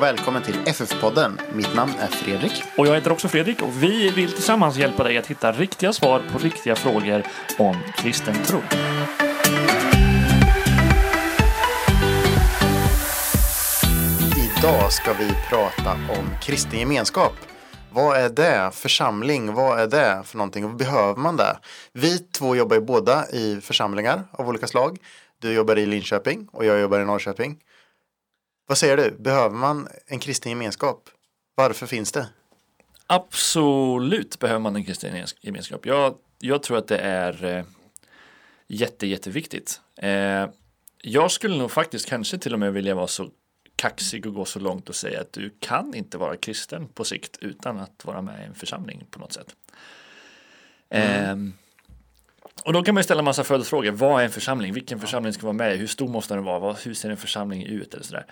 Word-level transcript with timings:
och 0.00 0.06
välkommen 0.06 0.42
till 0.42 0.54
FF-podden. 0.66 1.40
Mitt 1.52 1.74
namn 1.74 1.92
är 2.00 2.06
Fredrik. 2.06 2.62
Och 2.76 2.86
jag 2.86 2.94
heter 2.94 3.12
också 3.12 3.28
Fredrik 3.28 3.62
och 3.62 3.82
vi 3.82 4.10
vill 4.10 4.32
tillsammans 4.32 4.76
hjälpa 4.76 5.04
dig 5.04 5.18
att 5.18 5.26
hitta 5.26 5.52
riktiga 5.52 5.92
svar 5.92 6.22
på 6.32 6.38
riktiga 6.38 6.76
frågor 6.76 7.22
om 7.58 7.76
kristen 7.96 8.34
tro. 8.44 8.58
Idag 14.36 14.92
ska 14.92 15.12
vi 15.12 15.30
prata 15.48 15.92
om 15.92 16.36
kristen 16.42 16.78
gemenskap. 16.78 17.32
Vad 17.90 18.16
är 18.16 18.28
det? 18.28 18.70
Församling, 18.72 19.54
vad 19.54 19.80
är 19.80 19.86
det 19.86 20.22
för 20.24 20.36
någonting? 20.36 20.64
Och 20.64 20.74
behöver 20.74 21.20
man 21.20 21.36
det? 21.36 21.58
Vi 21.92 22.18
två 22.18 22.56
jobbar 22.56 22.76
ju 22.76 22.82
båda 22.82 23.30
i 23.30 23.60
församlingar 23.62 24.22
av 24.32 24.48
olika 24.48 24.66
slag. 24.66 24.98
Du 25.38 25.52
jobbar 25.52 25.78
i 25.78 25.86
Linköping 25.86 26.48
och 26.52 26.64
jag 26.64 26.80
jobbar 26.80 27.00
i 27.00 27.04
Norrköping. 27.04 27.56
Vad 28.70 28.78
säger 28.78 28.96
du? 28.96 29.10
Behöver 29.18 29.56
man 29.56 29.88
en 30.06 30.18
kristen 30.18 30.50
gemenskap? 30.50 31.08
Varför 31.54 31.86
finns 31.86 32.12
det? 32.12 32.28
Absolut 33.06 34.38
behöver 34.38 34.60
man 34.60 34.76
en 34.76 34.84
kristen 34.84 35.26
gemenskap. 35.40 35.86
Jag, 35.86 36.14
jag 36.38 36.62
tror 36.62 36.78
att 36.78 36.88
det 36.88 36.98
är 36.98 37.44
eh, 37.44 37.64
jätte, 38.66 39.06
jätteviktigt. 39.06 39.80
Eh, 39.96 40.46
jag 40.98 41.30
skulle 41.30 41.56
nog 41.56 41.70
faktiskt 41.70 42.08
kanske 42.08 42.38
till 42.38 42.52
och 42.52 42.58
med 42.58 42.72
vilja 42.72 42.94
vara 42.94 43.06
så 43.06 43.30
kaxig 43.76 44.26
och 44.26 44.34
gå 44.34 44.44
så 44.44 44.58
långt 44.58 44.88
och 44.88 44.96
säga 44.96 45.20
att 45.20 45.32
du 45.32 45.54
kan 45.60 45.94
inte 45.94 46.18
vara 46.18 46.36
kristen 46.36 46.88
på 46.88 47.04
sikt 47.04 47.38
utan 47.40 47.78
att 47.78 48.04
vara 48.04 48.22
med 48.22 48.42
i 48.42 48.46
en 48.46 48.54
församling 48.54 49.06
på 49.10 49.18
något 49.18 49.32
sätt. 49.32 49.56
Mm. 50.90 51.46
Eh, 51.46 51.54
och 52.64 52.72
då 52.72 52.82
kan 52.82 52.94
man 52.94 53.04
ställa 53.04 53.22
massa 53.22 53.44
följdfrågor. 53.44 53.90
Vad 53.90 54.20
är 54.20 54.24
en 54.24 54.30
församling? 54.30 54.72
Vilken 54.72 55.00
församling 55.00 55.32
ska 55.32 55.42
vara 55.42 55.52
med? 55.52 55.78
Hur 55.78 55.86
stor 55.86 56.08
måste 56.08 56.34
den 56.34 56.44
vara? 56.44 56.72
Hur 56.72 56.94
ser 56.94 57.10
en 57.10 57.16
församling 57.16 57.62
ut? 57.62 57.94
Eller 57.94 58.04
sådär. 58.04 58.26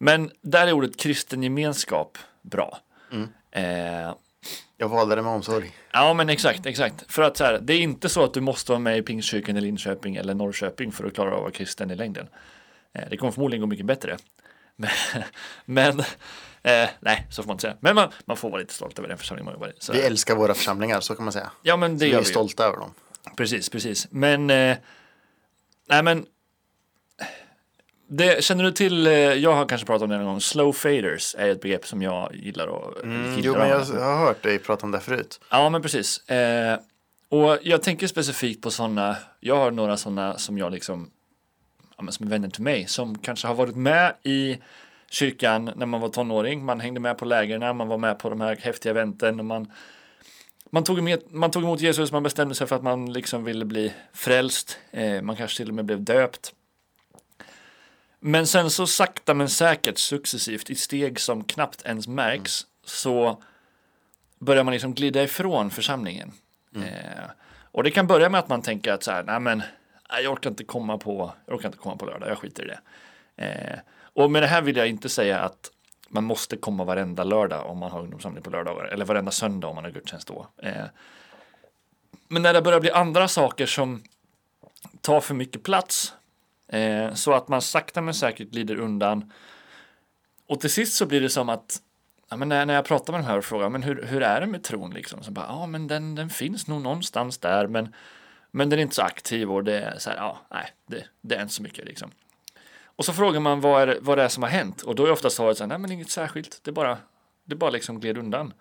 Men 0.00 0.30
där 0.42 0.66
är 0.66 0.72
ordet 0.72 0.96
kristen 0.96 1.42
gemenskap 1.42 2.18
bra. 2.42 2.78
Mm. 3.12 3.28
Eh, 3.50 4.14
jag 4.76 4.88
valde 4.88 5.14
det 5.14 5.22
med 5.22 5.32
omsorg. 5.32 5.76
Ja, 5.92 6.14
men 6.14 6.28
exakt, 6.28 6.66
exakt. 6.66 7.12
För 7.12 7.22
att 7.22 7.36
så 7.36 7.44
här, 7.44 7.58
det 7.62 7.72
är 7.74 7.80
inte 7.80 8.08
så 8.08 8.24
att 8.24 8.34
du 8.34 8.40
måste 8.40 8.72
vara 8.72 8.78
med 8.78 8.98
i 8.98 9.02
Pingstkyrkan 9.02 9.56
i 9.56 9.60
Linköping 9.60 10.16
eller 10.16 10.34
Norrköping 10.34 10.92
för 10.92 11.04
att 11.04 11.14
klara 11.14 11.30
av 11.30 11.36
att 11.36 11.42
vara 11.42 11.52
kristen 11.52 11.90
i 11.90 11.94
längden. 11.94 12.28
Eh, 12.92 13.02
det 13.10 13.16
kommer 13.16 13.32
förmodligen 13.32 13.60
gå 13.60 13.66
mycket 13.66 13.86
bättre. 13.86 14.16
Men, 14.76 14.90
men 15.64 16.00
eh, 16.62 16.90
nej, 17.00 17.26
så 17.30 17.42
får 17.42 17.46
man 17.46 17.54
inte 17.54 17.62
säga. 17.62 17.76
Men 17.80 17.94
man, 17.94 18.12
man 18.24 18.36
får 18.36 18.50
vara 18.50 18.60
lite 18.60 18.74
stolt 18.74 18.98
över 18.98 19.08
den 19.08 19.18
församling 19.18 19.44
man 19.44 19.54
jobbar 19.54 19.68
i. 19.68 19.72
Så. 19.78 19.92
Vi 19.92 20.00
älskar 20.00 20.34
våra 20.34 20.54
församlingar, 20.54 21.00
så 21.00 21.14
kan 21.14 21.24
man 21.24 21.32
säga. 21.32 21.50
Ja, 21.62 21.76
men 21.76 21.92
det 21.92 21.98
så 21.98 22.06
gör 22.06 22.12
vi 22.12 22.20
är 22.20 22.30
stolta 22.30 22.64
över 22.64 22.76
dem. 22.76 22.94
Precis, 23.36 23.68
precis. 23.68 24.08
Men, 24.10 24.50
eh, 24.50 24.76
nej 25.88 26.02
men, 26.02 26.26
det, 28.12 28.44
känner 28.44 28.64
du 28.64 28.72
till, 28.72 29.06
eh, 29.06 29.12
jag 29.12 29.52
har 29.52 29.66
kanske 29.66 29.86
pratat 29.86 30.02
om 30.02 30.10
det 30.10 30.16
en 30.16 30.24
gång, 30.24 30.40
slow 30.40 30.72
faders 30.72 31.34
är 31.38 31.48
ett 31.48 31.60
begrepp 31.60 31.86
som 31.86 32.02
jag 32.02 32.34
gillar 32.34 32.66
och 32.66 33.04
mm, 33.04 33.40
Jo, 33.42 33.52
men 33.58 33.68
jag 33.68 33.78
har 33.84 34.26
hört 34.26 34.42
dig 34.42 34.58
prata 34.58 34.86
om 34.86 34.92
det 34.92 35.00
förut. 35.00 35.40
Ja, 35.50 35.70
men 35.70 35.82
precis. 35.82 36.28
Eh, 36.28 36.78
och 37.28 37.58
jag 37.62 37.82
tänker 37.82 38.06
specifikt 38.06 38.62
på 38.62 38.70
sådana, 38.70 39.16
jag 39.40 39.56
har 39.56 39.70
några 39.70 39.96
sådana 39.96 40.38
som 40.38 40.58
jag 40.58 40.72
liksom, 40.72 41.10
ja, 41.96 42.02
men 42.02 42.12
som 42.12 42.26
är 42.26 42.30
vänner 42.30 42.48
till 42.48 42.62
mig, 42.62 42.86
som 42.86 43.18
kanske 43.18 43.46
har 43.46 43.54
varit 43.54 43.76
med 43.76 44.14
i 44.22 44.58
kyrkan 45.10 45.70
när 45.76 45.86
man 45.86 46.00
var 46.00 46.08
tonåring, 46.08 46.64
man 46.64 46.80
hängde 46.80 47.00
med 47.00 47.18
på 47.18 47.24
lägren, 47.24 47.76
man 47.76 47.88
var 47.88 47.98
med 47.98 48.18
på 48.18 48.30
de 48.30 48.40
här 48.40 48.56
häftiga 48.56 48.90
eventen 48.90 49.40
och 49.40 49.46
man 49.46 49.72
man 50.72 50.84
tog, 50.84 51.02
med, 51.02 51.20
man 51.30 51.50
tog 51.50 51.62
emot 51.62 51.80
Jesus, 51.80 52.12
man 52.12 52.22
bestämde 52.22 52.54
sig 52.54 52.66
för 52.66 52.76
att 52.76 52.82
man 52.82 53.12
liksom 53.12 53.44
ville 53.44 53.64
bli 53.64 53.92
frälst. 54.12 54.78
Eh, 54.90 55.22
man 55.22 55.36
kanske 55.36 55.56
till 55.56 55.68
och 55.68 55.74
med 55.74 55.84
blev 55.84 56.04
döpt. 56.04 56.52
Men 58.20 58.46
sen 58.46 58.70
så 58.70 58.86
sakta 58.86 59.34
men 59.34 59.48
säkert 59.48 59.98
successivt 59.98 60.70
i 60.70 60.74
steg 60.74 61.20
som 61.20 61.44
knappt 61.44 61.82
ens 61.82 62.08
märks 62.08 62.64
mm. 62.64 62.70
så 62.84 63.42
börjar 64.38 64.64
man 64.64 64.72
liksom 64.72 64.94
glida 64.94 65.22
ifrån 65.22 65.70
församlingen. 65.70 66.32
Mm. 66.74 66.88
Eh, 66.88 67.30
och 67.72 67.82
det 67.82 67.90
kan 67.90 68.06
börja 68.06 68.28
med 68.28 68.38
att 68.38 68.48
man 68.48 68.62
tänker 68.62 68.92
att 68.92 69.02
så 69.02 69.10
här, 69.10 69.22
nej 69.22 69.40
men 69.40 69.62
jag 70.22 70.32
orkar 70.32 70.50
inte 70.50 70.64
komma 70.64 70.98
på, 70.98 71.32
jag 71.46 71.56
orkar 71.56 71.68
inte 71.68 71.78
komma 71.78 71.96
på 71.96 72.06
lördag, 72.06 72.30
jag 72.30 72.38
skiter 72.38 72.62
i 72.62 72.66
det. 72.66 72.80
Eh, 73.44 73.78
och 74.00 74.30
med 74.30 74.42
det 74.42 74.46
här 74.46 74.62
vill 74.62 74.76
jag 74.76 74.88
inte 74.88 75.08
säga 75.08 75.40
att 75.40 75.70
man 76.08 76.24
måste 76.24 76.56
komma 76.56 76.84
varenda 76.84 77.24
lördag 77.24 77.66
om 77.66 77.78
man 77.78 77.90
har 77.90 78.00
ungdomssamling 78.00 78.42
på 78.42 78.50
lördagar 78.50 78.84
eller 78.84 79.04
varenda 79.04 79.30
söndag 79.30 79.68
om 79.68 79.74
man 79.74 79.84
har 79.84 79.90
gudstjänst 79.90 80.28
då. 80.28 80.46
Eh, 80.62 80.84
men 82.28 82.42
när 82.42 82.52
det 82.52 82.62
börjar 82.62 82.80
bli 82.80 82.90
andra 82.90 83.28
saker 83.28 83.66
som 83.66 84.02
tar 85.00 85.20
för 85.20 85.34
mycket 85.34 85.62
plats 85.62 86.14
eh, 86.72 87.14
så 87.14 87.32
att 87.32 87.48
man 87.48 87.62
sakta 87.62 88.00
men 88.00 88.14
säkert 88.14 88.48
glider 88.50 88.76
undan. 88.76 89.32
Och 90.46 90.60
till 90.60 90.70
sist 90.70 90.96
så 90.96 91.06
blir 91.06 91.20
det 91.20 91.30
som 91.30 91.48
att 91.48 91.80
ja, 92.30 92.36
men 92.36 92.48
när, 92.48 92.66
när 92.66 92.74
jag 92.74 92.84
pratar 92.84 93.12
med 93.12 93.20
de 93.22 93.26
här 93.26 93.38
och 93.38 93.44
frågar 93.44 93.68
men 93.68 93.82
hur, 93.82 94.02
hur 94.02 94.22
är 94.22 94.40
det 94.40 94.46
med 94.46 94.62
tron 94.62 94.90
liksom? 94.90 95.22
Så 95.22 95.30
bara, 95.30 95.46
ja 95.46 95.66
men 95.66 95.86
den, 95.86 96.14
den 96.14 96.30
finns 96.30 96.66
nog 96.66 96.82
någonstans 96.82 97.38
där 97.38 97.66
men, 97.66 97.94
men 98.50 98.70
den 98.70 98.78
är 98.78 98.82
inte 98.82 98.94
så 98.94 99.02
aktiv 99.02 99.52
och 99.52 99.64
det 99.64 99.78
är 99.78 99.98
så 99.98 100.10
här, 100.10 100.16
ja 100.16 100.38
nej 100.50 100.72
det, 100.86 101.04
det 101.20 101.34
är 101.34 101.42
inte 101.42 101.54
så 101.54 101.62
mycket 101.62 101.84
liksom. 101.84 102.10
Och 102.84 103.04
så 103.04 103.12
frågar 103.12 103.40
man 103.40 103.60
vad, 103.60 103.88
är, 103.88 103.98
vad 104.00 104.18
det 104.18 104.24
är 104.24 104.28
som 104.28 104.42
har 104.42 104.50
hänt 104.50 104.82
och 104.82 104.94
då 104.94 105.06
är 105.06 105.10
ofta 105.10 105.30
svaret 105.30 105.56
så 105.56 105.64
här, 105.64 105.68
nej 105.68 105.78
men 105.78 105.92
inget 105.92 106.10
särskilt, 106.10 106.60
det 106.62 106.72
bara, 106.72 106.98
det 107.44 107.54
bara 107.54 107.70
liksom 107.70 108.00
gled 108.00 108.18
undan. 108.18 108.52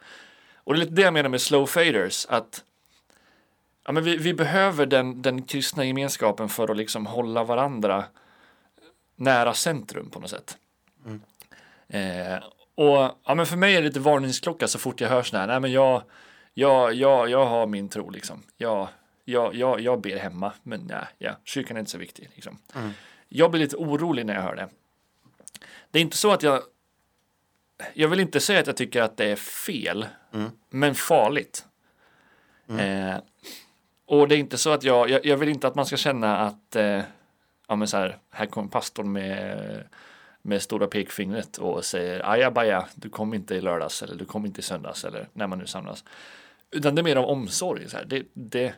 Och 0.55 0.73
det 0.73 0.77
är 0.77 0.81
lite 0.81 0.95
det 0.95 1.01
jag 1.01 1.13
menar 1.13 1.29
med 1.29 1.41
slow 1.41 1.65
faders, 1.65 2.25
att 2.29 2.63
ja, 3.89 3.93
men 3.93 4.03
vi, 4.03 4.17
vi 4.17 4.33
behöver 4.33 4.85
den, 4.85 5.21
den 5.21 5.43
kristna 5.43 5.85
gemenskapen 5.85 6.49
för 6.49 6.71
att 6.71 6.77
liksom 6.77 7.05
hålla 7.05 7.43
varandra 7.43 8.05
nära 9.15 9.53
centrum 9.53 10.09
på 10.09 10.19
något 10.19 10.29
sätt. 10.29 10.57
Mm. 11.05 11.21
Eh, 11.87 12.43
och 12.75 13.17
ja, 13.23 13.35
men 13.35 13.45
för 13.45 13.57
mig 13.57 13.75
är 13.75 13.81
det 13.81 13.87
lite 13.87 13.99
varningsklocka 13.99 14.67
så 14.67 14.79
fort 14.79 15.01
jag 15.01 15.09
hör 15.09 15.23
sådär, 15.23 15.47
nej 15.47 15.59
men 15.59 15.71
jag, 15.71 16.03
jag, 16.53 16.93
jag, 16.93 17.29
jag 17.29 17.45
har 17.45 17.67
min 17.67 17.89
tro 17.89 18.09
liksom. 18.09 18.43
Jag, 18.57 18.87
jag, 19.25 19.55
jag, 19.55 19.81
jag 19.81 20.01
ber 20.01 20.17
hemma, 20.17 20.53
men 20.63 20.79
nej, 20.79 21.05
ja, 21.17 21.31
kyrkan 21.43 21.77
är 21.77 21.79
inte 21.79 21.91
så 21.91 21.97
viktig. 21.97 22.29
Liksom. 22.35 22.57
Mm. 22.75 22.91
Jag 23.29 23.51
blir 23.51 23.61
lite 23.61 23.77
orolig 23.77 24.25
när 24.25 24.35
jag 24.35 24.41
hör 24.41 24.55
det. 24.55 24.69
Det 25.91 25.99
är 25.99 26.03
inte 26.03 26.17
så 26.17 26.31
att 26.31 26.43
jag 26.43 26.63
jag 27.93 28.07
vill 28.07 28.19
inte 28.19 28.39
säga 28.39 28.59
att 28.59 28.67
jag 28.67 28.77
tycker 28.77 29.01
att 29.01 29.17
det 29.17 29.25
är 29.25 29.35
fel, 29.35 30.07
mm. 30.33 30.51
men 30.69 30.95
farligt. 30.95 31.65
Mm. 32.69 33.09
Eh, 33.09 33.19
och 34.09 34.27
det 34.27 34.35
är 34.35 34.39
inte 34.39 34.57
så 34.57 34.69
att 34.69 34.83
jag, 34.83 35.09
jag, 35.09 35.25
jag, 35.25 35.37
vill 35.37 35.49
inte 35.49 35.67
att 35.67 35.75
man 35.75 35.85
ska 35.85 35.97
känna 35.97 36.37
att, 36.37 36.75
eh, 36.75 37.01
ja 37.67 37.75
men 37.75 37.87
så 37.87 37.97
här, 37.97 38.17
här 38.29 38.45
kommer 38.45 38.69
pastorn 38.69 39.11
med, 39.11 39.83
med 40.41 40.61
stora 40.61 40.87
pekfingret 40.87 41.57
och 41.57 41.85
säger 41.85 42.31
ajabaja, 42.31 42.87
du 42.95 43.09
kom 43.09 43.33
inte 43.33 43.55
i 43.55 43.61
lördags 43.61 44.03
eller 44.03 44.15
du 44.15 44.25
kom 44.25 44.45
inte 44.45 44.59
i 44.59 44.63
söndags 44.63 45.05
eller 45.05 45.27
när 45.33 45.47
man 45.47 45.59
nu 45.59 45.65
samlas. 45.65 46.03
Utan 46.71 46.95
det 46.95 47.01
är 47.01 47.03
mer 47.03 47.15
av 47.15 47.25
omsorg. 47.25 47.89
Så 47.89 47.97
här. 47.97 48.05
Det, 48.05 48.23
det, 48.33 48.73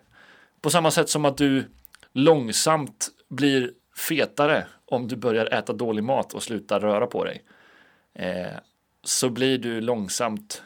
på 0.62 0.70
samma 0.70 0.92
sätt 0.92 1.10
som 1.10 1.26
att 1.26 1.38
du 1.38 1.64
långsamt 2.12 3.10
blir 3.30 3.72
fetare 3.98 4.66
om 4.86 5.08
du 5.08 5.16
börjar 5.16 5.46
äta 5.46 5.74
dålig 5.74 6.04
mat 6.04 6.34
och 6.34 6.44
slutar 6.44 6.80
röra 6.80 7.08
på 7.08 7.24
dig. 7.24 7.44
Eh, 8.14 8.58
så 9.04 9.30
blir 9.30 9.58
du 9.58 9.82
långsamt 9.82 10.64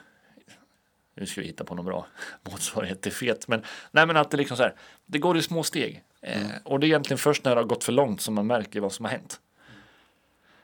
nu 1.16 1.26
ska 1.26 1.42
vi 1.42 1.48
hitta 1.48 1.64
på 1.64 1.76
någon 1.76 1.86
bra 1.86 2.08
motsvarighet 2.52 3.02
till 3.02 3.12
fet, 3.12 3.48
men 3.48 3.64
nej 3.92 4.06
men 4.06 4.18
att 4.18 4.32
det 4.32 4.38
liksom 4.38 4.58
så 4.58 4.64
här, 4.64 4.76
det 5.06 5.20
går 5.20 5.38
i 5.38 5.42
små 5.42 5.64
steg. 5.64 6.04
Eh, 6.22 6.42
mm. 6.42 6.52
och 6.64 6.80
det 6.80 6.86
är 6.86 6.88
egentligen 6.88 7.18
först 7.18 7.44
när 7.44 7.56
det 7.56 7.62
har 7.62 7.68
gått 7.68 7.84
för 7.84 7.92
långt 7.92 8.22
som 8.22 8.34
man 8.34 8.48
märker 8.48 8.80
vad 8.80 8.94
som 8.94 9.06
har 9.06 9.12
hänt. 9.12 9.40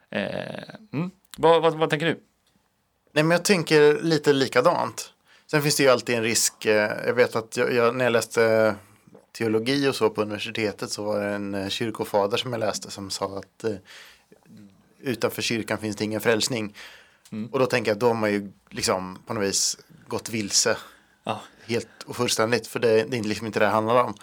Eh, 0.09 0.63
mm. 0.94 1.11
vad, 1.38 1.61
vad, 1.61 1.73
vad, 1.73 1.90
tänker 1.90 2.06
du? 2.06 2.19
Nej 3.11 3.23
men 3.23 3.31
jag 3.31 3.45
tänker 3.45 4.01
lite 4.01 4.34
likadant. 4.34 5.13
Sen 5.47 5.61
finns 5.61 5.75
det 5.75 5.84
ju 5.84 5.90
alltid 5.90 6.16
en 6.16 6.23
risk, 6.23 6.66
eh, 6.66 6.91
jag 7.06 7.13
vet 7.13 7.35
att 7.35 7.57
jag, 7.57 7.73
jag, 7.73 7.95
när 7.95 8.06
jag 8.06 8.11
läste 8.11 8.75
teologi 9.31 9.88
och 9.88 9.95
så 9.95 10.09
på 10.09 10.22
universitetet 10.22 10.91
så 10.91 11.03
var 11.03 11.19
det 11.19 11.29
en 11.29 11.69
kyrkofader 11.69 12.37
som 12.37 12.52
jag 12.52 12.59
läste 12.59 12.91
som 12.91 13.09
sa 13.09 13.37
att 13.37 13.64
eh, 13.64 13.75
utanför 14.99 15.41
kyrkan 15.41 15.78
finns 15.78 15.96
det 15.96 16.03
ingen 16.03 16.22
frälsning. 16.22 16.75
Mm. 17.31 17.49
Och 17.52 17.59
då 17.59 17.66
tänker 17.66 17.91
jag 17.91 17.96
att 17.96 17.99
då 17.99 18.08
har 18.08 18.14
man 18.14 18.31
ju 18.31 18.52
liksom 18.70 19.20
på 19.25 19.34
något 19.34 19.43
vis 19.43 19.78
gått 20.11 20.29
vilse. 20.29 20.78
Ja. 21.23 21.41
Helt 21.66 22.03
och 22.05 22.16
fullständigt. 22.16 22.67
För 22.67 22.79
det, 22.79 23.03
det 23.03 23.17
är 23.17 23.23
liksom 23.23 23.47
inte 23.47 23.59
det 23.59 23.66
det 23.66 23.72
handlar 23.72 24.03
om. 24.03 24.13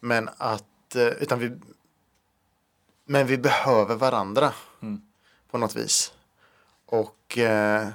Men 0.00 0.28
att, 0.36 0.96
eh, 0.96 1.06
utan 1.06 1.38
vi, 1.38 1.52
men 3.04 3.26
vi 3.26 3.38
behöver 3.38 3.94
varandra 3.94 4.52
mm. 4.82 5.00
på 5.50 5.58
något 5.58 5.76
vis. 5.76 6.12
Och 6.86 7.38
eh, 7.38 7.88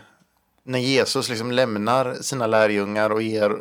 när 0.63 0.79
Jesus 0.79 1.29
liksom 1.29 1.51
lämnar 1.51 2.15
sina 2.15 2.47
lärjungar 2.47 3.09
och 3.09 3.21
ger 3.21 3.57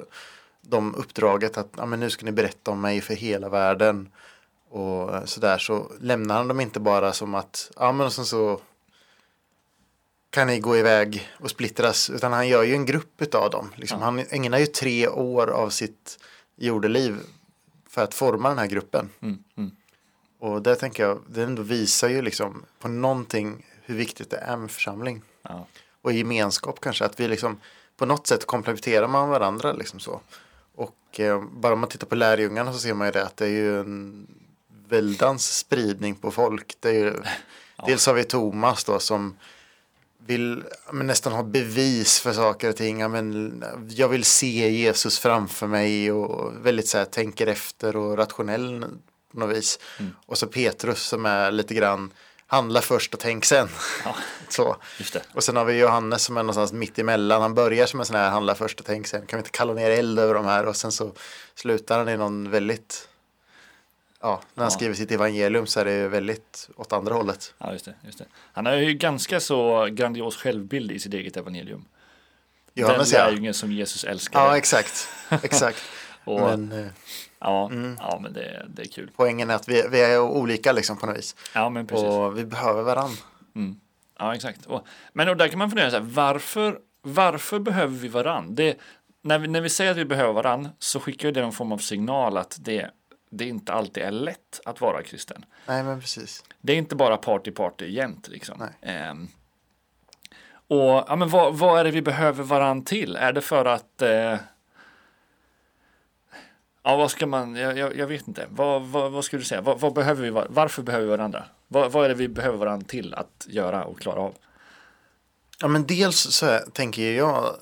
dem 0.61 0.95
uppdraget 0.95 1.59
att 1.59 1.69
ja, 1.77 1.87
men 1.87 2.01
nu 2.01 2.11
ska 2.11 2.25
ni 2.25 2.33
berätta 2.33 2.71
om 2.71 2.81
mig 2.81 3.01
för 3.01 3.15
hela 3.15 3.49
världen. 3.49 4.09
Och 4.71 5.29
sådär 5.29 5.59
så 5.59 5.93
lämnar 6.01 6.37
han 6.37 6.49
dem 6.49 6.61
inte 6.61 6.81
bara 6.81 7.13
som 7.13 7.35
att 7.35 7.71
ja 7.77 7.93
men 7.93 8.07
och 8.07 8.13
sen 8.13 8.27
så 8.27 8.61
kan 10.31 10.47
ni 10.47 10.61
gå 10.61 10.77
iväg 10.77 11.31
och 11.39 11.51
splittras. 11.51 12.11
Utan 12.11 12.33
han 12.33 12.49
gör 12.49 12.63
ju 12.63 12.75
en 12.75 12.87
grupp 12.87 13.35
av 13.35 13.51
dem. 13.51 13.73
Liksom. 13.77 13.99
Ja. 13.99 14.05
Han 14.05 14.19
ägnar 14.19 14.59
ju 14.59 14.67
tre 14.67 15.09
år 15.09 15.51
av 15.51 15.71
sitt 15.71 16.19
jordeliv 16.57 17.17
för 17.89 18.05
att 18.05 18.15
forma 18.15 18.49
den 18.49 18.59
här 18.59 18.67
gruppen. 18.67 19.11
Mm, 19.21 19.39
mm. 19.57 19.71
Och 20.39 20.63
det 20.63 20.77
tänker 20.77 21.03
jag, 21.03 21.21
det 21.29 21.43
ändå 21.43 21.63
visar 21.63 22.09
ju 22.09 22.23
liksom 22.23 22.65
på 22.79 22.89
någonting 22.89 23.67
hur 23.85 23.95
viktigt 23.95 24.31
det 24.31 24.37
är 24.37 24.57
med 24.57 24.71
församling. 24.71 25.23
Ja. 25.43 25.67
och 26.03 26.13
gemenskap 26.13 26.81
kanske. 26.81 27.05
Att 27.05 27.21
vi 27.21 27.29
liksom 27.29 27.61
på 27.97 28.07
något 28.07 28.27
sätt 28.27 28.47
komplementerar 28.47 29.09
man 29.09 29.29
varandra 29.29 29.73
liksom 29.73 30.01
så. 30.01 30.21
Och 30.75 31.21
eh, 31.21 31.43
bara 31.53 31.73
om 31.73 31.81
man 31.81 31.89
tittar 31.89 32.07
på 32.07 32.15
lärjungarna 32.15 32.73
så 32.73 32.79
ser 32.79 32.95
man 32.95 33.07
ju 33.07 33.13
det 33.13 33.25
att 33.25 33.37
det 33.37 33.45
är 33.45 33.51
ju 33.51 33.81
en 33.81 34.27
väldans 34.89 35.57
spridning 35.57 36.15
på 36.15 36.31
folk. 36.31 36.77
Det 36.81 36.89
är 36.89 36.95
ju, 36.95 37.15
Ja. 37.77 37.87
Dels 37.87 38.07
har 38.07 38.15
vi 38.15 38.25
Thomas 38.25 38.85
då 38.85 38.99
som 38.99 39.37
vill 40.27 40.65
men 40.93 41.07
nästan 41.07 41.33
ha 41.33 41.43
bevis 41.43 42.21
för 42.21 42.33
saker 42.33 42.69
och 42.69 42.77
ting. 42.77 43.01
Ja, 43.01 43.09
men, 43.09 43.65
jag 43.89 44.09
vill 44.09 44.25
se 44.25 44.71
Jesus 44.71 45.19
framför 45.19 45.67
mig 45.67 46.13
och 46.13 46.67
väldigt 46.67 46.89
så 46.89 46.99
här, 46.99 47.05
tänker 47.05 47.47
efter 47.47 47.97
och 47.97 48.19
rationell 48.19 48.85
på 49.33 49.39
något 49.39 49.57
vis. 49.57 49.79
Mm. 49.99 50.13
Och 50.27 50.39
så 50.39 50.47
Petrus 50.47 51.03
som 51.03 51.27
är 51.27 51.51
lite 51.51 51.75
grann 51.75 52.13
handla 52.47 52.81
först 52.81 53.15
och 53.15 53.21
tänk 53.21 53.45
sen. 53.45 53.69
Ja, 54.05 54.15
så. 54.49 54.77
Och 55.35 55.45
sen 55.45 55.57
har 55.57 55.65
vi 55.65 55.79
Johannes 55.79 56.23
som 56.23 56.37
är 56.37 56.43
någonstans 56.43 56.73
mitt 56.73 56.99
emellan. 56.99 57.43
Han 57.43 57.55
börjar 57.55 57.87
som 57.87 58.01
en 58.01 58.07
sån 58.07 58.17
här 58.17 58.31
handla 58.31 58.55
först 58.55 58.81
och 58.81 58.87
tänk 58.87 59.07
sen. 59.07 59.27
Kan 59.27 59.37
vi 59.37 59.41
inte 59.41 59.51
kalla 59.51 59.73
ner 59.73 59.91
eld 59.91 60.19
över 60.19 60.35
de 60.35 60.45
här? 60.45 60.67
Och 60.67 60.77
sen 60.77 60.93
så 60.93 61.13
slutar 61.55 61.99
han 61.99 62.09
i 62.09 62.17
någon 62.17 62.51
väldigt 62.51 63.09
Ja, 64.23 64.41
när 64.55 64.63
han 64.65 64.71
Ja. 64.71 64.71
skriver 64.71 64.95
sitt 64.95 65.11
evangelium 65.11 65.67
så 65.67 65.81
är 65.81 65.85
det 65.85 66.09
väldigt 66.09 66.71
åt 66.77 66.93
andra 66.93 67.15
hållet. 67.15 67.55
Ja, 67.59 67.73
just 67.73 67.85
det, 67.85 67.95
just 68.03 68.19
det. 68.19 68.25
Han 68.53 68.67
har 68.67 68.75
ju 68.75 68.93
ganska 68.95 69.41
så 69.41 69.87
grandios 69.93 70.37
självbild 70.37 70.93
i 70.93 70.99
sitt 70.99 71.15
eget 71.15 71.37
evangelium. 71.37 71.85
Johannes 72.75 73.11
Den 73.11 73.21
ja. 73.21 73.27
lärjungen 73.27 73.55
som 73.55 73.73
Jesus 73.73 74.05
älskade. 74.05 74.45
Ja, 74.45 74.57
exakt. 74.57 75.09
exakt. 75.43 75.79
och, 76.25 76.41
Men 76.41 76.73
eh, 76.73 76.87
ja, 77.41 77.71
ja, 77.99 78.19
men 78.23 78.33
det, 78.33 78.67
det 78.69 78.83
är 78.83 78.87
kul. 78.87 79.11
poängen 79.17 79.51
är 79.51 79.55
att 79.55 79.69
vi, 79.69 79.85
vi 79.91 80.01
är 80.01 80.21
olika 80.21 80.73
liksom 80.73 80.97
på 80.97 81.07
något 81.07 81.19
vis. 81.19 81.37
Ja, 81.55 81.69
men 81.69 81.87
precis. 81.87 82.05
Och 82.05 82.39
vi 82.39 82.45
behöver 82.45 82.83
varann. 82.83 83.17
Ja, 84.19 84.35
exakt. 84.35 84.67
Och, 84.67 84.87
men 85.13 85.29
och 85.29 85.37
där 85.37 85.49
kan 85.49 85.59
man 85.59 85.71
fundera 85.71 85.91
så 85.91 85.97
här, 85.97 86.05
varför, 86.05 86.79
varför 87.03 87.59
behöver 87.59 87.97
vi 87.99 88.09
varann? 88.09 88.55
Det, 88.55 88.77
när, 89.23 89.39
vi, 89.39 89.49
när 89.49 89.61
vi 89.61 89.69
säger 89.71 89.91
att 89.91 89.97
vi 89.97 90.05
behöver 90.05 90.33
varann 90.33 90.69
så 90.79 91.01
skickar 91.01 91.33
det 91.33 91.43
någon 91.43 91.53
form 91.53 91.73
av 91.73 91.79
signal 91.79 92.37
att 92.37 92.57
det, 92.61 92.91
det 93.31 93.45
inte 93.49 93.73
alltid 93.73 94.03
är 94.03 94.11
lätt 94.11 94.61
att 94.65 94.81
vara 94.81 95.03
kristen. 95.03 95.45
Nej, 95.67 95.83
men 95.83 96.01
precis. 96.01 96.45
Det 96.61 96.73
är 96.73 96.77
inte 96.77 96.95
bara 96.97 97.17
party 97.17 97.51
party 97.51 97.89
jämt 97.91 98.29
liksom. 98.29 98.63
Ehm, 98.83 99.29
och 100.69 101.05
ja, 101.09 101.17
men 101.17 101.29
vad, 101.29 101.55
vad 101.59 101.81
är 101.81 101.85
det 101.85 101.91
vi 101.91 102.03
behöver 102.03 102.45
varann 102.45 102.85
till? 102.85 103.17
Är 103.17 103.33
det 103.33 103.41
för 103.41 103.65
att 103.65 104.03
eh, 104.03 104.37
Ja, 106.83 106.97
vad 106.97 107.11
ska 107.11 107.27
man, 107.27 107.57
jag, 107.57 107.79
jag, 107.79 107.97
jag 107.97 108.07
vet 108.07 108.29
inte. 108.29 108.47
Vad, 108.51 108.83
vad, 108.83 109.13
vad 109.13 109.25
skulle 109.25 109.41
du 109.43 109.47
säga? 109.47 109.61
Vad, 109.61 109.81
vad 109.81 109.93
behöver 109.93 110.23
vi, 110.23 110.31
var- 110.31 110.47
varför 110.51 110.83
behöver 110.83 111.05
vi 111.07 111.11
varandra? 111.11 111.45
Vad, 111.69 111.93
vad 111.93 112.05
är 112.05 112.09
det 112.09 112.15
vi 112.15 112.29
behöver 112.29 112.59
varandra 112.59 112.87
till 112.89 113.15
att 113.15 113.47
göra 113.49 113.85
och 113.85 114.01
klara 114.01 114.21
av? 114.21 114.35
Ja, 115.61 115.69
men 115.69 115.87
dels 115.87 116.17
så 116.21 116.59
tänker 116.73 117.13
jag 117.13 117.57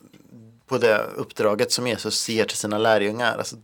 på 0.67 0.79
det 0.79 0.99
uppdraget 0.99 1.73
som 1.73 1.87
Jesus 1.87 2.29
ger 2.29 2.44
till 2.44 2.56
sina 2.56 2.79
lärjungar. 2.79 3.38
Alltså, 3.38 3.56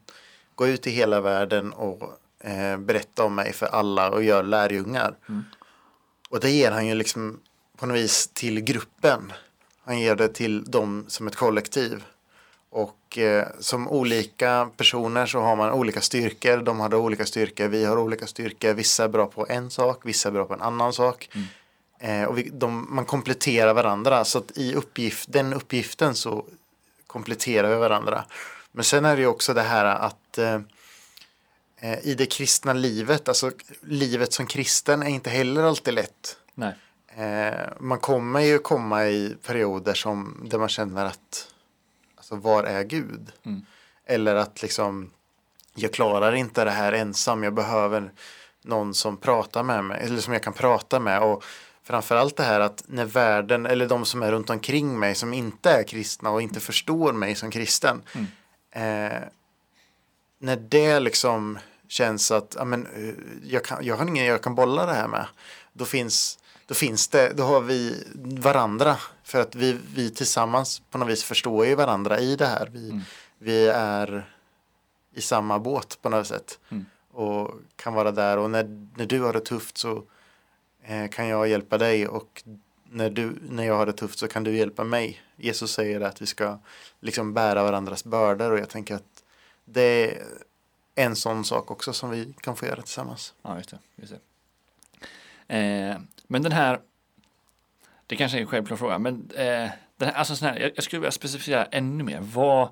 gå 0.55 0.67
ut 0.67 0.87
i 0.87 0.91
hela 0.91 1.21
världen 1.21 1.73
och 1.73 2.03
eh, 2.41 2.79
berätta 2.79 3.25
om 3.25 3.35
mig 3.35 3.53
för 3.53 3.67
alla 3.67 4.11
och 4.11 4.25
gör 4.25 4.43
lärjungar. 4.43 5.15
Och 6.31 6.41
det 6.41 6.51
ger 6.51 6.71
han 6.71 6.87
ju 6.87 6.95
liksom 6.95 7.41
på 7.77 7.87
något 7.87 7.97
vis 7.97 8.31
till 8.33 8.61
gruppen. 8.61 9.33
Han 9.85 10.01
ger 10.01 10.15
det 10.17 10.29
till 10.29 10.65
dem 10.65 11.05
som 11.09 11.27
ett 11.27 11.37
kollektiv. 11.37 12.05
Och 12.71 13.19
eh, 13.19 13.47
som 13.61 13.89
olika 13.89 14.71
personer 14.77 15.27
så 15.27 15.41
har 15.41 15.57
man 15.57 15.73
olika 15.73 16.01
styrkor. 16.01 16.57
De 16.57 16.81
har 16.81 16.95
olika 16.95 17.27
styrkor, 17.27 17.69
vi 17.69 17.85
har 17.85 17.99
olika 17.99 18.27
styrkor. 18.27 18.75
Vissa 18.75 19.05
är 19.05 19.09
bra 19.09 19.27
på 19.27 19.47
en 19.49 19.71
sak, 19.71 20.01
vissa 20.05 20.29
är 20.29 20.33
bra 20.33 20.45
på 20.45 20.55
en 20.55 20.63
annan 20.63 20.93
sak. 20.93 21.29
Eh, 21.99 22.25
och 22.25 22.39
vi, 22.39 22.51
de, 22.53 22.87
man 22.91 23.05
kompletterar 23.05 23.75
varandra. 23.75 24.25
Så 24.25 24.39
att 24.39 24.59
i 24.59 24.75
uppgift, 24.75 25.33
den 25.33 25.53
uppgiften 25.53 26.15
så 26.15 26.45
kompletterar 27.07 27.69
vi 27.69 27.77
varandra. 27.77 28.25
Men 28.75 28.85
sen 28.85 29.05
är 29.05 29.17
det 29.17 29.23
ju 29.23 29.29
också 29.29 29.55
det 29.55 29.63
här 29.63 29.85
att 29.85 30.39
eh, 30.39 30.61
eh, 31.77 32.07
i 32.07 32.15
det 32.15 32.27
kristna 32.27 32.73
livet, 32.73 33.29
alltså 33.29 33.51
livet 33.81 34.33
som 34.33 34.47
kristen 34.47 35.03
är 35.03 35.07
inte 35.07 35.31
heller 35.31 35.63
alltid 35.63 35.95
lätt. 35.95 36.37
Nej. 36.55 36.75
Eh, 37.17 37.69
man 37.81 37.99
kommer 37.99 38.41
ju 38.41 38.59
komma 38.59 39.07
i 39.07 39.37
perioder 39.47 39.95
som, 39.95 40.47
där 40.51 40.59
man 40.59 40.69
känner 40.69 41.05
att 41.05 41.49
alltså, 42.17 42.37
var 42.37 42.65
är 42.65 42.83
Gud? 42.83 43.33
Mm. 43.45 43.67
Eller 44.07 44.35
att 44.35 44.63
liksom 44.63 45.11
jag 45.75 45.93
klarar 45.93 46.35
inte 46.35 46.65
det 46.65 46.71
här 46.71 46.93
ensam, 46.93 47.43
jag 47.43 47.55
behöver 47.55 48.13
någon 48.63 48.95
som 48.95 49.17
pratar 49.17 49.63
med 49.63 49.85
mig, 49.85 50.01
eller 50.05 50.21
som 50.21 50.33
jag 50.33 50.43
kan 50.43 50.53
prata 50.53 51.01
med. 51.01 51.23
Och 51.23 51.45
framförallt 51.83 52.37
det 52.37 52.43
här 52.43 52.61
att 52.61 52.85
när 52.87 53.05
världen, 53.05 53.67
eller 53.67 53.89
de 53.89 54.05
som 54.05 54.23
är 54.23 54.33
runt 54.33 54.51
omkring 54.51 54.99
mig 54.99 55.15
som 55.15 55.35
inte 55.35 55.71
är 55.71 55.83
kristna 55.83 56.31
och 56.31 56.43
inte 56.43 56.61
förstår 56.61 57.13
mig 57.13 57.35
som 57.35 57.51
kristen. 57.51 58.03
Eh, 58.75 59.23
när 60.39 60.57
det 60.57 61.01
liksom 61.01 61.59
känns 61.89 62.31
att 62.31 62.55
ja, 62.59 62.65
men, 62.65 62.87
eh, 62.87 63.15
jag, 63.45 63.65
kan, 63.65 63.85
jag 63.85 63.97
har 63.97 64.07
ingen 64.07 64.25
jag 64.25 64.43
kan 64.43 64.55
bolla 64.55 64.87
det 64.87 64.93
här 64.93 65.09
med. 65.09 65.27
Då 65.73 65.85
finns, 65.85 66.39
då 66.67 66.75
finns 66.75 67.09
det, 67.09 67.33
då 67.37 67.43
har 67.43 67.61
vi 67.61 68.05
varandra. 68.15 68.97
För 69.25 69.41
att 69.41 69.55
vi, 69.55 69.79
vi 69.95 70.11
tillsammans 70.11 70.83
på 70.91 70.99
något 70.99 71.09
vis 71.09 71.25
förstår 71.25 71.67
ju 71.67 71.75
varandra 71.75 72.21
i 72.21 72.37
det 72.37 72.47
här. 72.47 72.69
Vi, 72.73 73.01
vi 73.39 73.67
är 73.69 74.35
i 75.15 75.21
samma 75.21 75.59
båt 75.59 75.99
på 76.03 76.09
något 76.09 76.27
sätt. 76.27 76.59
Mm. 76.69 76.87
Och 77.13 77.51
kan 77.77 77.95
vara 77.95 78.13
där 78.13 78.39
och 78.39 78.51
när, 78.51 78.89
när 78.97 79.07
du 79.07 79.21
har 79.21 79.33
det 79.33 79.41
tufft 79.41 79.79
så 79.79 80.03
eh, 80.83 81.09
kan 81.09 81.29
jag 81.29 81.49
hjälpa 81.49 81.79
dig 81.79 82.09
och 82.09 82.43
när, 82.85 83.11
du, 83.11 83.37
när 83.49 83.65
jag 83.65 83.77
har 83.77 83.87
det 83.87 83.93
tufft 83.93 84.19
så 84.19 84.29
kan 84.29 84.45
du 84.45 84.57
hjälpa 84.57 84.85
mig. 84.85 85.23
Jesus 85.37 85.73
säger 85.73 86.01
att 86.01 86.23
vi 86.23 86.27
ska 86.27 86.59
liksom 87.01 87.35
bära 87.35 87.63
varandras 87.63 88.05
bördor 88.05 88.51
och 88.51 88.59
jag 88.59 88.69
tänker 88.69 88.95
att 88.95 89.23
det 89.65 90.15
är 90.15 90.25
en 90.95 91.17
sån 91.17 91.45
sak 91.45 91.71
också 91.71 91.93
som 91.93 92.11
vi 92.11 92.35
kan 92.41 92.57
få 92.57 92.67
göra 92.67 92.83
tillsammans. 92.83 93.35
Ja, 93.43 93.57
just 93.57 93.71
det. 93.71 93.79
Just 93.97 94.13
det. 94.13 94.21
Eh, 95.57 95.99
men 96.27 96.43
den 96.43 96.53
här, 96.53 96.81
det 98.07 98.17
kanske 98.17 98.39
är 98.39 98.41
en 98.41 98.47
självklar 98.47 98.77
fråga, 98.77 98.99
men 98.99 99.31
eh, 99.35 99.71
den 99.97 100.09
här, 100.09 100.13
alltså 100.13 100.37
sån 100.37 100.49
här, 100.49 100.59
jag, 100.59 100.73
jag 100.75 100.85
skulle 100.85 101.01
vilja 101.01 101.13
specificera 101.13 101.65
ännu 101.65 102.05
mer. 102.05 102.21
Vad, 102.21 102.69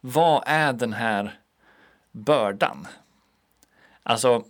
vad 0.00 0.42
är 0.46 0.72
den 0.72 0.92
här 0.92 1.38
bördan? 2.12 2.86
Alltså, 4.02 4.44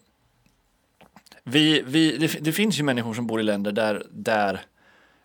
vi, 1.43 1.83
vi, 1.83 2.17
det, 2.17 2.27
det 2.27 2.53
finns 2.53 2.79
ju 2.79 2.83
människor 2.83 3.15
som 3.15 3.27
bor 3.27 3.41
i 3.41 3.43
länder 3.43 3.73
där, 3.73 4.07
där 4.11 4.61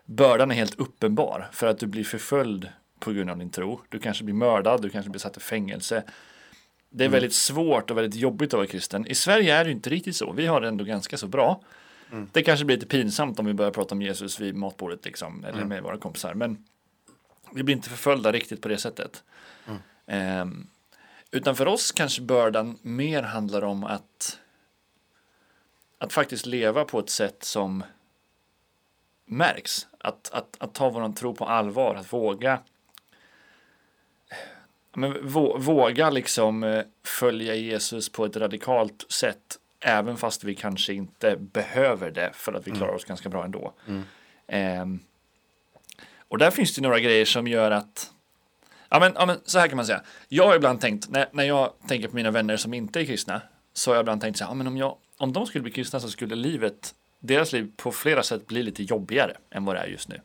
bördan 0.10 0.52
är 0.52 0.56
helt 0.56 0.80
uppenbar 0.80 1.48
för 1.52 1.68
att 1.68 1.80
du 1.80 1.88
blir 1.88 2.04
förföljd 2.04 2.70
på 3.00 3.12
grund 3.12 3.30
av 3.30 3.38
din 3.38 3.50
tro. 3.50 3.82
Du 3.90 4.00
kanske 4.00 4.24
blir 4.24 4.36
mördad, 4.36 4.82
du 4.82 4.90
kanske 4.90 5.10
blir 5.10 5.20
satt 5.20 5.38
i 5.38 5.40
fängelse. 5.40 6.04
Det 6.90 7.06
är 7.06 7.10
väldigt 7.10 7.34
svårt 7.34 7.92
och 7.92 7.98
väldigt 7.98 8.22
jobbigt 8.22 8.54
att 8.54 8.58
vara 8.58 8.68
kristen. 8.68 9.08
I 9.08 9.16
Sverige 9.16 9.56
är 9.56 9.66
det 9.66 9.72
inte 9.72 9.90
riktigt 9.90 10.16
så. 10.16 10.32
Vi 10.32 10.48
har 10.48 10.62
det 10.62 10.68
ändå 10.68 10.84
ganska 10.84 11.18
så 11.18 11.28
bra. 11.28 11.62
Det 12.32 12.44
kanske 12.44 12.66
blir 12.66 12.76
lite 12.76 12.88
pinsamt 12.88 13.40
om 13.40 13.46
vi 13.46 13.54
börjar 13.54 13.72
prata 13.72 13.96
om 13.96 14.02
Jesus 14.02 14.40
vid 14.40 14.56
matbordet 14.56 15.06
liksom, 15.06 15.46
eller 15.46 15.66
med 15.66 15.84
våra 15.84 15.98
kompisar. 15.98 16.34
Men 16.34 16.66
vi 17.54 17.64
blir 17.64 17.76
inte 17.76 17.90
förföljda 17.90 18.32
riktigt 18.32 18.62
på 18.62 18.68
det 18.68 18.78
sättet. 18.78 19.24
Ehm, 20.08 20.68
utan 21.32 21.56
för 21.56 21.68
oss 21.68 21.92
kanske 21.92 22.22
bördan 22.22 22.78
mer 22.82 23.24
handlar 23.24 23.62
om 23.64 23.84
att 23.84 24.40
att 25.98 26.14
faktiskt 26.14 26.46
leva 26.46 26.86
på 26.86 27.00
ett 27.00 27.10
sätt 27.10 27.44
som 27.44 27.84
märks. 29.26 29.88
Att, 30.02 30.30
att, 30.34 30.56
att 30.60 30.74
ta 30.74 30.90
våran 30.90 31.14
tro 31.14 31.36
på 31.36 31.46
allvar, 31.46 31.96
att 31.96 32.14
våga 32.14 32.60
men 34.94 35.14
vå- 35.14 35.60
våga 35.60 36.10
liksom 36.10 36.64
eh, 36.64 36.84
följa 37.06 37.56
Jesus 37.56 38.10
på 38.10 38.26
ett 38.26 38.38
radikalt 38.38 39.06
sätt 39.12 39.60
även 39.80 40.18
fast 40.18 40.44
vi 40.44 40.56
kanske 40.56 40.94
inte 40.94 41.36
behöver 41.38 42.12
det 42.12 42.30
för 42.34 42.54
att 42.54 42.68
vi 42.68 42.72
klarar 42.72 42.94
oss 42.94 43.06
ganska 43.06 43.30
bra 43.30 43.46
ändå. 43.46 43.74
Ehm, 44.48 45.00
och 46.28 46.38
där 46.38 46.52
finns 46.52 46.76
det 46.76 46.82
några 46.82 47.00
grejer 47.00 47.26
som 47.26 47.48
gör 47.48 47.72
att 47.72 48.12
Ja 48.90 49.00
men, 49.00 49.14
ja 49.16 49.26
men 49.26 49.38
så 49.46 49.60
här 49.60 49.68
kan 49.68 49.76
man 49.76 49.86
säga. 49.86 50.02
Jag 50.28 50.48
har 50.48 50.56
ibland 50.56 50.82
tänkt, 50.82 51.10
när, 51.10 51.30
när 51.32 51.44
jag 51.44 51.74
tänker 51.88 52.08
på 52.08 52.16
mina 52.16 52.32
vänner 52.32 52.58
som 52.58 52.74
inte 52.74 53.02
är 53.02 53.06
kristna, 53.06 53.42
så 53.74 53.92
har 53.92 53.96
jag 53.96 54.04
ibland 54.04 54.22
tänkt 54.22 54.38
så 54.38 54.44
här, 54.44 54.52
ja, 54.52 54.56
men 54.56 54.68
om, 54.68 54.78
jag, 54.78 54.98
om 55.18 55.34
de 55.34 55.46
skulle 55.46 55.62
bli 55.62 55.72
kristna 55.72 56.00
så 56.00 56.10
skulle 56.10 56.36
livet, 56.36 56.96
deras 57.20 57.54
liv 57.54 57.72
på 57.76 57.92
flera 57.92 58.24
sätt 58.24 58.48
blir 58.48 58.64
lite 58.64 58.84
jobbigare 58.84 59.38
än 59.50 59.66
vad 59.66 59.76
det 59.76 59.80
är 59.80 59.88
just 59.88 60.10
nu. 60.10 60.22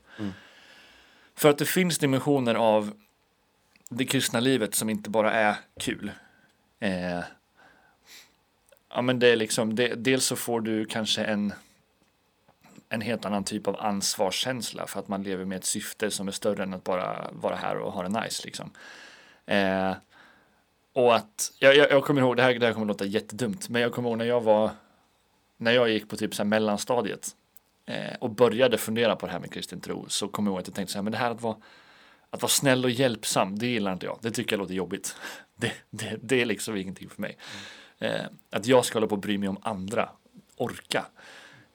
För 1.34 1.50
att 1.50 1.58
det 1.58 1.66
finns 1.66 1.98
dimensioner 1.98 2.54
av 2.54 2.92
det 3.88 4.04
kristna 4.04 4.40
livet 4.40 4.74
som 4.74 4.90
inte 4.90 5.10
bara 5.10 5.32
är 5.32 5.56
kul. 5.80 6.10
Eh, 6.80 7.20
ja 8.94 9.02
men 9.02 9.18
det 9.18 9.28
är 9.28 9.36
liksom, 9.36 9.74
det, 9.74 9.94
dels 9.94 10.24
så 10.24 10.36
får 10.36 10.60
du 10.60 10.84
kanske 10.84 11.24
en 11.24 11.52
en 12.88 13.00
helt 13.00 13.24
annan 13.24 13.44
typ 13.44 13.68
av 13.68 13.76
ansvarskänsla 13.80 14.86
för 14.86 15.00
att 15.00 15.08
man 15.08 15.22
lever 15.22 15.44
med 15.44 15.58
ett 15.58 15.64
syfte 15.64 16.10
som 16.10 16.28
är 16.28 16.32
större 16.32 16.62
än 16.62 16.74
att 16.74 16.84
bara 16.84 17.30
vara 17.32 17.56
här 17.56 17.76
och 17.76 17.92
ha 17.92 18.02
det 18.02 18.20
nice 18.20 18.42
liksom. 18.44 18.70
Eh, 19.46 19.92
och 20.92 21.14
att, 21.14 21.52
jag, 21.58 21.76
jag, 21.76 21.90
jag 21.90 22.04
kommer 22.04 22.20
ihåg, 22.20 22.36
det 22.36 22.42
här, 22.42 22.54
det 22.54 22.66
här 22.66 22.72
kommer 22.72 22.86
låta 22.86 23.04
jättedumt, 23.04 23.68
men 23.68 23.82
jag 23.82 23.92
kommer 23.92 24.08
ihåg 24.08 24.18
när 24.18 24.24
jag 24.24 24.40
var, 24.40 24.70
när 25.56 25.72
jag 25.72 25.90
gick 25.90 26.08
på 26.08 26.16
typ 26.16 26.34
så 26.34 26.42
här 26.42 26.48
mellanstadiet 26.48 27.28
eh, 27.86 28.14
och 28.20 28.30
började 28.30 28.78
fundera 28.78 29.16
på 29.16 29.26
det 29.26 29.32
här 29.32 29.40
med 29.40 29.52
kristen 29.52 29.80
tro 29.80 30.08
så 30.08 30.28
kom 30.28 30.46
jag 30.46 30.52
ihåg 30.52 30.60
att 30.60 30.66
jag 30.66 30.74
tänkte 30.74 30.92
så 30.92 30.98
här, 30.98 31.02
men 31.02 31.12
det 31.12 31.18
här 31.18 31.30
att 31.30 31.42
vara, 31.42 31.56
att 32.30 32.42
vara 32.42 32.50
snäll 32.50 32.84
och 32.84 32.90
hjälpsam, 32.90 33.58
det 33.58 33.66
gillar 33.66 33.92
inte 33.92 34.06
jag. 34.06 34.18
Det 34.22 34.30
tycker 34.30 34.52
jag 34.52 34.58
låter 34.58 34.74
jobbigt. 34.74 35.16
Det, 35.56 35.72
det, 35.90 36.18
det 36.22 36.42
är 36.42 36.46
liksom 36.46 36.76
ingenting 36.76 37.08
för 37.08 37.20
mig. 37.20 37.38
Eh, 37.98 38.24
att 38.50 38.66
jag 38.66 38.84
ska 38.84 38.96
hålla 38.96 39.06
på 39.06 39.14
och 39.14 39.20
bry 39.20 39.38
mig 39.38 39.48
om 39.48 39.58
andra, 39.62 40.08
orka. 40.56 41.06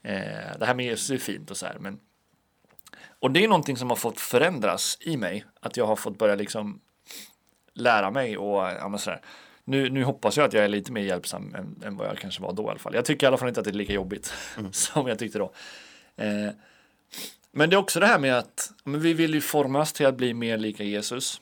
Eh, 0.01 0.57
det 0.59 0.65
här 0.65 0.73
med 0.73 0.85
Jesus 0.85 1.09
är 1.09 1.17
fint 1.17 1.51
och 1.51 1.57
så 1.57 1.65
här, 1.65 1.77
men 1.79 1.99
och 3.19 3.31
det 3.31 3.43
är 3.43 3.47
någonting 3.47 3.77
som 3.77 3.89
har 3.89 3.97
fått 3.97 4.19
förändras 4.19 4.97
i 5.01 5.17
mig, 5.17 5.45
att 5.59 5.77
jag 5.77 5.85
har 5.85 5.95
fått 5.95 6.17
börja 6.17 6.35
liksom 6.35 6.81
lära 7.73 8.11
mig 8.11 8.37
och 8.37 8.57
ja, 8.57 8.87
men 8.89 8.99
sådär. 8.99 9.21
Nu, 9.69 9.89
nu 9.89 10.03
hoppas 10.03 10.37
jag 10.37 10.45
att 10.45 10.53
jag 10.53 10.63
är 10.63 10.67
lite 10.67 10.91
mer 10.91 11.01
hjälpsam 11.01 11.55
än, 11.55 11.83
än 11.85 11.97
vad 11.97 12.07
jag 12.07 12.17
kanske 12.17 12.41
var 12.41 12.53
då 12.53 12.63
i 12.63 12.69
alla 12.69 12.79
fall. 12.79 12.95
Jag 12.95 13.05
tycker 13.05 13.25
i 13.25 13.27
alla 13.27 13.37
fall 13.37 13.47
inte 13.47 13.59
att 13.59 13.63
det 13.63 13.71
är 13.71 13.73
lika 13.73 13.93
jobbigt 13.93 14.33
Mm. 14.57 14.73
som 14.73 15.07
jag 15.07 15.19
tyckte 15.19 15.39
då. 15.39 15.51
Eh, 16.17 16.49
men 17.51 17.69
det 17.69 17.75
är 17.75 17.77
också 17.77 17.99
det 17.99 18.05
här 18.07 18.19
med 18.19 18.37
att 18.37 18.71
vi 18.83 19.13
vill 19.13 19.33
ju 19.33 19.41
formas 19.41 19.93
till 19.93 20.05
att 20.05 20.15
bli 20.15 20.33
mer 20.33 20.57
lika 20.57 20.83
Jesus. 20.83 21.41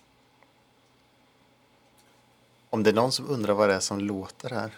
Om 2.69 2.84
det 2.84 2.89
är 2.89 2.93
någon 2.93 3.12
som 3.12 3.29
undrar 3.29 3.53
vad 3.53 3.69
det 3.69 3.75
är 3.75 3.79
som 3.79 4.00
låter 4.00 4.50
här. 4.50 4.72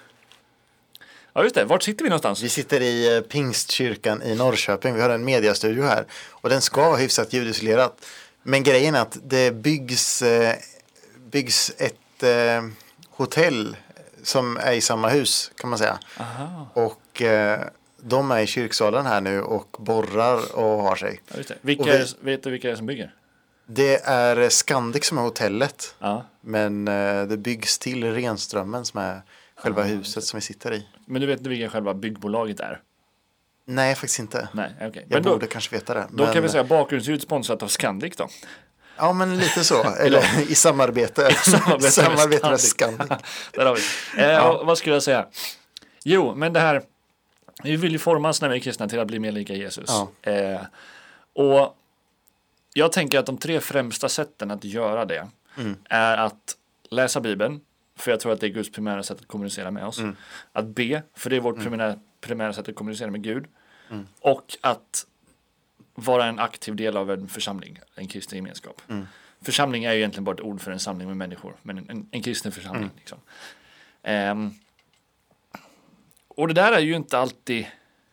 Ja 1.33 1.43
just 1.43 1.55
det, 1.55 1.65
vart 1.65 1.83
sitter 1.83 2.03
vi 2.03 2.09
någonstans? 2.09 2.43
Vi 2.43 2.49
sitter 2.49 2.81
i 2.81 3.15
eh, 3.17 3.21
Pingstkyrkan 3.21 4.21
i 4.23 4.35
Norrköping. 4.35 4.95
Vi 4.95 5.01
har 5.01 5.09
en 5.09 5.25
mediastudio 5.25 5.83
här. 5.83 6.05
Och 6.29 6.49
den 6.49 6.61
ska 6.61 6.81
vara 6.89 6.97
hyfsat 6.97 7.33
ljudisolerat. 7.33 8.05
Men 8.43 8.63
grejen 8.63 8.95
är 8.95 9.01
att 9.01 9.17
det 9.23 9.51
byggs, 9.51 10.21
eh, 10.21 10.55
byggs 11.31 11.71
ett 11.77 12.23
eh, 12.23 12.63
hotell 13.19 13.77
som 14.23 14.57
är 14.57 14.71
i 14.73 14.81
samma 14.81 15.09
hus 15.09 15.51
kan 15.55 15.69
man 15.69 15.79
säga. 15.79 15.99
Aha, 16.17 16.67
Och 16.73 17.21
eh, 17.21 17.61
de 18.01 18.31
är 18.31 18.39
i 18.39 18.47
kyrksalen 18.47 19.05
här 19.05 19.21
nu 19.21 19.41
och 19.41 19.75
borrar 19.79 20.55
och 20.55 20.81
har 20.83 20.95
sig. 20.95 21.19
ja. 21.27 21.55
Vilka, 21.61 21.81
Och 21.83 21.87
vi- 21.87 21.91
är 21.91 22.07
vet 22.21 22.43
du 22.43 22.49
vilka 22.51 22.67
det 22.67 22.71
är 22.71 22.75
som 22.75 22.85
bygger? 22.85 23.13
Det 23.65 24.01
är 24.05 24.49
Scandic 24.49 25.05
som 25.05 25.17
är 25.17 25.21
hotellet. 25.21 25.95
Ja. 25.99 26.25
Men 26.41 26.87
eh, 26.87 27.23
det 27.23 27.37
byggs 27.37 27.79
till 27.79 28.13
Renströmmen 28.13 28.85
som 28.85 28.99
är 28.99 29.21
själva 29.55 29.83
huset 29.83 30.23
som 30.23 30.37
vi 30.37 30.41
sitter 30.41 30.73
i. 30.73 30.87
Men 31.05 31.21
du 31.21 31.27
vet 31.27 31.37
inte 31.39 31.49
vilka 31.49 31.69
själva 31.69 31.93
byggbolaget 31.93 32.59
är? 32.59 32.81
Nej, 33.65 33.95
faktiskt 33.95 34.19
inte. 34.19 34.47
Nej, 34.53 34.71
okej. 34.81 35.05
Jag 35.09 35.15
Men 35.15 35.23
då, 35.23 35.29
borde 35.29 35.47
kanske 35.47 35.75
veta 35.75 35.93
det. 35.93 36.07
då 36.11 36.23
men, 36.23 36.33
kan 36.33 36.43
vi 36.43 36.49
säga 36.49 36.63
bakgrundsljud 36.63 37.21
sponsrat 37.21 37.63
av 37.63 37.67
Scandic 37.67 38.15
då. 38.15 38.27
Ja, 38.99 39.13
men 39.13 39.37
lite 39.37 39.63
så. 39.63 39.83
Eller 39.99 40.51
i 40.51 40.55
samarbete. 40.55 41.33
Samarbete 41.43 41.91
samarbete 41.91 42.49
med 42.49 42.59
Scandic. 42.59 43.07
Där 43.53 43.65
har 43.65 43.75
vi. 44.15 44.23
Eh, 44.23 44.45
och 44.45 44.65
Vad 44.65 44.77
skulle 44.77 44.95
jag 44.95 45.03
säga? 45.03 45.27
Jo, 46.03 46.35
men 46.35 46.53
det 46.53 46.59
här. 46.59 46.81
Vi 47.63 47.75
vill 47.75 47.91
ju 47.91 47.99
formas 47.99 48.41
när 48.41 48.49
vi 48.49 48.55
är 48.55 48.59
kristna 48.59 48.87
till 48.87 48.99
att 48.99 49.07
bli 49.07 49.19
mer 49.19 49.31
lika 49.31 49.53
Jesus. 49.53 49.89
Ja. 50.23 50.31
Eh, 50.31 50.61
och 51.33 51.75
jag 52.73 52.91
tänker 52.91 53.19
att 53.19 53.25
de 53.25 53.37
tre 53.37 53.59
främsta 53.59 54.09
sätten 54.09 54.51
att 54.51 54.63
göra 54.63 55.05
det 55.05 55.27
Mm. 55.57 55.75
är 55.89 56.17
att 56.17 56.55
läsa 56.89 57.21
Bibeln, 57.21 57.61
för 57.97 58.11
jag 58.11 58.19
tror 58.19 58.33
att 58.33 58.39
det 58.39 58.47
är 58.47 58.49
Guds 58.49 58.71
primära 58.71 59.03
sätt 59.03 59.19
att 59.19 59.27
kommunicera 59.27 59.71
med 59.71 59.85
oss. 59.85 59.99
Mm. 59.99 60.15
Att 60.51 60.65
be, 60.65 61.03
för 61.15 61.29
det 61.29 61.35
är 61.35 61.39
vårt 61.39 61.59
primära, 61.63 61.95
primära 62.21 62.53
sätt 62.53 62.69
att 62.69 62.75
kommunicera 62.75 63.11
med 63.11 63.23
Gud. 63.23 63.45
Och 64.19 64.57
att 64.61 65.05
vara 65.99 66.25
en 66.25 66.39
aktiv 66.39 66.75
del 66.75 66.97
av 66.97 67.11
en 67.11 67.27
församling, 67.27 67.79
en 67.95 68.07
kristen 68.07 68.37
gemenskap. 68.37 68.81
Församling 69.41 69.83
är 69.83 69.93
ju 69.93 69.97
egentligen 69.97 70.23
bara 70.23 70.35
ett 70.35 70.41
ord 70.41 70.61
för 70.61 70.71
en 70.71 70.79
samling 70.79 71.07
med 71.07 71.17
människor, 71.17 71.55
men 71.61 71.77
en, 71.77 71.89
en, 71.89 72.09
en 72.11 72.21
kristen 72.21 72.51
församling. 72.51 72.89
Liksom. 72.97 73.17
Ehm, 74.03 74.53
och 76.27 76.47
det 76.47 76.53
där 76.53 76.71
är 76.71 76.79
ju 76.79 76.95
inte 76.95 77.17
alltid 77.17 77.65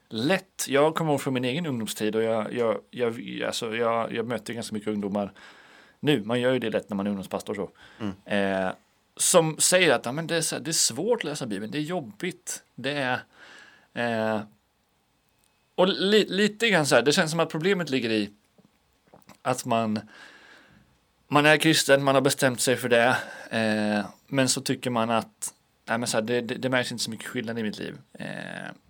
lätt. 0.09 0.67
Jag 0.69 0.95
kommer 0.95 1.11
ihåg 1.11 1.21
från 1.21 1.35
min 1.35 1.45
egen 1.45 1.67
ungdomstid 1.67 2.17
och 2.17 2.23
jag, 2.23 2.55
jag, 2.55 2.81
jag, 2.91 3.43
alltså 3.47 3.77
jag, 3.77 4.13
jag 4.13 4.27
möter 4.27 4.55
ganska 4.55 4.75
mycket 4.75 4.89
ungdomar 4.89 5.33
nu. 6.01 6.25
Man 6.25 6.41
gör 6.41 6.53
ju 6.53 6.59
det 6.59 6.71
lätt 6.71 6.91
när 6.91 6.97
man 6.97 7.07
är 7.07 7.11
ungdomspastor 7.11 7.55
så. 7.55 7.71
Eh, 8.31 8.71
som 9.17 9.59
säger 9.59 9.95
att 9.95 10.07
ja, 10.07 10.13
men 10.13 10.27
det, 10.27 10.37
är 10.37 10.41
så 10.41 10.57
här, 10.57 10.63
det 10.63 10.71
är 10.71 10.73
svårt 10.73 11.19
att 11.19 11.25
läsa 11.25 11.47
Bibeln, 11.47 11.73
det 11.73 11.79
är 11.79 11.83
jobbigt. 11.83 12.63
Det 12.75 12.93
är... 12.93 13.21
Eh, 13.95 14.41
och 15.77 15.89
li, 15.89 16.27
lite 16.29 16.69
grann 16.69 16.87
så 16.87 16.95
här, 16.95 17.03
det 17.03 17.13
känns 17.13 17.31
som 17.31 17.41
att 17.41 17.49
problemet 17.51 17.91
ligger 17.91 18.11
i 18.11 18.31
att 19.43 19.65
man 19.65 20.01
man 21.29 21.47
är 21.47 21.57
kristen, 21.57 22.05
man 22.05 22.15
har 22.15 22.23
bestämt 22.23 22.61
sig 22.61 22.77
för 22.77 22.89
det, 22.89 23.17
eh, 23.51 24.07
men 24.27 24.49
så 24.49 24.61
tycker 24.61 24.91
man 24.91 25.11
att 25.11 25.55
nej, 25.89 25.99
men 25.99 26.09
så 26.09 26.17
här, 26.17 26.23
det, 26.25 26.41
det, 26.41 26.55
det 26.55 26.69
märks 26.69 26.93
inte 26.93 27.05
så 27.05 27.11
mycket 27.11 27.27
skillnad 27.27 27.59
i 27.59 27.63
mitt 27.63 27.79
liv. 27.79 27.99
Eh, 28.19 28.27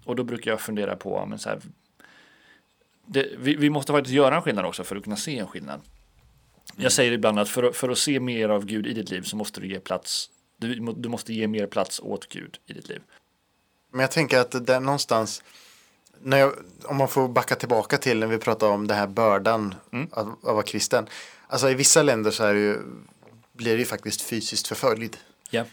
och 0.04 0.16
då 0.16 0.24
brukar 0.24 0.50
jag 0.50 0.60
fundera 0.60 0.96
på, 0.96 1.26
men 1.26 1.38
så 1.38 1.48
här, 1.48 1.60
det, 3.06 3.28
vi, 3.38 3.54
vi 3.56 3.70
måste 3.70 3.92
faktiskt 3.92 4.14
göra 4.14 4.36
en 4.36 4.42
skillnad 4.42 4.64
också 4.64 4.84
för 4.84 4.96
att 4.96 5.04
kunna 5.04 5.16
se 5.16 5.38
en 5.38 5.46
skillnad. 5.46 5.80
Jag 6.76 6.92
säger 6.92 7.12
ibland 7.12 7.38
att 7.38 7.48
för, 7.48 7.62
att- 7.62 7.76
för 7.76 7.88
att 7.88 7.98
se 7.98 8.20
mer 8.20 8.48
av 8.48 8.66
Gud 8.66 8.86
i 8.86 8.92
ditt 8.92 9.10
liv 9.10 9.22
så 9.22 9.36
måste 9.36 9.60
du 9.60 9.68
ge 9.68 9.80
plats, 9.80 10.30
du, 10.56 10.74
du 10.96 11.08
måste 11.08 11.34
ge 11.34 11.46
mer 11.46 11.66
plats 11.66 12.00
åt 12.00 12.28
Gud 12.28 12.58
i 12.66 12.72
ditt 12.72 12.88
liv. 12.88 13.02
Men 13.90 14.00
jag 14.00 14.10
tänker 14.10 14.38
att 14.38 14.66
det 14.66 14.74
är 14.74 14.80
någonstans, 14.80 15.42
jag, 16.24 16.52
om 16.84 16.96
man 16.96 17.08
får 17.08 17.28
backa 17.28 17.54
tillbaka 17.54 17.98
till 17.98 18.18
när 18.18 18.26
vi 18.26 18.38
pratar 18.38 18.66
om 18.68 18.86
den 18.86 18.96
här 18.96 19.06
bördan 19.06 19.74
Mm. 19.92 20.08
av, 20.12 20.26
av 20.26 20.32
att 20.42 20.54
vara 20.54 20.62
kristen. 20.62 21.06
Alltså 21.48 21.70
i 21.70 21.74
vissa 21.74 22.02
länder 22.02 22.30
så 22.30 22.44
är 22.44 22.54
det 22.54 22.60
ju, 22.60 22.78
blir 23.52 23.72
det 23.72 23.78
ju 23.78 23.84
faktiskt 23.84 24.22
fysiskt 24.22 24.66
förföljd. 24.66 25.16
Ja. 25.50 25.64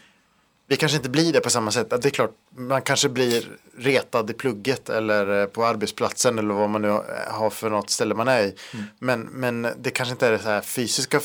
Vi 0.66 0.76
kanske 0.76 0.96
inte 0.96 1.08
blir 1.10 1.32
det 1.32 1.40
på 1.40 1.50
samma 1.50 1.70
sätt. 1.70 1.92
Att 1.92 2.02
Det 2.02 2.08
är 2.08 2.10
klart, 2.10 2.34
man 2.56 2.82
kanske 2.82 3.08
blir 3.08 3.48
retad 3.76 4.30
i 4.30 4.32
plugget 4.34 4.88
eller 4.88 5.40
eh, 5.40 5.46
på 5.46 5.64
arbetsplatsen 5.66 6.38
eller 6.38 6.54
vad 6.54 6.70
man 6.70 6.82
nu 6.82 6.88
har 7.28 7.50
för 7.50 7.70
något 7.70 7.90
ställe 7.90 8.14
man 8.14 8.28
är 8.28 8.42
i. 8.42 8.54
Mm. 8.74 8.84
Men, 8.98 9.20
men 9.20 9.68
det 9.78 9.90
kanske 9.90 10.12
inte 10.12 10.26
är 10.26 10.30
det 10.32 10.38
så 10.38 10.48
här 10.48 10.60
fysiska 10.60 11.20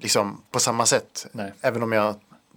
liksom, 0.00 0.42
på 0.50 0.60
samma 0.60 0.86
sätt. 0.86 1.26
Nej. 1.32 1.52
Även 1.60 1.82
om 1.82 1.92
jag 1.92 2.14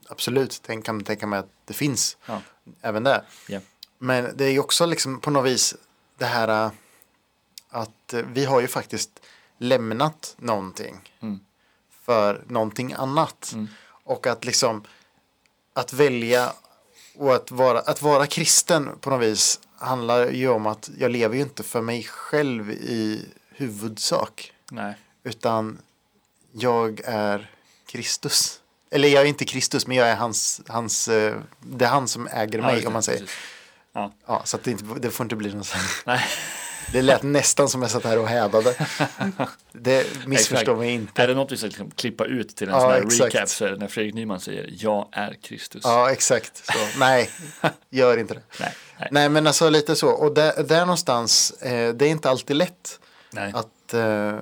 absolut 0.10 0.60
tänk, 0.66 0.86
kan 0.86 1.04
tänka 1.04 1.28
mig 1.28 1.40
att 1.40 1.50
det 1.66 1.74
finns 1.74 2.18
Ja. 2.26 2.42
även 2.82 3.04
där. 3.04 3.22
Ja. 3.48 3.60
Men 3.98 4.38
det 4.38 4.46
är 4.46 4.50
ju 4.52 4.60
också 4.60 4.86
liksom 4.86 5.20
på 5.20 5.32
något 5.32 5.46
vis 5.46 5.76
det 6.18 6.26
här 6.26 6.66
äh, 6.66 6.72
att 7.70 8.14
äh, 8.14 8.22
vi 8.34 8.46
har 8.46 8.62
ju 8.62 8.68
faktiskt 8.68 9.20
lämnat 9.58 10.36
någonting 10.38 11.12
Mm. 11.20 11.40
för 12.06 12.44
någonting 12.48 12.94
annat. 12.94 13.52
Mm. 13.54 13.68
Och 14.04 14.28
att 14.28 14.46
liksom 14.46 14.84
att 15.74 15.94
välja 15.94 16.54
och 17.18 17.36
att 17.36 17.52
vara, 17.52 17.80
att 17.80 18.02
vara 18.02 18.28
kristen 18.28 18.90
på 19.02 19.10
något 19.10 19.22
vis 19.22 19.60
handlar 19.78 20.28
ju 20.30 20.50
om 20.50 20.66
att 20.68 20.90
jag 20.98 21.12
lever 21.12 21.36
ju 21.36 21.42
inte 21.42 21.64
för 21.64 21.82
mig 21.82 22.04
själv 22.04 22.72
i 22.72 23.26
huvudsak. 23.50 24.54
Nej. 24.72 24.94
Utan 25.24 25.78
jag 26.52 27.02
är 27.06 27.52
Kristus. 27.86 28.62
Eller 28.92 29.08
jag 29.08 29.24
är 29.24 29.28
inte 29.28 29.46
Kristus, 29.46 29.88
men 29.88 29.98
jag 29.98 30.08
är 30.08 30.16
hans, 30.16 30.62
hans 30.68 31.08
eh, 31.08 31.36
det 31.60 31.86
är 31.86 31.90
han 31.90 32.08
som 32.08 32.28
äger 32.28 32.60
Ja, 32.60 32.66
mig 32.66 32.82
det, 32.82 32.88
om 32.88 32.94
man 32.94 33.04
säger. 33.04 33.20
precis. 33.20 33.36
Ja. 33.98 34.12
Ja, 34.26 34.42
så 34.46 34.58
att 34.58 34.64
det, 34.64 34.72
inte, 34.72 34.84
det 35.00 35.12
får 35.12 35.24
inte 35.24 35.36
bli 35.36 35.54
någon 35.54 35.64
sån. 35.64 35.80
Nej. 36.06 36.22
Det 36.92 37.02
lät 37.02 37.24
nästan 37.24 37.70
som 37.70 37.82
jag 37.82 37.92
satt 37.92 38.04
här 38.04 38.20
och 38.20 38.28
hädade. 38.28 38.76
Det 39.72 40.28
missförstår 40.28 40.76
mig 40.76 40.90
inte. 40.92 41.24
Är 41.24 41.28
det 41.28 41.34
något 41.34 41.52
vi 41.52 41.58
ska 41.58 41.68
liksom 41.68 41.92
klippa 41.92 42.26
ut 42.26 42.56
till 42.56 42.68
en 42.68 42.74
Ja, 42.74 42.82
sån 42.82 42.92
här 42.92 43.02
exakt. 43.02 43.36
recap 43.36 43.50
så 43.50 43.66
är 43.66 43.72
det 43.72 43.78
när 43.78 43.88
Fredrik 43.88 44.16
Nyman 44.16 44.40
säger 44.40 44.70
jag 44.78 45.08
är 45.12 45.34
Kristus. 45.42 45.82
Ja, 45.86 46.12
exakt. 46.12 46.66
Så, 46.66 47.00
nej, 47.00 47.30
gör 47.90 48.18
inte 48.18 48.34
det. 48.34 48.42
Nej, 48.60 48.74
nej, 49.00 49.08
Nej, 49.12 49.30
men 49.30 49.48
alltså 49.48 49.70
lite 49.70 49.96
så. 49.96 50.10
Och 50.10 50.34
där, 50.34 50.64
där 50.64 50.80
någonstans, 50.80 51.52
eh, 51.52 51.94
det 51.94 52.06
är 52.06 52.10
inte 52.10 52.30
alltid 52.30 52.56
lätt 52.56 53.00
nej. 53.32 53.54
att, 53.56 53.94
eh, 53.94 54.36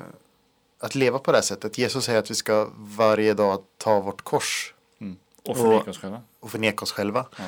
att 0.79 0.95
leva 0.95 1.19
på 1.19 1.31
det 1.31 1.37
här 1.37 1.43
sättet. 1.43 1.77
Jesus 1.77 2.05
säger 2.05 2.19
att 2.19 2.31
vi 2.31 2.35
ska 2.35 2.69
varje 2.75 3.33
dag 3.33 3.59
ta 3.77 3.99
vårt 3.99 4.21
kors 4.21 4.73
Mm. 5.01 5.17
Och 5.47 5.57
förneka 5.57 5.89
oss 5.91 5.97
själva. 5.97 6.21
och 6.39 6.51
förneka 6.51 6.83
oss 6.83 6.91
själva. 6.91 7.25
Ja. 7.37 7.43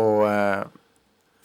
Och 0.00 0.30
eh, 0.32 0.64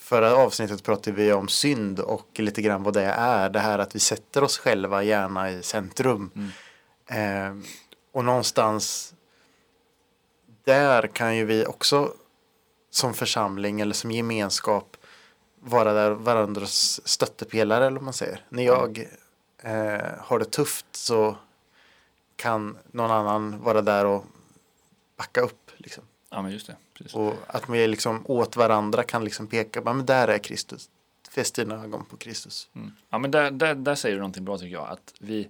förra 0.08 0.36
avsnittet 0.36 0.84
pratade 0.84 1.18
vi 1.18 1.34
om 1.34 1.48
synd 1.48 2.00
och 2.00 2.28
lite 2.40 2.62
grann 2.62 2.84
vad 2.84 2.94
det 2.94 3.04
är. 3.04 3.50
Det 3.50 3.60
här 3.60 3.80
att 3.80 3.96
vi 3.96 4.00
sätter 4.00 4.44
oss 4.44 4.58
själva 4.58 5.04
gärna 5.04 5.52
i 5.52 5.64
centrum. 5.64 6.32
Mm. 6.36 7.58
Eh, 7.60 7.68
och 8.12 8.26
någonstans 8.26 9.14
där 10.64 11.08
kan 11.08 11.36
ju 11.36 11.46
vi 11.46 11.66
också 11.66 12.14
som 12.90 13.14
församling 13.14 13.82
eller 13.82 13.94
som 13.94 14.12
gemenskap 14.12 14.98
vara 15.60 15.94
där 15.94 16.12
varandras 16.12 17.08
stöttepelare 17.08 17.86
eller 17.86 17.98
vad 17.98 18.04
man 18.04 18.14
säger. 18.14 18.46
När 18.50 18.64
jag 18.64 19.08
eh, 19.64 20.12
har 20.20 20.40
det 20.40 20.46
tufft 20.46 20.86
så 20.92 21.38
kan 22.36 22.78
någon 22.92 23.12
annan 23.12 23.62
vara 23.64 23.82
där 23.82 24.06
och 24.06 24.26
backa 25.18 25.42
upp. 25.42 25.72
Liksom. 25.78 26.04
Ja, 26.38 26.42
men 26.42 26.52
just 26.52 26.68
det. 26.68 26.76
Precis. 26.94 27.16
Och 27.16 27.34
att 27.48 27.70
vi 27.70 27.88
liksom 27.88 28.22
åt 28.26 28.56
varandra 28.56 29.04
kan 29.04 29.24
liksom 29.24 29.48
peka 29.48 29.82
på, 29.82 29.94
men 29.94 30.06
där 30.06 30.28
är 30.28 30.38
Kristus. 30.38 30.90
Fäst 31.32 31.56
dina 31.56 31.84
ögon 31.84 32.06
på 32.06 32.18
Kristus. 32.18 32.70
Mm. 32.76 32.92
Ja, 33.10 33.18
men 33.18 33.32
där, 33.32 33.52
där, 33.52 33.76
där 33.76 33.96
säger 33.96 34.16
du 34.16 34.20
någonting 34.20 34.46
bra 34.46 34.58
tycker 34.58 34.74
jag. 34.74 34.90
Att 34.90 35.14
vi, 35.20 35.48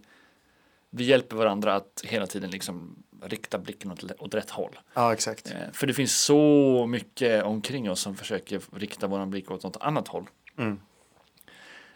vi 0.89 1.03
hjälper 1.03 1.35
varandra 1.35 1.75
att 1.75 2.03
hela 2.03 2.27
tiden 2.27 2.51
liksom 2.51 3.03
rikta 3.21 3.57
blicken 3.57 3.91
åt, 3.91 4.03
åt 4.19 4.33
rätt 4.33 4.49
håll. 4.49 4.79
Ja, 4.93 5.13
exakt. 5.13 5.51
Eh, 5.51 5.71
för 5.73 5.87
det 5.87 5.93
finns 5.93 6.19
så 6.19 6.85
mycket 6.89 7.43
omkring 7.43 7.91
oss 7.91 7.99
som 7.99 8.15
försöker 8.15 8.61
rikta 8.75 9.07
vår 9.07 9.25
blick 9.25 9.51
åt 9.51 9.63
något 9.63 9.77
annat 9.77 10.07
håll. 10.07 10.29
Mm. 10.57 10.79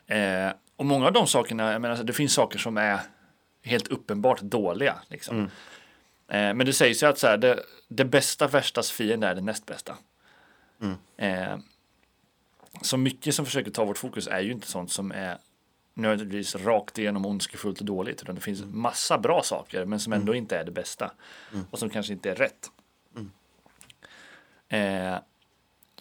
Eh, 0.08 0.54
och 0.76 0.86
många 0.86 1.06
av 1.06 1.14
de 1.14 1.28
sakerna, 1.28 1.72
jag 1.72 1.82
menar, 1.82 1.92
alltså, 1.92 2.06
det 2.06 2.14
finns 2.14 2.34
saker 2.34 2.60
som 2.60 2.78
är 2.78 3.00
helt 3.62 3.88
uppenbart 3.88 4.42
dåliga. 4.42 4.96
Liksom. 5.08 5.38
Mm. 5.38 5.50
Eh, 6.32 6.54
men 6.54 6.66
det 6.66 6.74
sägs 6.74 7.04
ju 7.04 7.08
att 7.08 7.20
så 7.20 7.28
här, 7.28 7.38
det, 7.38 7.64
det 7.88 8.06
bästa 8.06 8.48
värstas 8.48 8.92
fiende 8.92 9.28
är 9.28 9.36
det 9.36 9.42
näst 9.42 9.66
bästa. 9.66 9.98
Mm. 10.82 10.96
Eh, 11.18 11.58
så 12.82 12.98
mycket 12.98 13.36
som 13.36 13.46
försöker 13.46 13.72
ta 13.72 13.86
vårt 13.86 13.98
fokus 13.98 14.28
är 14.28 14.40
ju 14.40 14.52
inte 14.52 14.68
sånt 14.68 14.92
som 14.92 15.12
är 15.12 15.38
nödvändigtvis 15.94 16.56
rakt 16.56 16.98
igenom 16.98 17.26
ondskefullt 17.26 17.80
och 17.80 17.86
dåligt. 17.86 18.22
Utan 18.22 18.36
det 18.36 18.42
finns 18.42 18.64
massa 18.66 19.18
bra 19.18 19.44
saker 19.44 19.86
men 19.86 20.00
som 20.00 20.14
ändå 20.14 20.36
inte 20.36 20.58
är 20.58 20.64
det 20.64 20.72
bästa. 20.72 21.12
Och 21.72 21.80
som 21.80 21.90
kanske 21.90 22.14
inte 22.14 22.32
är 22.32 22.36
rätt. 22.36 22.72
Eh, 24.72 25.18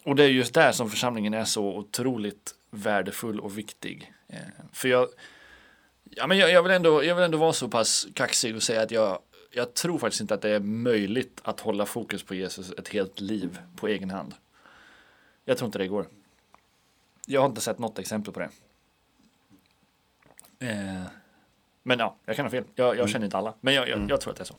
och 0.03 0.15
det 0.15 0.23
är 0.23 0.27
just 0.27 0.53
där 0.53 0.71
som 0.71 0.89
församlingen 0.89 1.33
är 1.33 1.45
så 1.45 1.77
otroligt 1.77 2.55
värdefull 2.69 3.39
och 3.39 3.57
viktig. 3.57 4.13
Eh, 4.27 4.39
för 4.73 4.87
jag, 4.87 5.07
ja, 6.03 6.27
men 6.27 6.37
jag, 6.37 6.51
jag, 6.51 6.63
vill 6.63 6.71
ändå, 6.71 7.03
jag 7.03 7.15
vill 7.15 7.23
ändå 7.23 7.37
vara 7.37 7.53
så 7.53 7.67
pass 7.67 8.07
kaxig 8.13 8.55
och 8.55 8.63
säga 8.63 8.81
att 8.81 8.91
jag, 8.91 9.19
jag 9.51 9.73
tror 9.73 9.97
faktiskt 9.97 10.21
inte 10.21 10.33
att 10.33 10.41
det 10.41 10.49
är 10.49 10.59
möjligt 10.59 11.41
att 11.43 11.59
hålla 11.59 11.85
fokus 11.85 12.23
på 12.23 12.35
Jesus 12.35 12.71
ett 12.71 12.87
helt 12.87 13.19
liv 13.19 13.59
på 13.75 13.87
egen 13.87 14.09
hand. 14.09 14.33
Jag 15.45 15.57
tror 15.57 15.65
inte 15.65 15.77
det 15.77 15.87
går. 15.87 16.05
Jag 17.25 17.41
har 17.41 17.49
inte 17.49 17.61
sett 17.61 17.79
något 17.79 17.99
exempel 17.99 18.33
på 18.33 18.39
det. 18.39 18.49
Eh, 20.59 21.03
men 21.83 21.99
ja, 21.99 22.15
jag 22.25 22.35
kan 22.35 22.45
ha 22.45 22.49
fel. 22.49 22.63
Jag, 22.75 22.97
jag 22.97 23.09
känner 23.09 23.25
inte 23.25 23.37
alla. 23.37 23.53
Men 23.61 23.73
jag, 23.73 23.89
jag, 23.89 24.09
jag 24.09 24.21
tror 24.21 24.31
att 24.31 24.37
det 24.37 24.43
är 24.43 24.45
så. 24.45 24.55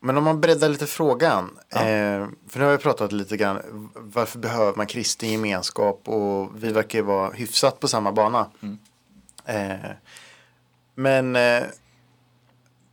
Men 0.00 0.16
om 0.16 0.24
man 0.24 0.40
breddar 0.40 0.68
lite 0.68 0.86
frågan. 0.86 1.58
Ja. 1.68 1.78
Eh, 1.78 2.28
för 2.48 2.58
nu 2.58 2.64
har 2.64 2.72
vi 2.72 2.78
pratat 2.78 3.12
lite 3.12 3.36
grann. 3.36 3.90
Varför 3.94 4.38
behöver 4.38 4.74
man 4.76 4.86
kristen 4.86 5.32
gemenskap? 5.32 6.08
Och 6.08 6.64
vi 6.64 6.72
verkar 6.72 6.98
ju 6.98 7.04
vara 7.04 7.30
hyfsat 7.30 7.80
på 7.80 7.88
samma 7.88 8.12
bana. 8.12 8.50
Mm. 8.60 8.78
Eh, 9.44 9.90
men 10.94 11.36
eh, 11.36 11.62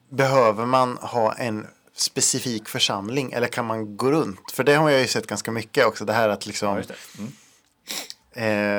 behöver 0.10 0.66
man 0.66 0.98
ha 0.98 1.34
en 1.34 1.68
specifik 1.96 2.70
församling? 2.70 3.32
Eller 3.32 3.48
kan 3.48 3.66
man 3.66 3.98
gå 3.98 4.12
runt? 4.12 4.52
För 4.54 4.64
det 4.64 4.74
har 4.76 4.90
jag 4.90 5.02
ju 5.02 5.08
sett 5.08 5.28
ganska 5.28 5.52
mycket 5.52 5.86
också. 5.86 6.06
Det 6.06 6.14
här 6.14 6.30
att 6.30 6.46
liksom. 6.46 6.84
Ja. 6.88 6.96
Mm. 7.18 7.32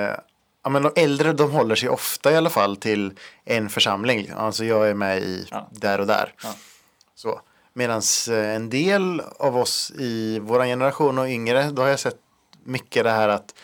Eh, 0.08 0.16
ja, 0.62 0.70
men 0.70 0.82
de 0.82 0.92
äldre 0.96 1.32
de 1.32 1.50
håller 1.50 1.74
sig 1.74 1.88
ofta 1.88 2.32
i 2.32 2.36
alla 2.36 2.50
fall 2.50 2.76
till 2.76 3.12
en 3.44 3.68
församling. 3.68 4.30
Alltså 4.36 4.64
jag 4.64 4.88
är 4.88 4.94
med 4.94 5.18
i 5.22 5.46
Ja. 5.50 5.68
där 5.72 6.00
och 6.00 6.06
där. 6.06 6.34
Ja. 6.42 6.54
Så. 7.14 7.40
Medan 7.72 8.02
en 8.28 8.70
del 8.70 9.22
av 9.38 9.56
oss 9.56 9.90
i 9.98 10.38
vår 10.38 10.64
generation 10.64 11.18
och 11.18 11.28
yngre, 11.28 11.70
då 11.70 11.82
har 11.82 11.88
jag 11.88 12.00
sett 12.00 12.16
mycket 12.64 13.04
det 13.04 13.10
här 13.10 13.28
att 13.28 13.54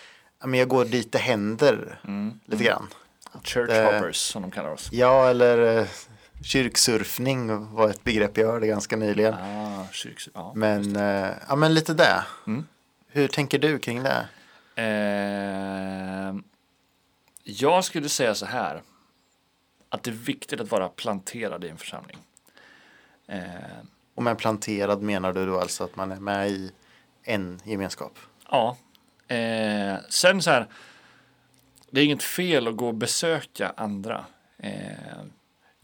men 0.44 0.59
jag 0.59 0.68
går 0.68 0.85
dit 0.85 1.12
det 1.12 1.18
händer 1.18 2.00
Mm. 2.04 2.40
lite 2.47 2.64
grann. 2.64 2.88
Church 3.42 3.71
Eh, 3.71 3.85
hoppers 3.94 4.16
som 4.16 4.42
de 4.42 4.50
kallar 4.50 4.71
oss. 4.71 4.88
Ja, 4.92 5.28
eller 5.30 5.78
eh, 5.78 5.87
kyrksurfning 6.44 7.74
var 7.74 7.90
ett 7.90 8.04
begrepp 8.04 8.38
jag 8.38 8.46
hörde 8.46 8.66
ganska 8.66 8.96
nyligen. 8.96 9.34
Ah, 9.34 9.86
kyrks, 9.92 10.28
ja. 10.34 10.52
Men, 10.56 10.96
eh, 10.96 11.30
ja, 11.48 11.56
men 11.56 11.74
lite 11.74 11.94
det. 11.94 12.24
Mm. 12.46 12.66
Hur 13.08 13.28
tänker 13.28 13.58
du 13.58 13.78
kring 13.78 14.02
det? 14.02 14.26
Eh, 14.76 16.34
jag 17.44 17.84
skulle 17.84 18.08
säga 18.08 18.34
så 18.34 18.46
här. 18.46 18.82
Att 19.88 20.02
det 20.02 20.10
är 20.10 20.14
viktigt 20.14 20.60
att 20.60 20.70
vara 20.70 20.88
planterad 20.88 21.64
i 21.64 21.68
en 21.68 21.76
församling. 21.78 22.18
Eh, 23.28 23.42
Och 24.14 24.22
med 24.22 24.38
planterad 24.38 25.02
menar 25.02 25.32
du 25.32 25.46
då 25.46 25.60
alltså 25.60 25.84
att 25.84 25.96
man 25.96 26.12
är 26.12 26.20
med 26.20 26.50
i 26.50 26.72
en 27.22 27.60
gemenskap? 27.64 28.18
ja. 28.50 28.76
Eh, 29.28 29.96
sen 30.08 30.42
så 30.42 30.50
här. 30.50 30.66
Det 31.90 32.00
är 32.00 32.04
inget 32.04 32.22
fel 32.22 32.68
att 32.68 32.76
gå 32.76 32.88
och 32.88 32.94
besöka 32.94 33.72
andra. 33.76 34.24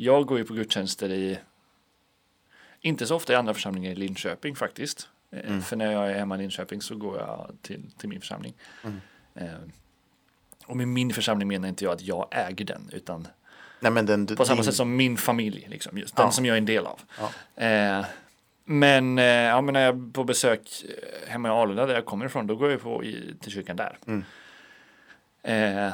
Jag 0.03 0.27
går 0.27 0.39
ju 0.39 0.45
på 0.45 0.55
gudstjänster 0.55 1.09
i 1.13 1.39
inte 2.81 3.07
så 3.07 3.17
ofta 3.17 3.33
i 3.33 3.37
andra 3.37 3.55
församlingar 3.55 3.91
i 3.91 3.95
Linköping 3.95 4.57
faktiskt. 4.57 5.09
Eh, 5.31 5.41
Mm. 5.49 5.63
För 5.63 5.77
när 5.77 5.93
jag 5.93 6.11
är 6.11 6.15
hemma 6.19 6.35
i 6.35 6.39
Linköping 6.39 6.83
så 6.83 6.97
går 6.97 7.19
jag 7.19 7.57
till, 7.63 7.91
till 7.99 8.09
min 8.09 8.21
församling. 8.21 8.55
Mm. 8.85 9.01
Eh, 9.35 9.55
och 10.67 10.77
med 10.77 10.89
min 10.89 11.13
församling 11.13 11.49
menar 11.49 11.69
inte 11.69 11.85
jag 11.85 11.93
att 11.93 12.03
jag 12.03 12.29
äger 12.31 12.65
den 12.65 12.91
utan 12.93 13.29
Nej, 13.81 14.03
den, 14.05 14.27
På 14.27 14.45
samma 14.45 14.57
din- 14.57 14.65
sätt 14.65 14.75
som 14.75 14.97
min 14.97 15.17
familj, 15.17 15.67
liksom, 15.71 15.99
just, 15.99 16.17
den 16.17 16.27
Ja. 16.27 16.31
som 16.33 16.47
jag 16.47 16.55
är 16.55 16.59
en 16.59 16.65
del 16.67 16.87
av. 16.87 17.01
Ja. 17.19 17.65
Eh, 17.65 18.05
men, 18.65 19.19
eh, 19.19 19.25
ja, 19.25 19.61
men 19.61 19.73
när 19.73 19.81
jag 19.81 19.97
är 19.97 20.13
på 20.13 20.25
besök 20.25 20.85
hemma 21.29 21.49
i 21.49 21.51
Alunda 21.51 21.87
där 21.87 21.95
jag 21.95 22.05
kommer 22.05 22.27
ifrån, 22.27 22.47
då 22.47 22.57
går 22.57 22.71
jag 22.71 22.81
på 22.83 23.05
i, 23.05 23.35
till 23.41 23.53
kyrkan 23.53 23.77
där. 23.77 23.99
Mm. 24.07 25.93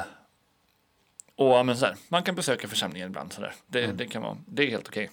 Och 1.37 1.65
men 1.65 1.77
så 1.77 1.85
här, 1.85 1.95
man 2.09 2.23
kan 2.23 2.35
besöka 2.35 2.67
församlingen 2.67 3.09
ibland. 3.09 3.33
Så 3.33 3.41
där. 3.41 3.53
Det, 3.67 3.83
Mm. 3.83 3.97
det, 3.97 4.05
kan 4.07 4.21
vara, 4.21 4.37
det 4.47 4.63
är 4.63 4.69
helt 4.69 4.87
okej. 4.87 5.09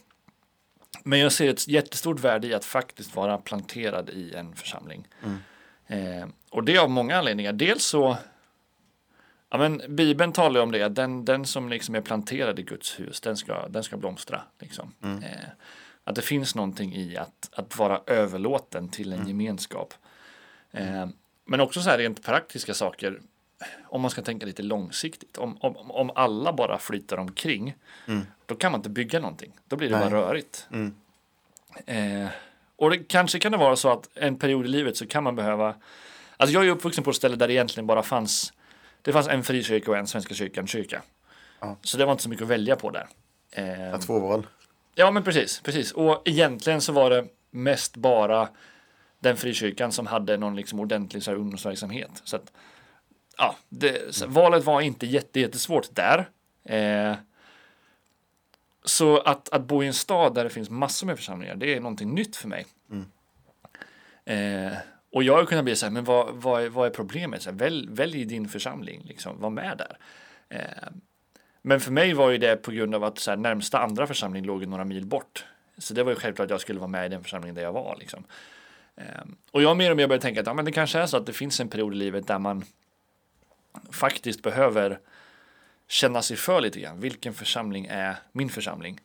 Men 1.03 1.19
jag 1.19 1.33
ser 1.33 1.49
ett 1.51 1.69
jättestort 1.69 2.21
värde 2.21 2.47
i 2.47 2.55
att 2.55 2.65
faktiskt 2.65 3.17
vara 3.17 3.39
planterad 3.39 4.11
i 4.11 4.35
en 4.35 4.57
församling. 4.57 5.09
Mm. 5.23 5.39
Eh, 6.23 6.29
och 6.51 6.65
det 6.65 6.79
av 6.79 6.91
många 6.91 7.17
anledningar. 7.19 7.53
Dels 7.53 7.85
så 7.85 8.17
Ja, 9.51 9.59
men 9.59 9.83
Bibeln 9.89 10.33
talar 10.33 10.61
om 10.61 10.73
det, 10.73 10.83
att 10.83 10.95
den, 10.95 11.25
den 11.25 11.47
som 11.47 11.69
liksom 11.69 11.95
är 11.95 12.01
planterad 12.01 12.59
i 12.59 12.63
Guds 12.63 13.01
hus, 13.01 13.21
den 13.21 13.37
ska, 13.37 13.69
den 13.69 13.85
ska 13.85 13.97
blomstra. 13.97 14.43
Liksom. 14.61 14.95
Mm. 15.03 15.23
Eh, 15.23 15.31
att 16.05 16.15
det 16.15 16.23
finns 16.23 16.55
någonting 16.55 16.95
i 16.95 17.17
att, 17.17 17.51
att 17.53 17.77
vara 17.79 18.01
överlåten 18.07 18.89
till 18.89 19.13
en 19.13 19.19
Mm. 19.19 19.29
gemenskap. 19.29 19.95
Eh, 20.73 21.07
men 21.45 21.61
också 21.61 21.83
så 21.83 21.91
här 21.91 21.99
rent 21.99 22.23
praktiska 22.25 22.75
saker, 22.75 23.21
om 23.89 24.01
man 24.01 24.11
ska 24.11 24.23
tänka 24.23 24.47
lite 24.47 24.63
långsiktigt. 24.63 25.39
Om, 25.39 25.57
om, 25.61 25.91
om 25.91 26.11
alla 26.15 26.53
bara 26.53 26.79
flyter 26.79 27.19
omkring, 27.19 27.75
Mm. 28.07 28.27
då 28.47 28.55
kan 28.55 28.73
man 28.73 28.79
inte 28.79 28.91
bygga 28.91 29.21
någonting. 29.21 29.53
Då 29.69 29.77
blir 29.77 29.91
det 29.91 29.99
Nej. 29.99 30.11
bara 30.11 30.21
rörigt. 30.21 30.67
Mm. 30.73 30.95
Eh, 31.87 32.29
och 32.77 32.91
det, 32.91 32.99
kanske 32.99 33.39
kan 33.39 33.53
det 33.53 33.59
vara 33.59 33.77
så 33.77 33.89
att 33.93 34.09
en 34.15 34.39
period 34.39 34.65
i 34.65 34.69
livet 34.69 34.97
så 34.97 35.07
kan 35.07 35.25
man 35.25 35.37
behöva 35.37 35.75
Alltså 36.37 36.55
jag 36.55 36.67
är 36.67 36.71
uppvuxen 36.71 37.05
på 37.05 37.11
ett 37.11 37.17
ställe 37.17 37.37
där 37.37 37.49
det 37.49 37.55
egentligen 37.55 37.87
bara 37.87 38.03
fanns 38.03 38.53
Det 39.03 39.13
fanns 39.13 39.29
en 39.29 39.43
frikyrka 39.43 39.91
och 39.91 39.97
en 39.97 40.07
Svenska 40.07 40.35
kyrkan 40.35 40.67
kyrka. 40.67 41.03
Ja. 41.61 41.77
Så 41.83 41.97
det 41.99 42.05
var 42.05 42.13
inte 42.13 42.23
så 42.23 42.29
mycket 42.29 42.43
att 42.43 42.49
välja 42.49 42.77
på 42.77 42.91
där. 42.91 43.07
Eh, 43.53 43.83
Ja, 43.91 43.99
två 43.99 44.19
val. 44.21 44.47
ja 44.95 45.11
men 45.11 45.23
precis, 45.23 45.61
precis. 45.61 45.93
Och 45.93 46.23
egentligen 46.25 46.81
så 46.81 46.93
var 46.93 47.11
det 47.11 47.27
mest 47.51 47.97
bara 47.97 48.49
den 49.21 49.37
frikyrkan 49.37 49.93
som 49.93 50.07
hade 50.07 50.37
någon 50.37 50.57
liksom 50.57 50.81
ordentlig 50.81 51.23
så 51.23 51.31
här, 51.31 51.39
ungdomsverksamhet. 51.39 52.11
Så 52.25 52.37
att, 52.37 52.53
ja, 53.37 53.57
det, 53.69 54.15
så, 54.15 54.27
valet 54.27 54.65
var 54.65 54.81
inte 54.81 55.07
jätte, 55.07 55.41
jättesvårt 55.41 55.95
där. 55.95 56.29
Eh, 56.65 57.15
så 58.85 59.19
att, 59.19 59.49
att 59.49 59.63
bo 59.63 59.83
i 59.83 59.87
en 59.87 59.95
stad 59.95 60.35
där 60.35 60.45
det 60.45 60.51
finns 60.51 60.71
massor 60.71 61.07
med 61.07 61.17
församlingar, 61.17 61.55
det 61.55 61.75
är 61.75 61.81
någonting 61.81 62.15
nytt 62.15 62.37
för 62.37 62.49
mig. 62.49 62.67
Mm. 62.91 63.07
Eh, 64.25 64.79
och 65.13 65.23
jag 65.23 65.37
har 65.37 65.45
kunnat 65.45 65.65
bli 65.65 65.77
så 65.77 65.87
här, 65.87 65.91
men 65.91 66.05
vad, 66.05 66.35
vad, 66.35 66.63
är, 66.63 66.69
vad 66.69 66.87
är 66.87 66.91
problemet? 66.91 67.43
Så 67.43 67.51
här, 67.51 67.57
välj, 67.57 67.87
välj 67.91 68.25
din 68.25 68.49
församling, 68.49 69.03
liksom, 69.05 69.41
var 69.41 69.51
med 69.51 69.79
där. 69.79 69.99
Eh, 70.49 70.89
men 71.63 71.81
för 71.81 71.93
mig 71.93 72.15
var 72.15 72.31
ju 72.31 72.39
det 72.39 72.57
på 72.57 72.71
grund 72.71 72.95
av 72.95 73.05
att 73.05 73.19
så 73.19 73.31
här, 73.31 73.39
närmsta 73.39 73.79
andra 73.79 74.07
församling 74.07 74.45
låg 74.45 74.67
några 74.67 74.85
mil 74.85 75.07
bort. 75.07 75.45
Så 75.79 75.95
det 75.95 76.03
var 76.03 76.13
ju 76.13 76.17
självklart 76.17 76.45
att 76.45 76.51
jag 76.51 76.61
skulle 76.61 76.79
vara 76.79 76.89
med 76.89 77.07
i 77.07 77.09
den 77.09 77.23
församlingen 77.23 77.55
där 77.55 77.63
jag 77.63 77.73
var. 77.73 77.97
Liksom. 77.99 78.25
Eh, 78.97 79.05
och 79.51 79.63
jag 79.63 79.77
mer 79.77 79.91
och 79.91 79.97
mer 79.97 80.07
började 80.07 80.23
tänka 80.23 80.41
att 80.41 80.47
ja, 80.47 80.55
men 80.55 80.65
det 80.65 80.73
kanske 80.73 80.99
är 80.99 81.07
så 81.07 81.17
att 81.17 81.27
det 81.27 81.33
finns 81.33 81.61
en 81.61 81.69
period 81.69 81.93
i 81.93 81.97
livet 81.97 82.27
där 82.27 82.39
man 82.39 82.65
faktiskt 83.91 84.43
behöver 84.43 84.99
känna 85.89 86.23
sig 86.23 86.37
för 86.37 86.61
lite 86.61 86.81
grann. 86.81 87.01
Vilken 87.01 87.35
församling 87.35 87.87
är 87.87 88.17
min 88.33 88.51
församling? 88.51 89.01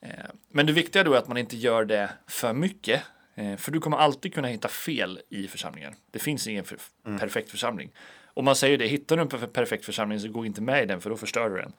Eh, 0.00 0.10
men 0.48 0.66
det 0.66 0.72
viktiga 0.72 1.04
då 1.04 1.12
är 1.12 1.18
att 1.18 1.28
man 1.28 1.36
inte 1.36 1.56
gör 1.56 1.84
det 1.84 2.10
för 2.26 2.52
mycket. 2.52 3.02
Eh, 3.34 3.56
för 3.56 3.72
du 3.72 3.80
kommer 3.80 3.96
alltid 3.96 4.34
kunna 4.34 4.48
hitta 4.48 4.68
fel 4.68 5.20
i 5.28 5.48
församlingen. 5.48 5.94
Det 6.10 6.18
finns 6.18 6.46
ingen 6.46 6.64
för, 6.64 6.78
perfekt 7.18 7.50
församling. 7.50 7.90
Och 8.24 8.44
man 8.44 8.56
säger 8.56 8.78
det, 8.78 8.86
hittar 8.86 9.16
du 9.16 9.22
en 9.22 9.28
per- 9.28 9.46
perfekt 9.46 9.84
församling 9.84 10.20
så 10.20 10.28
gå 10.28 10.46
inte 10.46 10.60
med 10.60 10.82
i 10.82 10.86
den 10.86 11.00
för 11.00 11.10
då 11.10 11.16
förstör 11.16 11.50
du 11.50 11.56
den. 11.56 11.72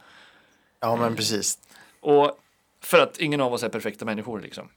Ja, 0.80 0.96
men 0.96 1.16
precis. 1.16 1.60
Och 2.00 2.40
för 2.82 3.04
att 3.04 3.18
ingen 3.18 3.42
av 3.42 3.54
oss 3.54 3.64
är 3.64 3.70
perfekta 3.70 4.06
människor 4.06 4.42
liksom. 4.42 4.70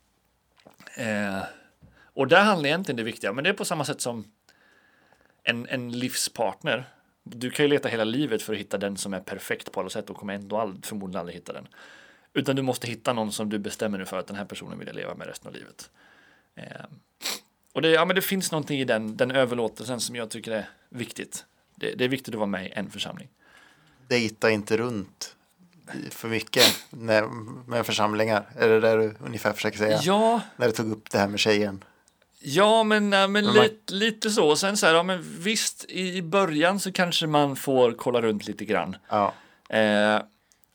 Eh, 0.97 1.43
och 2.15 2.29
där 2.29 2.43
handlar 2.43 2.67
egentligen 2.69 2.97
det 2.97 3.03
viktiga, 3.03 3.33
men 3.33 3.45
det 3.45 3.51
är 3.51 3.55
på 3.55 3.65
samma 3.65 3.85
sätt 3.85 4.01
som 4.01 4.33
en, 5.43 5.69
en 5.69 5.93
livspartner. 5.93 6.89
Du 7.37 7.51
kan 7.51 7.65
ju 7.65 7.69
leta 7.71 7.89
hela 7.89 8.05
livet 8.05 8.43
för 8.43 8.53
att 8.53 8.59
hitta 8.59 8.79
den 8.79 8.97
som 8.97 9.15
är 9.15 9.21
perfekt 9.21 9.73
på 9.73 9.81
alla 9.81 9.91
sätt 9.91 10.11
och 10.11 10.17
kommer 10.17 10.35
ändå 10.35 10.57
ald- 10.57 10.87
förmodligen 10.87 11.21
aldrig 11.21 11.35
hitta 11.37 11.53
den. 11.53 11.69
Utan 12.35 12.57
du 12.57 12.63
måste 12.63 12.87
hitta 12.87 13.13
någon 13.13 13.33
som 13.33 13.49
du 13.49 13.59
bestämmer 13.59 13.99
dig 13.99 14.07
för 14.07 14.19
att 14.19 14.27
den 14.27 14.37
här 14.37 14.45
personen 14.45 14.79
vill 14.79 14.87
jag 14.89 14.97
leva 14.97 15.15
med 15.15 15.27
resten 15.27 15.49
av 15.49 15.55
livet. 15.55 15.91
Eh, 16.55 16.65
och 17.73 17.83
det, 17.83 17.89
ja, 17.91 18.05
men 18.05 18.17
det 18.17 18.23
finns 18.23 18.53
någonting 18.53 18.81
i 18.81 18.85
den, 18.85 19.17
den 19.17 19.31
överlåtelsen 19.31 20.01
som 20.01 20.17
jag 20.17 20.31
tycker 20.31 20.51
är 20.53 20.69
viktigt. 20.89 21.45
Det, 21.75 21.95
det 21.95 22.05
är 22.05 22.09
viktigt 22.09 22.35
att 22.35 22.39
vara 22.39 22.47
med 22.47 22.67
i 22.67 22.71
en 22.71 22.91
församling. 22.91 23.29
Dejta 24.09 24.51
inte 24.51 24.77
runt 24.77 25.37
för 26.11 26.29
mycket 26.29 26.65
när, 26.91 27.23
med 27.71 27.87
församlingar. 27.87 28.45
Är 28.57 28.69
det 28.69 28.81
där 28.81 28.99
du 28.99 29.15
ungefär 29.21 29.53
försöker 29.53 29.79
säga? 29.79 29.99
Ja, 30.03 30.41
När 30.57 30.67
du 30.67 30.73
tog 30.73 30.91
upp 30.93 31.11
det 31.11 31.19
här 31.19 31.29
med 31.29 31.41
tjejen. 31.41 31.85
Ja, 32.43 32.83
men, 32.83 33.11
nej, 33.11 33.29
men, 33.29 33.45
Men 33.45 33.55
man- 33.55 33.65
lite, 33.65 33.95
lite 33.95 34.31
så. 34.31 34.57
Sen 34.57 34.77
så 34.77 34.87
här, 34.87 34.95
ja, 34.95 35.03
men 35.03 35.23
visst, 35.43 35.85
i 35.89 36.23
början 36.23 36.81
så 36.81 36.93
kanske 36.93 37.27
man 37.27 37.57
får 37.57 37.93
kolla 37.93 38.21
runt 38.23 38.47
lite 38.47 38.65
grann. 38.65 38.97
Ja, 39.09 39.35
Eh, 39.69 40.23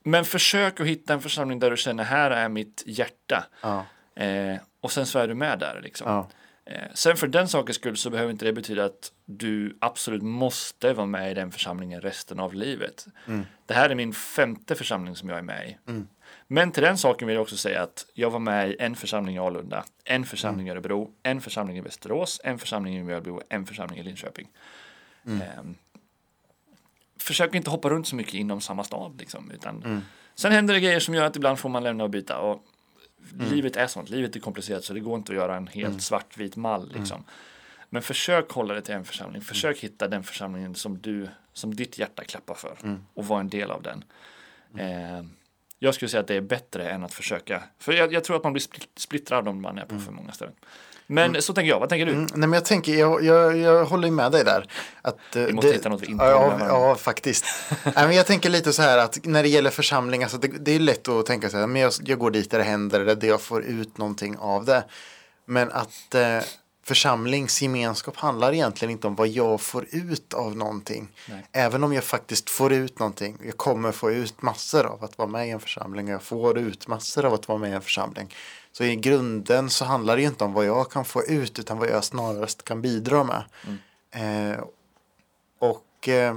men 0.03 0.25
försök 0.25 0.79
att 0.79 0.87
hitta 0.87 1.13
en 1.13 1.21
församling 1.21 1.59
där 1.59 1.71
du 1.71 1.77
känner 1.77 2.03
här 2.03 2.31
är 2.31 2.49
mitt 2.49 2.83
hjärta. 2.85 3.45
ja, 3.61 3.85
Eh, 4.15 4.57
och 4.81 4.91
sen 4.91 5.05
så 5.05 5.19
är 5.19 5.27
du 5.27 5.33
med 5.35 5.59
där 5.59 5.81
liksom. 5.83 6.07
ja. 6.11 6.27
Eh, 6.65 6.81
sen 6.93 7.17
för 7.17 7.27
den 7.27 7.47
sakens 7.47 7.75
skull 7.77 7.97
så 7.97 8.09
behöver 8.09 8.31
inte 8.31 8.45
det 8.45 8.53
betyda 8.53 8.85
att 8.85 9.11
du 9.25 9.77
absolut 9.81 10.21
måste 10.21 10.93
vara 10.93 11.07
med 11.07 11.31
i 11.31 11.33
den 11.33 11.51
församlingen 11.51 12.01
resten 12.01 12.39
av 12.39 12.53
livet. 12.53 13.05
Mm. 13.27 13.45
Det 13.65 13.73
här 13.73 13.89
är 13.89 13.95
min 13.95 14.13
femte 14.13 14.75
församling 14.75 15.15
som 15.15 15.29
jag 15.29 15.37
är 15.37 15.41
med 15.41 15.69
i. 15.69 15.77
Mm. 15.91 16.07
Men 16.47 16.71
till 16.71 16.83
den 16.83 16.97
saken 16.97 17.27
vill 17.27 17.35
jag 17.35 17.41
också 17.41 17.57
säga 17.57 17.81
att 17.83 18.05
jag 18.13 18.29
var 18.29 18.39
med 18.39 18.69
i 18.69 18.75
en 18.79 18.95
församling 18.95 19.35
i 19.35 19.39
Alunda, 19.39 19.85
en 20.03 20.25
församling 20.25 20.67
Mm. 20.67 20.67
i 20.67 20.71
Örebro, 20.71 21.11
en 21.23 21.41
församling 21.41 21.77
i 21.77 21.81
Västerås, 21.81 22.41
en 22.43 22.57
församling 22.59 22.97
i 22.97 23.03
Mjölby 23.03 23.29
och 23.29 23.41
en 23.49 23.65
församling 23.65 23.99
i 23.99 24.03
Linköping. 24.03 24.47
Mm. 25.25 25.41
Ehm, 25.41 25.75
försök 27.19 27.55
inte 27.55 27.69
hoppa 27.69 27.89
runt 27.89 28.07
så 28.07 28.15
mycket 28.15 28.33
inom 28.33 28.61
samma 28.61 28.83
stad 28.83 29.15
liksom, 29.19 29.51
utan 29.51 29.83
Mm. 29.83 30.01
sen 30.35 30.51
händer 30.51 30.73
det 30.73 30.79
grejer 30.79 30.99
som 30.99 31.13
gör 31.13 31.25
att 31.25 31.35
ibland 31.35 31.59
får 31.59 31.69
man 31.69 31.83
lämna 31.83 32.03
och 32.03 32.09
byta 32.09 32.37
och 32.39 32.63
Mm. 33.33 33.49
livet 33.53 33.75
är 33.75 33.87
sånt, 33.87 34.09
livet 34.09 34.35
är 34.35 34.39
komplicerat 34.39 34.83
så 34.83 34.93
det 34.93 34.99
går 34.99 35.17
inte 35.17 35.31
att 35.31 35.35
göra 35.37 35.55
en 35.55 35.67
helt 35.67 36.01
svartvit 36.03 36.55
mall 36.55 36.91
liksom. 36.95 37.23
Men 37.89 38.01
försök 38.01 38.51
hålla 38.51 38.73
dig 38.73 38.83
till 38.83 38.93
en 38.95 39.05
församling, 39.05 39.41
försök 39.41 39.79
hitta 39.79 40.07
den 40.07 40.23
församlingen 40.23 40.75
som 40.75 40.97
du, 41.01 41.29
som 41.53 41.75
ditt 41.75 41.97
hjärta 41.99 42.23
klappar 42.23 42.55
för 42.55 42.77
och 43.13 43.27
vara 43.27 43.39
en 43.39 43.49
del 43.49 43.71
av 43.71 43.81
den. 43.81 44.03
Eh, 44.77 45.25
jag 45.85 45.95
skulle 45.95 46.09
säga 46.09 46.21
att 46.21 46.27
det 46.27 46.35
är 46.35 46.41
bättre 46.41 46.89
än 46.89 47.03
att 47.03 47.13
försöka, 47.13 47.63
för 47.79 47.93
jag, 47.93 48.13
jag 48.13 48.23
tror 48.23 48.35
att 48.37 48.43
man 48.43 48.53
blir 48.53 48.61
split- 48.61 48.89
splittrad 48.99 49.47
om 49.47 49.61
man 49.61 49.77
är 49.77 49.85
på 49.85 49.99
för 49.99 50.11
många 50.11 50.31
ställen. 50.31 50.53
Men 51.07 51.41
så 51.41 51.53
tänker 51.53 51.69
jag, 51.69 51.79
vad 51.79 51.89
tänker 51.89 52.05
du? 52.05 52.11
Mm, 52.11 52.27
nej, 52.33 52.39
men 52.49 52.53
jag 52.53 52.65
tänker, 52.65 52.93
jag, 52.95 53.23
jag, 53.23 53.57
jag 53.57 53.85
håller 53.85 54.11
med 54.11 54.31
dig 54.31 54.43
där. 54.43 54.65
Att, 55.01 55.35
eh, 55.35 55.43
Vi 55.43 55.53
måste 55.53 55.71
hitta 55.71 55.89
något 55.89 56.01
vi 56.01 56.07
inte 56.11 56.25
ja, 56.25 56.57
ja, 56.59 56.95
faktiskt. 56.95 57.45
nej, 57.83 57.93
men 58.07 58.15
jag 58.15 58.25
tänker 58.25 58.49
lite 58.49 58.73
så 58.73 58.81
här 58.81 58.97
att 58.97 59.25
när 59.25 59.43
det 59.43 59.49
gäller 59.49 59.69
församling, 59.69 60.23
alltså 60.23 60.37
det, 60.37 60.47
det 60.47 60.71
är 60.71 60.79
lätt 60.79 61.07
att 61.07 61.25
tänka 61.25 61.49
så 61.49 61.57
här, 61.57 61.67
men 61.67 61.81
jag, 61.81 61.93
jag 62.05 62.19
går 62.19 62.31
dit 62.31 62.51
där 62.51 62.57
det 62.57 62.63
händer, 62.63 63.05
där 63.05 63.15
det 63.15 63.27
jag 63.27 63.41
får 63.41 63.63
ut 63.63 63.97
någonting 63.97 64.37
av 64.37 64.65
det. 64.65 64.83
Men 65.45 65.71
att 65.71 66.15
eh, 66.15 66.39
församlingsgemenskap 66.85 68.17
handlar 68.17 68.53
egentligen 68.53 68.91
inte 68.91 69.07
om 69.07 69.15
vad 69.15 69.27
jag 69.27 69.61
får 69.61 69.85
ut 69.91 70.33
av 70.33 70.57
någonting. 70.57 71.07
Nej. 71.29 71.45
Även 71.51 71.83
om 71.83 71.93
jag 71.93 72.03
faktiskt 72.03 72.49
får 72.49 72.73
ut 72.73 72.99
någonting. 72.99 73.37
Jag 73.45 73.57
kommer 73.57 73.91
få 73.91 74.11
ut 74.11 74.41
massor 74.41 74.85
av 74.85 75.03
att 75.03 75.17
vara 75.17 75.27
med 75.27 75.47
i 75.47 75.51
en 75.51 75.59
församling. 75.59 76.07
och 76.07 76.13
Jag 76.13 76.23
får 76.23 76.57
ut 76.57 76.87
massor 76.87 77.25
av 77.25 77.33
att 77.33 77.47
vara 77.47 77.57
med 77.57 77.71
i 77.71 77.73
en 77.73 77.81
församling. 77.81 78.35
Så 78.71 78.83
i 78.83 78.95
grunden 78.95 79.69
så 79.69 79.85
handlar 79.85 80.15
det 80.15 80.21
ju 80.21 80.27
inte 80.27 80.43
om 80.43 80.53
vad 80.53 80.65
jag 80.65 80.91
kan 80.91 81.05
få 81.05 81.23
ut 81.23 81.59
utan 81.59 81.77
vad 81.77 81.89
jag 81.89 82.03
snarast 82.03 82.63
kan 82.63 82.81
bidra 82.81 83.23
med. 83.23 83.43
Eh, 84.11 84.59
och 85.59 86.09
eh, 86.09 86.35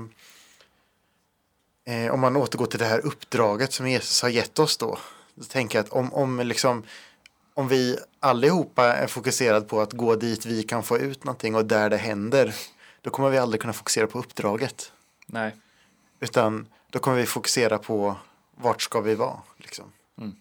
eh, 1.84 2.12
om 2.12 2.20
man 2.20 2.36
återgår 2.36 2.66
till 2.66 2.78
det 2.78 2.84
här 2.84 3.06
uppdraget 3.06 3.72
som 3.72 3.88
Jesus 3.88 4.22
har 4.22 4.28
gett 4.28 4.58
oss 4.58 4.76
då. 4.76 4.98
Så 5.40 5.44
tänker 5.44 5.78
jag 5.78 5.84
att 5.84 5.92
om, 5.92 6.14
om, 6.14 6.40
liksom, 6.40 6.82
om 7.58 7.68
vi 7.68 7.98
allihopa 8.20 8.84
är 8.84 9.06
fokuserade 9.06 9.66
på 9.66 9.80
att 9.80 9.92
gå 9.92 10.16
dit 10.16 10.46
vi 10.46 10.62
kan 10.62 10.82
få 10.82 10.98
ut 10.98 11.24
någonting 11.24 11.54
och 11.54 11.64
där 11.64 11.90
det 11.90 11.96
händer. 11.96 12.54
Då 13.00 13.10
kommer 13.10 13.30
vi 13.30 13.38
aldrig 13.38 13.60
kunna 13.60 13.72
fokusera 13.72 14.06
på 14.06 14.18
uppdraget. 14.18 14.92
Nej, 15.26 15.56
Utan 16.20 16.68
då 16.90 16.98
kommer 16.98 17.16
vi 17.16 17.26
fokusera 17.26 17.78
på 17.78 18.16
vart 18.54 18.82
ska 18.82 19.00
vi 19.00 19.14
vara. 19.14 19.42
Liksom. 19.56 19.92
Mm. 20.18 20.34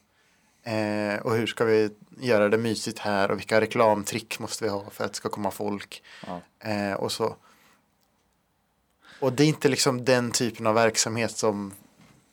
Eh, 0.63 1.19
och 1.21 1.35
hur 1.35 1.47
ska 1.47 1.65
vi 1.65 1.89
göra 2.19 2.49
det 2.49 2.57
mysigt 2.57 2.99
här 2.99 3.31
och 3.31 3.39
vilka 3.39 3.61
reklamtrick 3.61 4.39
måste 4.39 4.63
vi 4.63 4.69
ha 4.69 4.89
för 4.89 5.05
att 5.05 5.11
det 5.11 5.17
ska 5.17 5.29
komma 5.29 5.51
folk. 5.51 6.03
ja. 6.27 6.41
Eh, 6.69 6.93
och 6.93 7.11
så. 7.11 7.35
Och 9.19 9.33
det 9.33 9.43
är 9.43 9.47
inte 9.47 9.69
liksom 9.69 10.05
den 10.05 10.31
typen 10.31 10.67
av 10.67 10.75
verksamhet 10.75 11.31
som 11.31 11.73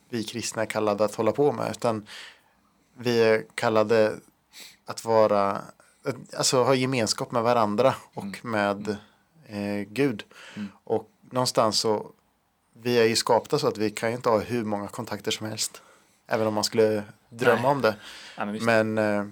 vi 0.08 0.24
kristna 0.24 0.62
är 0.62 0.66
kallade 0.66 1.04
att 1.04 1.14
hålla 1.14 1.32
på 1.32 1.52
med. 1.52 1.70
Utan 1.70 2.06
vi 2.96 3.22
är 3.22 3.44
kallade 3.54 4.16
att 4.86 5.04
vara, 5.04 5.62
alltså 6.36 6.62
ha 6.62 6.74
gemenskap 6.74 7.32
med 7.32 7.42
varandra 7.42 7.94
och 8.14 8.44
med 8.44 8.96
eh, 9.46 9.82
Gud. 9.88 10.24
Mm. 10.54 10.68
Och 10.84 11.10
någonstans 11.30 11.78
så, 11.78 12.10
vi 12.72 12.98
är 12.98 13.04
ju 13.04 13.16
skapta 13.16 13.58
så 13.58 13.68
att 13.68 13.78
vi 13.78 13.90
kan 13.90 14.08
ju 14.08 14.16
inte 14.16 14.28
ha 14.28 14.38
hur 14.38 14.64
många 14.64 14.88
kontakter 14.88 15.30
som 15.30 15.46
helst. 15.46 15.82
Även 16.26 16.46
om 16.46 16.54
man 16.54 16.64
skulle 16.64 17.02
drömma 17.28 17.62
Nej. 17.62 17.70
om 17.70 17.80
det. 17.80 17.96
Ja, 18.36 18.44
men. 18.44 18.64
Men 18.64 18.98
eh, 18.98 19.26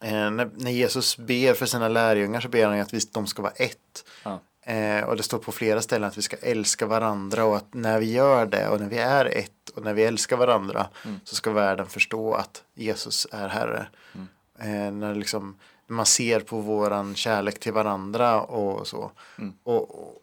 eh, 0.00 0.30
när, 0.30 0.50
när 0.54 0.70
Jesus 0.70 1.16
ber 1.16 1.54
för 1.54 1.66
sina 1.66 1.88
lärjungar 1.88 2.40
så 2.40 2.48
ber 2.48 2.66
han 2.66 2.76
ju 2.76 2.82
att 2.82 2.94
vi, 2.94 3.00
de 3.12 3.26
ska 3.26 3.42
vara 3.42 3.52
ett. 3.52 4.04
Ja. 4.22 4.40
Eh, 4.66 5.04
och 5.04 5.16
det 5.16 5.22
står 5.22 5.38
på 5.38 5.52
flera 5.52 5.82
ställen 5.82 6.08
att 6.08 6.18
vi 6.18 6.22
ska 6.22 6.36
älska 6.36 6.86
varandra 6.86 7.44
och 7.44 7.56
att 7.56 7.74
när 7.74 7.98
vi 7.98 8.12
gör 8.12 8.46
det 8.46 8.68
och 8.68 8.80
när 8.80 8.88
vi 8.88 8.98
är 8.98 9.24
ett 9.24 9.70
och 9.74 9.82
när 9.82 9.94
vi 9.94 10.04
älskar 10.04 10.36
varandra 10.36 10.86
Mm. 11.04 11.20
så 11.24 11.34
ska 11.34 11.50
världen 11.50 11.86
förstå 11.86 12.34
att 12.34 12.62
Jesus 12.74 13.26
är 13.32 13.48
Herre. 13.48 13.86
Mm. 14.14 14.28
Eh, 14.58 14.92
när 14.92 15.14
liksom, 15.14 15.56
man 15.86 16.06
ser 16.06 16.40
på 16.40 16.60
våran 16.60 17.14
kärlek 17.14 17.60
till 17.60 17.72
varandra 17.72 18.40
och 18.40 18.86
så. 18.86 19.10
Mm. 19.38 19.52
Och, 19.62 19.90
och, 19.90 20.22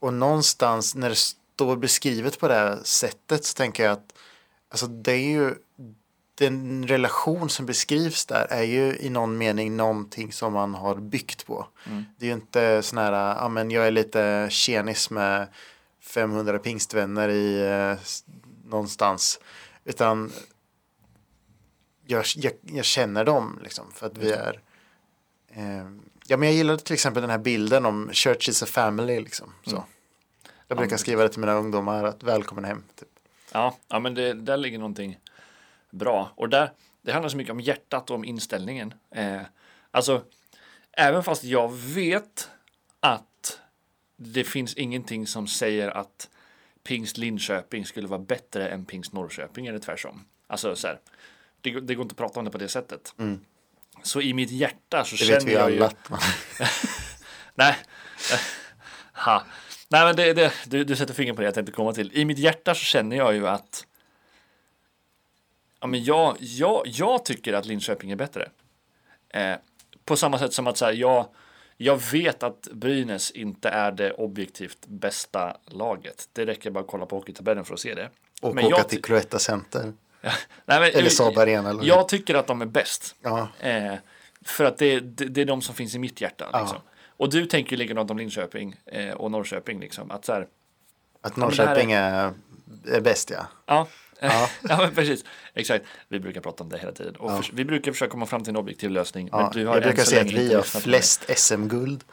och 0.00 0.14
någonstans 0.14 0.94
när 0.94 1.08
det 1.08 1.16
står 1.16 1.76
beskrivet 1.76 2.38
på 2.38 2.48
det 2.48 2.54
här 2.54 2.78
sättet 2.82 3.44
så 3.44 3.54
tänker 3.54 3.84
jag 3.84 3.92
att 3.92 4.14
alltså 4.68 4.86
det 4.86 5.12
är 5.12 5.30
ju 5.30 5.54
den 6.34 6.86
relation 6.88 7.48
som 7.48 7.66
beskrivs 7.66 8.26
där 8.26 8.46
är 8.50 8.62
ju 8.62 8.96
i 8.96 9.10
någon 9.10 9.38
mening 9.38 9.76
någonting 9.76 10.32
som 10.32 10.52
man 10.52 10.74
har 10.74 10.94
byggt 10.96 11.46
på. 11.46 11.66
Mm. 11.86 12.04
Det 12.18 12.26
är 12.26 12.28
ju 12.28 12.34
inte 12.34 12.82
sån 12.82 12.98
här, 12.98 13.12
ja 13.12 13.48
men 13.48 13.70
jag 13.70 13.86
är 13.86 13.90
lite 13.90 14.46
tjenis 14.50 15.10
med 15.10 15.48
500 16.00 16.58
pingstvänner 16.58 17.28
i 17.28 17.60
eh, 17.60 17.98
någonstans. 18.64 19.40
Utan 19.84 20.32
jag, 22.06 22.24
jag, 22.36 22.52
jag 22.62 22.84
känner 22.84 23.24
dem 23.24 23.60
liksom 23.62 23.92
för 23.92 24.06
att 24.06 24.18
vi 24.18 24.32
är 24.32 24.60
eh, 25.48 25.86
Ja 26.26 26.36
men 26.36 26.48
jag 26.48 26.56
gillar 26.56 26.76
till 26.76 26.94
exempel 26.94 27.20
den 27.20 27.30
här 27.30 27.38
bilden 27.38 27.86
om 27.86 28.10
church 28.12 28.48
is 28.48 28.62
a 28.62 28.66
family 28.66 29.20
liksom. 29.20 29.52
Så. 29.64 29.76
Mm. 29.76 29.82
Jag 30.68 30.78
brukar 30.78 30.96
skriva 30.96 31.22
det 31.22 31.28
till 31.28 31.40
mina 31.40 31.52
ungdomar 31.52 32.04
att 32.04 32.22
välkommen 32.22 32.64
hem. 32.64 32.82
Typ. 33.00 33.08
Ja, 33.52 33.76
ja 33.88 33.98
men 33.98 34.14
det, 34.14 34.32
där 34.32 34.56
ligger 34.56 34.78
någonting 34.78 35.18
bra. 35.92 36.32
Och 36.36 36.48
där, 36.48 36.72
det 37.02 37.12
handlar 37.12 37.28
så 37.28 37.36
mycket 37.36 37.52
om 37.52 37.60
hjärtat 37.60 38.10
och 38.10 38.16
om 38.16 38.24
inställningen. 38.24 38.94
Eh, 39.14 39.40
alltså, 39.90 40.24
även 40.92 41.22
fast 41.24 41.44
jag 41.44 41.72
vet 41.72 42.50
att 43.00 43.58
det 44.16 44.44
finns 44.44 44.74
ingenting 44.74 45.26
som 45.26 45.46
säger 45.46 45.88
att 45.90 46.28
Pingst 46.84 47.18
Linköping 47.18 47.86
skulle 47.86 48.08
vara 48.08 48.20
bättre 48.20 48.68
än 48.68 48.84
Pingst 48.84 49.12
Norrköping 49.12 49.66
eller 49.66 49.78
tvärsom. 49.78 50.24
Alltså 50.46 50.76
så 50.76 50.86
här, 50.86 50.98
det, 51.60 51.70
går- 51.70 51.80
det 51.80 51.94
går 51.94 52.02
inte 52.02 52.12
att 52.12 52.16
prata 52.18 52.38
om 52.40 52.44
det 52.44 52.50
på 52.50 52.58
det 52.58 52.68
sättet. 52.68 53.14
Mm. 53.18 53.40
Så 54.02 54.20
i 54.20 54.34
mitt 54.34 54.50
hjärta 54.50 55.04
så 55.04 55.16
Det 55.16 55.24
känner 55.24 55.34
vet 55.40 55.44
vi 55.46 55.50
ju 55.50 55.56
jag 55.58 55.70
ju... 55.70 55.76
alla. 55.82 55.92
Nej. 57.54 57.76
ha. 59.14 59.42
Nej, 59.88 60.04
men 60.04 60.16
det, 60.16 60.32
det, 60.32 60.52
du, 60.66 60.84
du 60.84 60.96
sätter 60.96 61.14
fingret 61.14 61.36
på 61.36 61.42
det 61.42 61.46
jag 61.46 61.54
tänkte 61.54 61.72
komma 61.72 61.92
till. 61.92 62.12
I 62.12 62.24
mitt 62.24 62.38
hjärta 62.38 62.74
så 62.74 62.80
känner 62.80 63.16
jag 63.16 63.34
ju 63.34 63.48
att 63.48 63.86
ja, 65.82 65.86
men 65.86 66.04
jag, 66.04 66.36
jag, 66.40 66.82
jag 66.84 67.24
tycker 67.24 67.52
att 67.52 67.66
Linköping 67.66 68.10
är 68.10 68.16
bättre. 68.16 68.48
Eh, 69.28 69.54
på 70.04 70.16
samma 70.16 70.38
sätt 70.38 70.52
som 70.52 70.66
att 70.66 70.76
så 70.76 70.84
här, 70.84 70.92
jag, 70.92 71.26
jag 71.76 72.02
vet 72.12 72.42
att 72.42 72.68
Brynäs 72.72 73.30
inte 73.30 73.68
är 73.68 73.92
det 73.92 74.12
objektivt 74.12 74.86
bästa 74.86 75.56
laget. 75.66 76.28
Det 76.32 76.46
räcker 76.46 76.70
bara 76.70 76.80
att 76.80 76.86
kolla 76.86 77.06
på 77.06 77.16
hockeytabellen 77.16 77.64
för 77.64 77.74
att 77.74 77.80
se 77.80 77.94
det. 77.94 78.10
Och 78.40 78.54
Men 78.54 78.64
åka 78.64 78.82
till 78.82 79.02
Cloetta 79.02 79.38
Center. 79.38 79.82
Nej, 80.64 80.80
men, 80.80 80.82
Eller 80.82 81.08
Saab 81.08 81.38
Arena. 81.38 81.70
Eller 81.70 81.84
jag 81.84 82.08
tycker 82.08 82.34
att 82.34 82.46
de 82.46 82.62
är 82.62 82.66
bäst. 82.66 83.14
ja. 83.22 83.48
Eh, 83.60 83.94
för 84.44 84.64
att 84.64 84.78
det, 84.78 85.00
det, 85.00 85.24
det 85.24 85.40
är 85.40 85.44
de 85.44 85.62
som 85.62 85.74
finns 85.74 85.94
i 85.94 85.98
mitt 85.98 86.20
hjärta. 86.20 86.48
Ja. 86.52 86.60
Liksom. 86.60 86.78
Och 87.16 87.30
du 87.30 87.46
tänker 87.46 87.76
likadant 87.76 88.10
om 88.10 88.18
Linköping 88.18 88.76
eh, 88.86 89.14
och 89.14 89.30
Norrköping. 89.30 89.80
Liksom. 89.80 90.10
Att 90.10 90.24
så 90.24 90.32
här, 90.32 90.46
Att 91.20 91.34
det 91.34 91.40
här 91.40 91.46
Norrköping 91.48 91.92
är, 91.92 92.32
är 92.86 93.00
bäst 93.00 93.30
ja. 93.30 93.46
ja, 93.66 93.86
Ja. 94.22 94.48
ja 94.68 94.76
men 94.76 94.94
precis. 94.94 95.24
Exakt. 95.54 95.84
Vi 96.08 96.20
brukar 96.20 96.40
prata 96.40 96.62
om 96.62 96.68
det 96.68 96.78
hela 96.78 96.92
tiden. 96.92 97.16
Och 97.16 97.30
Ja. 97.32 97.42
vi 97.52 97.64
brukar 97.64 97.92
försöka 97.92 98.10
komma 98.10 98.26
fram 98.26 98.42
till 98.44 98.50
en 98.50 98.56
objektiv 98.56 98.90
lösning. 98.90 99.28
ja. 99.32 99.38
Men 99.42 99.52
du 99.52 99.66
har 99.66 99.74
jag 99.74 99.82
brukar 99.82 100.04
säga 100.04 100.20
att 100.22 100.30
vi 100.32 100.54
har 100.54 100.62
flest 100.62 101.38
SM-guld. 101.38 102.04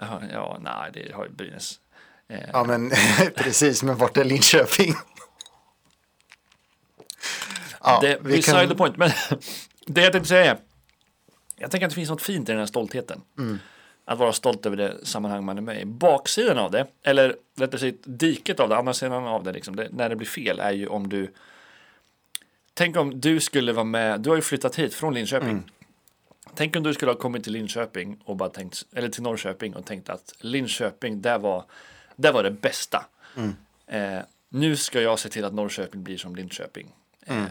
Ja, 0.00 0.20
ja, 0.32 0.58
nej, 0.60 0.90
det 0.94 1.12
har 1.14 1.24
ju 1.24 1.30
Brynäs. 1.30 1.80
Eh, 2.28 2.38
Ja 2.52 2.64
men 2.64 2.92
precis, 3.36 3.82
men 3.82 3.96
vart 3.96 4.16
är 4.16 4.24
Linköping? 4.24 4.94
Ja, 7.82 7.98
det, 8.00 8.18
vi 8.22 8.42
kan- 8.42 8.68
the 8.68 8.74
point. 8.74 8.96
Men 8.96 9.10
det 9.86 10.00
jag 10.02 10.12
tänkte 10.12 10.28
säga 10.28 10.50
är. 10.50 10.58
Jag 11.56 11.70
tänker 11.70 11.86
att 11.86 11.90
det 11.90 11.94
finns 11.94 12.10
något 12.10 12.22
fint 12.22 12.48
i 12.48 12.52
den 12.52 12.58
här 12.58 12.66
stoltheten. 12.66 13.20
Mm. 13.38 13.58
Att 14.08 14.18
vara 14.18 14.32
stolt 14.32 14.66
över 14.66 14.76
det 14.76 15.06
sammanhang 15.06 15.44
man 15.44 15.58
är 15.58 15.62
med 15.62 15.80
i. 15.80 15.84
Baksidan 15.84 16.58
av 16.58 16.70
det, 16.70 16.86
eller 17.02 17.36
rättare 17.56 17.80
sagt 17.80 17.98
diket 18.04 18.60
av 18.60 18.68
det, 18.68 18.76
andra 18.76 18.94
sidan 18.94 19.26
av 19.26 19.44
det, 19.44 19.52
liksom, 19.52 19.76
det, 19.76 19.88
när 19.90 20.08
det 20.08 20.16
blir 20.16 20.26
fel 20.26 20.60
är 20.60 20.72
ju 20.72 20.86
om 20.86 21.08
du 21.08 21.32
Tänk 22.74 22.96
om 22.96 23.20
du 23.20 23.40
skulle 23.40 23.72
vara 23.72 23.84
med, 23.84 24.20
du 24.20 24.30
har 24.30 24.36
ju 24.36 24.42
flyttat 24.42 24.76
hit 24.76 24.94
från 24.94 25.14
Linköping. 25.14 25.48
Mm. 25.48 25.64
Tänk 26.54 26.76
om 26.76 26.82
du 26.82 26.94
skulle 26.94 27.10
ha 27.10 27.18
kommit 27.18 27.44
till 27.44 27.52
Linköping 27.52 28.20
och 28.24 28.36
bara 28.36 28.48
tänkt, 28.48 28.86
eller 28.92 29.08
till 29.08 29.22
Norrköping 29.22 29.74
och 29.74 29.84
tänkt 29.84 30.08
att 30.08 30.34
Linköping, 30.40 31.22
där 31.22 31.38
var, 31.38 31.64
där 32.16 32.32
var 32.32 32.42
det 32.42 32.50
bästa. 32.50 33.06
Eh, 33.86 34.18
nu 34.48 34.76
ska 34.76 35.00
jag 35.00 35.18
se 35.18 35.28
till 35.28 35.44
att 35.44 35.54
Norrköping 35.54 36.02
blir 36.02 36.16
som 36.16 36.36
Linköping. 36.36 36.92
Eh, 37.26 37.44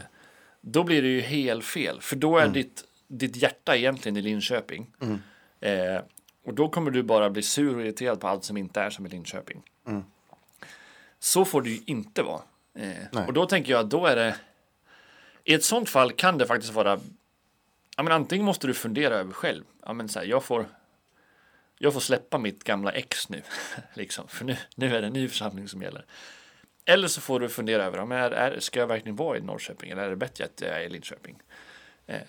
då 0.62 0.84
blir 0.84 1.02
det 1.02 1.08
ju 1.08 1.22
helt 1.22 1.66
fel, 1.66 2.02
för 2.02 2.16
då 2.16 2.38
är 2.38 2.48
ditt, 2.48 2.84
ditt 3.08 3.36
hjärta 3.36 3.76
egentligen 3.76 4.18
i 4.18 4.22
Linköping. 4.22 4.92
Eh, 5.60 6.02
och 6.48 6.54
då 6.54 6.70
kommer 6.70 6.92
du 6.92 7.04
bara 7.04 7.30
bli 7.30 7.42
sur 7.42 7.76
och 7.76 7.82
irriterad 7.82 8.20
på 8.20 8.28
allt 8.28 8.44
som 8.44 8.58
inte 8.58 8.82
är 8.82 8.90
som 8.90 9.06
i 9.06 9.10
Linköping. 9.10 9.64
Så 11.20 11.46
får 11.46 11.62
det 11.62 11.70
ju 11.70 11.82
inte 11.86 12.24
vara. 12.24 12.42
Eh, 12.74 13.28
och 13.28 13.34
då 13.34 13.46
tänker 13.46 13.72
jag 13.72 13.80
att 13.80 13.90
då 13.90 14.06
är 14.06 14.16
det, 14.16 14.36
i 15.44 15.54
ett 15.54 15.64
sånt 15.64 15.90
fall 15.90 16.12
kan 16.12 16.38
det 16.38 16.46
faktiskt 16.46 16.74
vara 16.74 17.00
Ja, 17.98 18.04
men 18.04 18.14
antingen 18.14 18.46
måste 18.46 18.68
du 18.68 18.74
fundera 18.74 19.16
över 19.16 19.34
själv. 19.34 19.64
Ja, 19.86 19.94
men 19.94 20.10
så 20.10 20.20
här, 20.20 20.26
jag, 20.26 20.44
får, 20.44 20.66
jag 21.78 21.94
får 21.94 22.00
släppa 22.00 22.38
mitt 22.38 22.64
gamla 22.64 22.92
ex 22.92 23.30
nu. 23.30 23.42
liksom, 23.94 24.28
för 24.28 24.46
nu, 24.46 24.58
nu 24.76 24.96
är 24.96 25.02
det 25.02 25.08
en 25.08 25.14
ny 25.14 25.28
församling 25.28 25.68
som 25.68 25.82
gäller. 25.82 26.06
Eller 26.86 27.08
så 27.08 27.22
får 27.22 27.40
du 27.40 27.50
fundera 27.50 27.84
över, 27.84 27.98
ja, 27.98 28.06
men 28.06 28.18
är, 28.18 28.32
är, 28.32 28.60
ska 28.60 28.80
jag 28.80 28.88
verkligen 28.88 29.16
vara 29.16 29.38
i 29.38 29.42
Norrköping 29.42 29.90
eller 29.90 30.04
är 30.04 30.10
det 30.10 30.16
bättre 30.16 30.46
att 30.46 30.62
jag 30.62 30.70
är 30.70 30.80
i 30.80 30.90
Linköping? 30.90 31.42
Eh, 32.06 32.22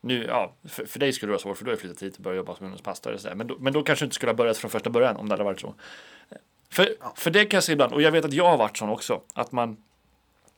nu, 0.00 0.24
ja, 0.24 0.54
för, 0.64 0.84
för 0.84 0.98
dig 0.98 1.12
skulle 1.12 1.30
det 1.30 1.32
vara 1.32 1.42
svårt 1.42 1.58
för 1.58 1.64
du 1.64 1.70
har 1.70 1.76
flyttat 1.76 2.02
hit 2.02 2.16
och 2.16 2.22
börjat 2.22 2.36
jobba 2.36 2.56
som 2.56 2.66
ungdomspastor. 2.66 3.12
och 3.12 3.20
så 3.20 3.28
där. 3.28 3.34
Men, 3.34 3.46
då, 3.46 3.56
men 3.58 3.72
då 3.72 3.82
kanske 3.82 4.04
du 4.04 4.06
inte 4.06 4.14
skulle 4.14 4.30
ha 4.30 4.36
börjat 4.36 4.58
från 4.58 4.70
första 4.70 4.90
början 4.90 5.16
om 5.16 5.28
det 5.28 5.32
hade 5.32 5.44
varit 5.44 5.60
så. 5.60 5.74
För, 6.70 6.88
för 7.14 7.30
det 7.30 7.44
kan 7.44 7.56
jag 7.56 7.64
se 7.64 7.72
ibland, 7.72 7.92
och 7.92 8.02
jag 8.02 8.12
vet 8.12 8.24
att 8.24 8.32
jag 8.32 8.50
har 8.50 8.56
varit 8.56 8.76
sån 8.76 8.88
också, 8.88 9.22
att 9.34 9.52
man, 9.52 9.76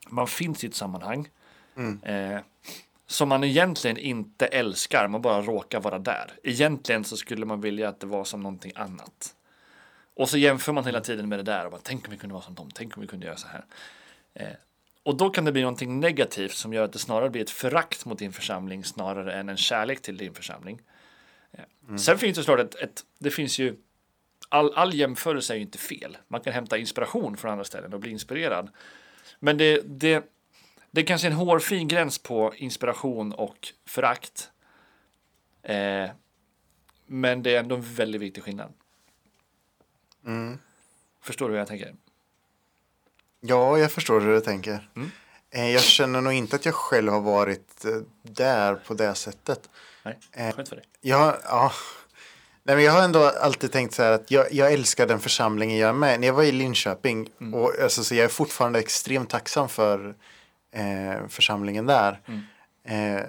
man 0.07 0.27
finns 0.27 0.63
i 0.63 0.67
ett 0.67 0.75
sammanhang 0.75 1.29
eh, 2.03 2.39
som 3.07 3.29
man 3.29 3.43
egentligen 3.43 3.97
inte 3.97 4.45
älskar, 4.45 5.07
man 5.07 5.21
bara 5.21 5.41
råkar 5.41 5.79
vara 5.79 5.99
där. 5.99 6.31
Egentligen 6.43 7.03
så 7.03 7.17
skulle 7.17 7.45
man 7.45 7.61
vilja 7.61 7.89
att 7.89 7.99
det 7.99 8.07
var 8.07 8.23
som 8.23 8.41
någonting 8.41 8.71
annat. 8.75 9.35
Och 10.15 10.29
så 10.29 10.37
jämför 10.37 10.73
man 10.73 10.85
hela 10.85 11.01
tiden 11.01 11.29
med 11.29 11.39
det 11.39 11.43
där 11.43 11.65
och 11.65 11.71
bara 11.71 11.81
tänk 11.83 12.05
om 12.05 12.11
vi 12.11 12.17
kunde 12.17 12.33
vara 12.33 12.43
som 12.43 12.55
dem, 12.55 12.69
tänk 12.73 12.97
om 12.97 13.01
vi 13.01 13.07
kunde 13.07 13.25
göra 13.25 13.37
så 13.37 13.47
här. 13.47 13.65
Eh, 14.33 14.55
och 15.03 15.17
då 15.17 15.29
kan 15.29 15.45
det 15.45 15.51
bli 15.51 15.61
någonting 15.61 15.99
negativt 15.99 16.53
som 16.53 16.73
gör 16.73 16.83
att 16.83 16.93
det 16.93 16.99
snarare 16.99 17.29
blir 17.29 17.41
ett 17.41 17.49
förakt 17.49 18.05
mot 18.05 18.19
din 18.19 18.33
församling 18.33 18.83
snarare 18.83 19.33
än 19.33 19.49
en 19.49 19.57
kärlek 19.57 20.01
till 20.01 20.17
din 20.17 20.33
församling. 20.33 20.81
Eh, 21.51 21.95
Sen 21.95 22.17
finns 22.17 22.37
det 22.37 22.43
såklart 22.43 22.59
ett, 22.59 22.75
ett, 22.75 23.05
det 23.19 23.31
finns 23.31 23.59
ju 23.59 23.75
all, 24.49 24.73
all 24.73 24.93
jämförelse 24.93 25.53
är 25.53 25.55
ju 25.55 25.61
inte 25.61 25.77
fel. 25.77 26.17
Man 26.27 26.41
kan 26.41 26.53
hämta 26.53 26.77
inspiration 26.77 27.37
från 27.37 27.51
andra 27.51 27.63
ställen 27.63 27.93
och 27.93 27.99
bli 27.99 28.11
inspirerad. 28.11 28.69
Men 29.39 29.57
det, 29.57 29.81
det, 29.85 30.31
det 30.91 31.01
är 31.01 31.05
kanske 31.05 31.27
en 31.27 31.33
hårfin 31.33 31.87
gräns 31.87 32.17
på 32.17 32.53
inspiration 32.55 33.33
och 33.33 33.73
förakt. 33.85 34.51
Eh, 35.63 36.09
men 37.05 37.43
det 37.43 37.55
är 37.55 37.59
ändå 37.59 37.75
en 37.75 37.81
väldigt 37.81 38.21
viktig 38.21 38.43
skillnad. 38.43 38.73
Förstår 41.21 41.47
du 41.47 41.53
hur 41.53 41.59
jag 41.59 41.67
tänker? 41.67 41.95
Ja, 43.45 43.77
jag 43.77 43.91
förstår 43.91 44.21
hur 44.21 44.33
du 44.33 44.41
tänker. 44.41 44.89
Eh, 45.51 45.69
Jag 45.71 45.81
känner 45.81 46.21
nog 46.21 46.33
inte 46.33 46.55
att 46.55 46.65
jag 46.65 46.75
själv 46.75 47.11
har 47.11 47.21
varit 47.21 47.85
eh, 47.85 47.91
där 48.21 48.75
på 48.75 48.93
det 48.93 49.15
sättet. 49.15 49.69
Nej, 50.03 50.19
Eh, 50.31 50.51
skönt 50.55 50.69
för 50.69 50.75
dig. 50.75 50.85
Jag, 51.01 51.35
ja. 51.43 51.71
Nej, 52.63 52.75
men 52.75 52.85
jag 52.85 52.91
har 52.91 53.01
ändå 53.03 53.23
alltid 53.23 53.71
tänkt 53.71 53.93
så 53.93 54.03
här 54.03 54.11
att 54.11 54.31
jag, 54.31 54.53
jag 54.53 54.73
älskar 54.73 55.07
den 55.07 55.19
församlingen 55.19 55.77
jag 55.77 55.89
är 55.89 55.93
med. 55.93 56.19
När 56.19 56.27
jag 56.27 56.33
var 56.33 56.43
i 56.43 56.51
Linköping, 56.51 57.29
och 57.53 57.73
alltså, 57.83 58.03
så 58.03 58.15
jag 58.15 58.23
är 58.25 58.29
fortfarande 58.29 58.79
extremt 58.79 59.29
tacksam 59.29 59.69
för 59.69 60.15
eh, 60.71 61.27
församlingen 61.29 61.85
där. 61.85 62.19
Eh, 62.87 63.21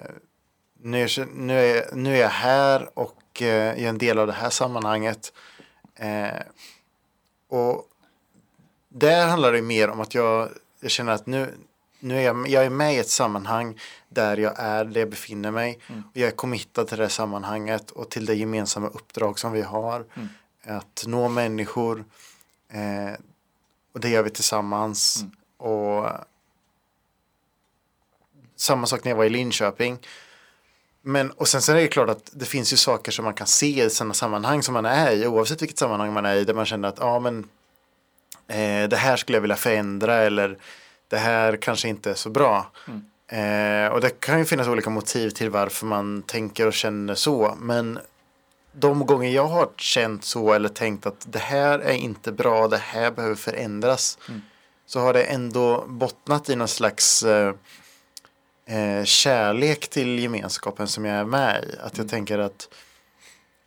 nu, 0.79 1.03
är, 1.03 1.25
nu, 1.35 1.59
är, 1.59 1.95
nu 1.95 2.15
är 2.15 2.21
jag 2.21 2.29
här 2.29 2.89
och 2.99 3.41
eh, 3.41 3.47
jag 3.47 3.79
är 3.79 3.89
en 3.89 3.97
del 3.97 4.19
av 4.19 4.27
det 4.27 4.33
här 4.33 4.49
sammanhanget. 4.49 5.33
Och 7.49 7.83
där 8.97 9.27
handlar 9.27 9.51
det 9.51 9.61
mer 9.61 9.89
om 9.89 9.99
att 9.99 10.13
jag, 10.13 10.49
jag 10.79 10.91
känner 10.91 11.11
att 11.11 11.25
nu, 11.25 11.53
nu 11.99 12.17
är 12.17 12.21
jag, 12.21 12.47
jag 12.47 12.65
är 12.65 12.69
med 12.69 12.93
i 12.93 12.97
ett 12.97 13.09
sammanhang 13.09 13.79
där 14.09 14.37
jag 14.37 14.53
är, 14.57 14.85
där 14.85 14.99
jag 15.01 15.09
befinner 15.09 15.51
mig. 15.51 15.79
Och 16.11 16.17
jag 16.17 16.27
är 16.27 16.31
committad 16.31 16.87
till 16.87 16.97
det 16.97 17.03
här 17.03 17.09
sammanhanget 17.09 17.91
och 17.91 18.09
till 18.09 18.25
det 18.25 18.35
gemensamma 18.35 18.87
uppdrag 18.87 19.39
som 19.39 19.51
vi 19.51 19.61
har. 19.61 20.05
Att 20.63 21.03
nå 21.07 21.29
människor. 21.29 22.05
Eh, 22.69 23.19
och 23.93 23.99
det 23.99 24.09
gör 24.09 24.23
vi 24.23 24.29
tillsammans. 24.29 25.25
Och 25.57 26.09
samma 28.55 28.87
sak 28.87 29.03
när 29.03 29.11
jag 29.11 29.17
var 29.17 29.25
i 29.25 29.29
Linköping. 29.29 29.99
Men, 31.01 31.31
och 31.31 31.47
sen 31.47 31.61
så 31.61 31.71
är 31.71 31.75
det 31.75 31.87
klart 31.87 32.09
att 32.09 32.29
det 32.33 32.45
finns 32.45 32.73
ju 32.73 32.77
saker 32.77 33.11
som 33.11 33.25
man 33.25 33.33
kan 33.33 33.47
se 33.47 33.83
i 33.85 33.89
sådana 33.89 34.13
sammanhang 34.13 34.63
som 34.63 34.73
man 34.73 34.85
är 34.85 35.11
i, 35.11 35.27
oavsett 35.27 35.61
vilket 35.61 35.77
sammanhang 35.77 36.13
man 36.13 36.25
är 36.25 36.35
i, 36.35 36.43
där 36.43 36.53
man 36.53 36.65
känner 36.65 36.87
att 36.89 36.97
ja, 36.99 37.19
men 37.19 37.47
eh, 38.47 38.89
det 38.89 38.95
här 38.97 39.17
skulle 39.17 39.35
jag 39.35 39.41
vilja 39.41 39.55
förändra 39.55 40.15
eller 40.15 40.57
det 41.07 41.17
här 41.17 41.57
kanske 41.57 41.87
inte 41.87 42.09
är 42.09 42.15
så 42.15 42.29
bra. 42.29 42.71
Eh, 43.27 43.87
och 43.87 44.01
det 44.01 44.19
kan 44.19 44.39
ju 44.39 44.45
finnas 44.45 44.67
olika 44.67 44.89
motiv 44.89 45.29
till 45.29 45.49
varför 45.49 45.85
man 45.85 46.21
tänker 46.21 46.67
och 46.67 46.73
känner 46.73 47.15
så, 47.15 47.55
men 47.59 47.99
de 48.71 49.05
gånger 49.05 49.29
jag 49.29 49.47
har 49.47 49.69
känt 49.77 50.23
så 50.23 50.53
eller 50.53 50.69
tänkt 50.69 51.05
att 51.05 51.25
det 51.29 51.39
här 51.39 51.79
är 51.79 51.93
inte 51.93 52.31
bra, 52.31 52.67
det 52.67 52.77
här 52.77 53.11
behöver 53.11 53.35
förändras, 53.35 54.17
så 54.85 54.99
har 54.99 55.13
det 55.13 55.23
ändå 55.23 55.85
bottnat 55.87 56.49
i 56.49 56.55
någon 56.55 56.67
slags 56.67 57.23
eh, 57.23 57.53
eh, 58.65 59.03
kärlek 59.03 59.87
till 59.87 60.19
gemenskapen 60.19 60.87
som 60.87 61.05
jag 61.05 61.15
är 61.17 61.25
med 61.25 61.63
i. 61.63 61.75
Att 61.81 61.97
jag 61.97 62.09
tänker 62.09 62.39
att, 62.39 62.69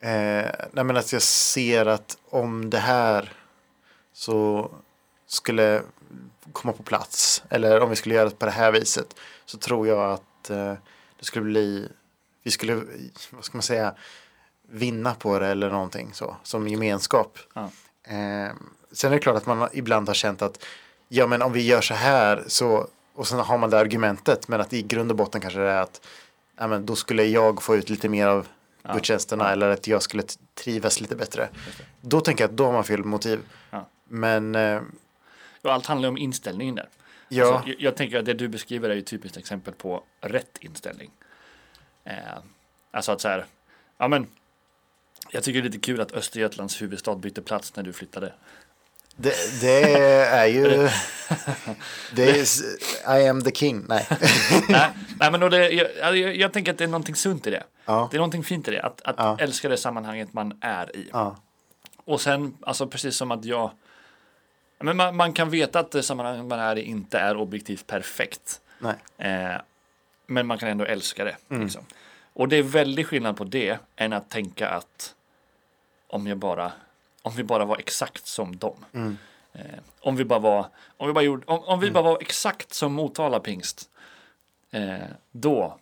eh, 0.00 0.46
nej 0.72 0.84
men 0.84 0.96
att 0.96 1.12
jag 1.12 1.22
ser 1.22 1.86
att 1.86 2.18
om 2.30 2.70
det 2.70 2.78
här 2.78 3.32
så 4.18 4.70
skulle 5.26 5.82
komma 6.52 6.72
på 6.72 6.82
plats 6.82 7.42
eller 7.50 7.80
om 7.80 7.90
vi 7.90 7.96
skulle 7.96 8.14
göra 8.14 8.28
det 8.28 8.38
på 8.38 8.46
det 8.46 8.52
här 8.52 8.72
viset 8.72 9.14
så 9.46 9.58
tror 9.58 9.88
jag 9.88 10.12
att 10.12 10.50
eh, 10.50 10.74
det 11.18 11.24
skulle 11.24 11.44
bli, 11.44 11.88
vi 12.42 12.50
skulle, 12.50 12.74
vad 13.30 13.44
ska 13.44 13.56
man 13.56 13.62
säga, 13.62 13.94
vinna 14.68 15.14
på 15.14 15.38
det 15.38 15.46
eller 15.46 15.70
någonting 15.70 16.10
så, 16.12 16.36
som 16.42 16.68
gemenskap. 16.68 17.38
Ja. 17.54 17.70
Eh, 18.02 18.52
sen 18.92 19.10
är 19.12 19.16
det 19.16 19.18
klart 19.18 19.36
att 19.36 19.46
man 19.46 19.68
ibland 19.72 20.08
har 20.08 20.14
känt 20.14 20.42
att 20.42 20.64
ja 21.08 21.26
men 21.26 21.42
om 21.42 21.52
vi 21.52 21.66
gör 21.66 21.80
så 21.80 21.94
här 21.94 22.44
så 22.46 22.86
och 23.14 23.28
sen 23.28 23.38
har 23.38 23.58
man 23.58 23.70
det 23.70 23.78
argumentet 23.78 24.48
men 24.48 24.60
att 24.60 24.72
i 24.72 24.82
grund 24.82 25.10
och 25.10 25.16
botten 25.16 25.40
kanske 25.40 25.60
det 25.60 25.70
är 25.70 25.82
att 25.82 26.00
ja, 26.58 26.66
men 26.66 26.86
då 26.86 26.96
skulle 26.96 27.24
jag 27.24 27.62
få 27.62 27.76
ut 27.76 27.90
lite 27.90 28.08
mer 28.08 28.26
av 28.26 28.46
Ja. 28.82 28.94
gudstjänsterna 28.94 29.52
eller 29.52 29.68
att 29.68 29.86
jag 29.86 30.02
skulle 30.02 30.22
trivas 30.54 31.00
lite 31.00 31.16
bättre. 31.16 31.48
Då 32.00 32.20
tänker 32.20 32.44
jag 32.44 32.50
att 32.50 32.56
då 32.56 32.64
har 32.64 32.72
man 32.72 32.84
fel 32.84 33.04
motiv. 33.04 33.40
Ja. 33.70 33.88
Men 34.08 34.54
eh, 34.54 34.82
Och 35.62 35.72
allt 35.72 35.86
handlar 35.86 36.08
om 36.08 36.18
inställningen 36.18 36.74
där. 36.74 36.88
ja, 37.28 37.54
Alltså, 37.54 37.68
jag, 37.70 37.80
jag 37.80 37.96
tänker 37.96 38.18
att 38.18 38.24
det 38.24 38.34
du 38.34 38.48
beskriver 38.48 38.90
är 38.90 38.94
ju 38.94 39.00
ett 39.00 39.06
typiskt 39.06 39.36
exempel 39.38 39.74
på 39.74 40.02
rätt 40.20 40.58
inställning. 40.60 41.10
Eh, 42.04 42.14
alltså 42.90 43.12
att 43.12 43.20
så 43.20 43.28
här, 43.28 43.46
ja 43.98 44.08
men, 44.08 44.26
jag 45.30 45.42
tycker 45.44 45.60
det 45.62 45.68
är 45.68 45.70
lite 45.70 45.86
kul 45.86 46.00
att 46.00 46.12
Östergötlands 46.12 46.82
huvudstad 46.82 47.14
bytte 47.16 47.42
plats 47.42 47.76
när 47.76 47.82
du 47.82 47.92
flyttade. 47.92 48.32
det, 49.16 49.60
det 49.60 49.94
är 50.24 50.46
ju... 50.46 50.62
det 52.14 52.30
är, 52.30 53.18
I 53.20 53.28
am 53.28 53.42
the 53.42 53.50
king. 53.50 53.84
Nej. 53.88 54.06
nej, 54.68 54.90
nej, 55.20 55.30
men 55.30 55.40
det, 55.40 55.70
jag, 55.70 56.16
jag, 56.16 56.36
jag 56.36 56.52
tänker 56.52 56.72
att 56.72 56.78
det 56.78 56.84
är 56.84 56.88
någonting 56.88 57.14
sunt 57.14 57.46
i 57.46 57.50
det. 57.50 57.62
Ja. 57.84 58.08
Det 58.10 58.16
är 58.16 58.18
någonting 58.18 58.44
fint 58.44 58.68
i 58.68 58.70
det, 58.70 58.82
att, 58.82 59.00
att 59.02 59.14
Ja. 59.18 59.36
älska 59.40 59.68
det 59.68 59.76
sammanhanget 59.76 60.32
man 60.32 60.58
är 60.60 60.96
i. 60.96 61.08
Ja. 61.12 61.36
Och 62.04 62.20
sen, 62.20 62.56
alltså 62.62 62.86
precis 62.86 63.16
som 63.16 63.30
att 63.30 63.44
jag, 63.44 63.58
Ja, 63.58 63.72
men 64.78 64.96
man, 64.96 65.16
man 65.16 65.32
kan 65.32 65.50
veta 65.50 65.80
att 65.80 65.90
det 65.90 66.02
sammanhanget 66.02 66.44
man 66.46 66.58
är 66.58 66.78
i 66.78 66.82
inte 66.82 67.18
är 67.18 67.36
objektivt 67.36 67.86
perfekt. 67.86 68.60
Nej. 68.78 68.94
Eh, 69.18 69.60
men 70.26 70.46
man 70.46 70.58
kan 70.58 70.68
ändå 70.68 70.84
älska 70.84 71.24
det. 71.24 71.36
Liksom. 71.48 71.84
Och 72.32 72.48
det 72.48 72.56
är 72.56 72.62
väldigt 72.62 73.06
skillnad 73.06 73.36
på 73.36 73.44
det 73.44 73.78
än 73.96 74.12
att 74.12 74.30
tänka 74.30 74.68
att 74.68 75.14
om 76.08 76.26
jag 76.26 76.38
bara, 76.38 76.72
om 77.22 77.32
vi 77.36 77.44
bara 77.44 77.64
var 77.64 77.78
exakt 77.78 78.26
som 78.26 78.56
dem. 78.56 78.84
Eh, 79.52 79.78
om 80.00 80.16
vi 80.16 80.24
bara 80.24 80.38
var, 80.38 80.66
om 80.96 81.06
vi 81.06 81.12
bara 81.12 81.24
gjorde, 81.24 81.46
om, 81.46 81.64
om 81.64 81.80
vi 81.80 81.90
bara 81.90 82.04
var 82.04 82.18
exakt 82.20 82.74
som 82.74 82.92
Motala 82.92 83.40
pingst. 83.40 83.90
Eh, 84.70 84.98
då, 85.32 85.78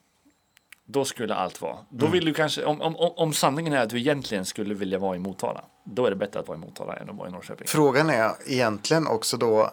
då 0.84 1.04
skulle 1.04 1.34
allt 1.34 1.60
vara. 1.60 1.76
Då 1.88 2.06
vill 2.06 2.24
du 2.24 2.34
kanske, 2.34 2.64
om, 2.64 2.80
om, 2.80 2.96
om, 2.96 3.12
om 3.16 3.32
sanningen 3.32 3.72
är 3.72 3.78
att 3.80 3.90
du 3.90 3.98
egentligen 3.98 4.44
skulle 4.44 4.74
vilja 4.74 4.98
vara 4.98 5.16
i 5.16 5.18
Motala. 5.18 5.64
Då 5.88 6.06
är 6.06 6.10
det 6.10 6.16
bättre 6.16 6.40
att 6.40 6.48
vara 6.48 6.58
i 6.58 6.60
Motala 6.60 6.96
än 6.96 7.10
att 7.10 7.16
vara 7.16 7.28
i 7.28 7.32
Norrköping. 7.32 7.66
Frågan 7.68 8.10
är 8.10 8.32
egentligen 8.46 9.06
också 9.06 9.36
då, 9.36 9.70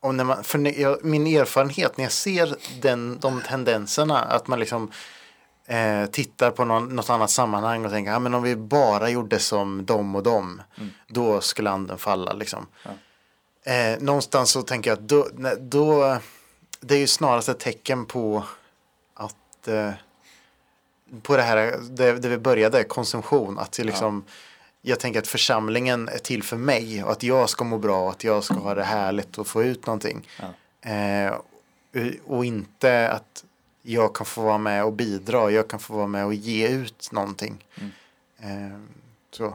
om 0.00 0.16
när 0.16 0.24
man, 0.24 0.44
för 0.44 0.80
jag, 0.80 1.04
min 1.04 1.26
erfarenhet 1.26 1.96
när 1.96 2.04
jag 2.04 2.12
ser 2.12 2.56
den, 2.82 3.18
de 3.20 3.42
tendenserna, 3.42 4.18
att 4.18 4.46
man 4.46 4.60
liksom 4.60 4.90
eh, 5.66 6.06
tittar 6.06 6.50
på 6.50 6.64
någon, 6.64 6.96
något 6.96 7.10
annat 7.10 7.30
sammanhang 7.30 7.84
och 7.84 7.90
tänker, 7.90 8.12
ja 8.12 8.18
men 8.18 8.34
om 8.34 8.42
vi 8.42 8.56
bara 8.56 9.10
gjorde 9.10 9.38
som 9.38 9.86
dem 9.86 10.16
och 10.16 10.22
dem, 10.22 10.62
då 11.06 11.40
skulle 11.40 11.70
anden 11.70 11.98
falla 11.98 12.32
liksom. 12.32 12.66
Eh, 13.64 14.00
någonstans 14.00 14.50
så 14.50 14.62
tänker 14.62 14.90
jag 14.90 14.98
att 14.98 15.08
då, 15.08 15.28
nej, 15.34 15.56
då, 15.60 16.18
det 16.80 16.94
är 16.94 16.98
ju 16.98 17.06
snarast 17.06 17.48
ett 17.48 17.60
tecken 17.60 18.06
på 18.06 18.42
att 19.14 19.68
eh, 19.68 19.90
på 21.22 21.36
det 21.36 21.42
här, 21.42 21.78
det, 21.90 22.12
det 22.12 22.28
vi 22.28 22.38
började, 22.38 22.84
konsumtion, 22.84 23.58
att 23.58 23.78
liksom, 23.78 24.24
jag 24.82 25.00
tänker 25.00 25.20
att 25.20 25.26
församlingen 25.26 26.08
är 26.08 26.18
till 26.18 26.42
för 26.42 26.56
mig 26.56 27.04
och 27.04 27.12
att 27.12 27.22
jag 27.22 27.50
ska 27.50 27.64
må 27.64 27.78
bra 27.78 28.04
och 28.04 28.10
att 28.10 28.24
jag 28.24 28.44
ska 28.44 28.54
ha 28.54 28.74
det 28.74 28.84
härligt 28.84 29.38
och 29.38 29.46
få 29.46 29.62
ut 29.64 29.86
någonting. 29.86 30.28
Eh, 30.80 31.34
och 32.26 32.44
inte 32.44 33.08
att 33.08 33.44
jag 33.82 34.14
kan 34.14 34.26
få 34.26 34.42
vara 34.42 34.58
med 34.58 34.84
och 34.84 34.92
bidra, 34.92 35.50
jag 35.50 35.68
kan 35.68 35.80
få 35.80 35.94
vara 35.94 36.06
med 36.06 36.24
och 36.24 36.34
ge 36.34 36.68
ut 36.68 37.08
någonting. 37.12 37.64
Eh, 38.40 38.78
så. 39.30 39.54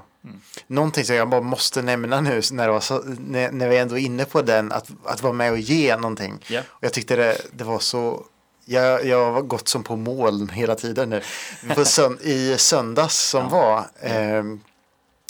Någonting 0.68 1.06
som 1.06 1.16
jag 1.16 1.30
bara 1.30 1.42
måste 1.42 1.82
nämna 1.82 2.22
nu 2.22 2.42
när, 2.52 2.70
var 2.70 2.80
så, 2.80 3.04
när, 3.06 3.52
när 3.52 3.70
vi 3.70 3.78
ändå 3.78 3.98
är 3.98 4.02
inne 4.02 4.26
på 4.26 4.42
den, 4.42 4.72
att, 4.72 4.90
att 5.06 5.22
vara 5.22 5.34
med 5.34 5.52
och 5.52 5.60
ge 5.60 5.96
någonting. 5.96 6.40
Ja. 6.48 6.62
Och 6.68 6.84
jag 6.84 6.94
tyckte 6.94 7.16
det, 7.16 7.38
det 7.52 7.64
var 7.64 7.80
så, 7.80 8.26
jag, 8.66 9.06
jag 9.06 9.32
har 9.32 9.42
gått 9.42 9.68
som 9.68 9.84
på 9.84 9.96
moln 9.96 10.50
hela 10.50 10.76
tiden 10.76 11.10
nu. 11.10 11.22
På 11.76 11.86
sönd, 11.86 12.22
I 12.22 12.58
söndags 12.58 13.18
som 13.30 13.50
var, 13.50 13.86
eh, 14.00 14.44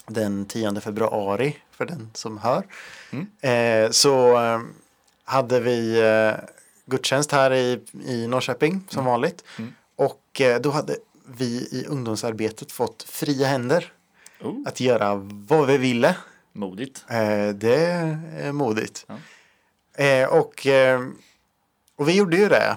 den 0.08 0.46
10 0.46 0.82
februari 0.82 1.56
för 1.72 1.86
den 1.86 2.10
som 2.14 2.38
hör, 2.38 2.64
eh, 3.42 3.90
så 3.92 4.38
eh, 4.46 4.60
hade 5.26 5.60
vi 5.60 6.00
eh, 6.02 6.50
gudstjänst 6.86 7.32
här 7.32 7.54
i, 7.54 7.80
i 8.06 8.28
Norrköping 8.28 8.84
som 8.90 9.06
vanligt. 9.06 9.44
Och 9.96 10.42
eh, 10.42 10.62
då 10.62 10.72
hade 10.72 10.96
vi 11.26 11.46
i 11.72 11.86
ungdomsarbetet 11.90 12.72
fått 12.72 13.04
fria 13.04 13.48
händer 13.48 13.92
Oh, 14.42 14.68
att 14.68 14.80
göra 14.80 15.16
vad 15.48 15.68
vi 15.68 15.78
ville. 15.78 16.16
modigt. 16.54 17.06
Eh, 17.10 17.48
det 17.50 17.86
är 18.40 18.52
modigt. 18.52 19.06
Eh, 19.98 20.28
och, 20.30 20.68
eh, 20.68 21.02
och 21.96 22.10
vi 22.10 22.14
gjorde 22.16 22.38
ju 22.38 22.50
det 22.50 22.76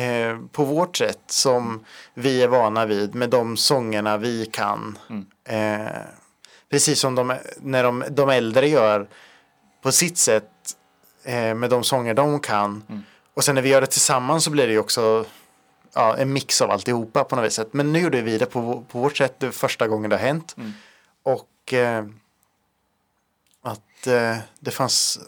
eh, 0.00 0.38
på 0.52 0.64
vårt 0.64 0.96
sätt 0.96 1.20
som 1.26 1.84
vi 2.14 2.42
är 2.42 2.48
vana 2.48 2.86
vid 2.86 3.14
med 3.14 3.30
de 3.30 3.56
sångerna 3.56 4.16
vi 4.16 4.46
kan. 4.46 4.98
Eh, 5.44 5.86
precis 6.70 7.00
som 7.00 7.14
de, 7.14 7.36
när 7.56 7.82
de, 7.82 8.04
de 8.10 8.28
äldre 8.28 8.68
gör 8.68 9.08
på 9.82 9.92
sitt 9.92 10.18
sätt 10.18 10.50
eh, 11.24 11.54
med 11.54 11.70
de 11.70 11.84
sånger 11.84 12.14
de 12.14 12.40
kan. 12.40 13.04
Och 13.34 13.44
sen 13.44 13.54
när 13.54 13.62
vi 13.62 13.68
gör 13.68 13.80
det 13.80 13.86
tillsammans 13.86 14.44
så 14.44 14.50
blir 14.50 14.66
det 14.66 14.72
ju 14.72 14.78
också 14.78 15.24
ja, 15.94 16.16
en 16.16 16.32
mix 16.32 16.62
av 16.62 16.70
alltihopa 16.70 17.24
på 17.24 17.36
något 17.36 17.44
vis. 17.44 17.54
sätt. 17.54 17.68
Men 17.72 17.92
nu 17.92 17.98
gjorde 17.98 18.22
vi 18.22 18.38
det 18.38 18.46
på, 18.46 18.84
på 18.88 18.98
vårt 18.98 19.16
sätt, 19.16 19.40
det 19.40 19.52
första 19.52 19.88
gången 19.88 20.10
det 20.10 20.16
har 20.16 20.24
hänt. 20.24 20.56
Och 21.22 21.72
eh, 21.72 22.04
att 23.62 24.06
eh, 24.06 24.36
det 24.60 24.70
fanns 24.70 25.20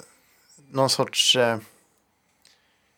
någon 0.70 0.90
sorts... 0.90 1.36
Eh, 1.36 1.58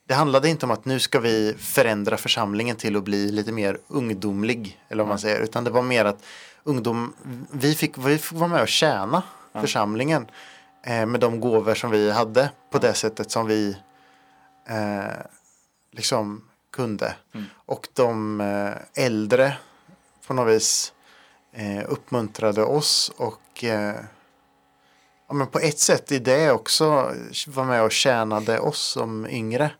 det 0.06 0.14
handlade 0.14 0.48
inte 0.48 0.66
om 0.66 0.70
att 0.70 0.84
nu 0.84 1.00
ska 1.00 1.20
vi 1.20 1.54
förändra 1.58 2.16
församlingen 2.16 2.76
till 2.76 2.96
att 2.96 3.04
bli 3.04 3.30
lite 3.30 3.52
mer 3.52 3.78
ungdomlig, 3.88 4.80
eller 4.88 5.02
vad 5.02 5.08
man 5.08 5.18
säger, 5.18 5.40
utan 5.40 5.64
det 5.64 5.70
var 5.70 5.82
mer 5.82 6.04
att 6.04 6.24
ungdom, 6.64 7.12
vi 7.52 7.74
fick, 7.74 7.98
vi 7.98 8.18
fick 8.18 8.38
vara 8.38 8.48
med 8.48 8.62
och 8.62 8.68
tjäna 8.68 9.22
församlingen 9.52 10.26
eh, 10.82 11.06
med 11.06 11.20
de 11.20 11.40
gåvor 11.40 11.74
som 11.74 11.90
vi 11.90 12.10
hade 12.10 12.50
på 12.70 12.78
det 12.78 12.94
sättet 12.94 13.30
som 13.30 13.46
vi 13.46 13.76
eh, 14.68 15.26
liksom 15.90 16.44
kunde. 16.72 17.14
Och 17.54 17.88
de 17.92 18.40
eh, 18.40 19.04
äldre 19.04 19.56
på 20.26 20.34
något 20.34 20.48
vis 20.54 20.92
eh, 21.52 21.84
uppmuntrade 21.88 22.64
oss 22.64 23.12
och 23.16 23.64
eh, 23.64 23.96
ja, 25.28 25.34
men 25.34 25.46
på 25.46 25.58
ett 25.58 25.78
sätt 25.78 26.12
i 26.12 26.18
det 26.18 26.50
också 26.50 27.12
var 27.46 27.64
med 27.64 27.82
och 27.82 27.92
tjänade 27.92 28.60
oss 28.60 28.80
som 28.80 29.26
yngre 29.26 29.70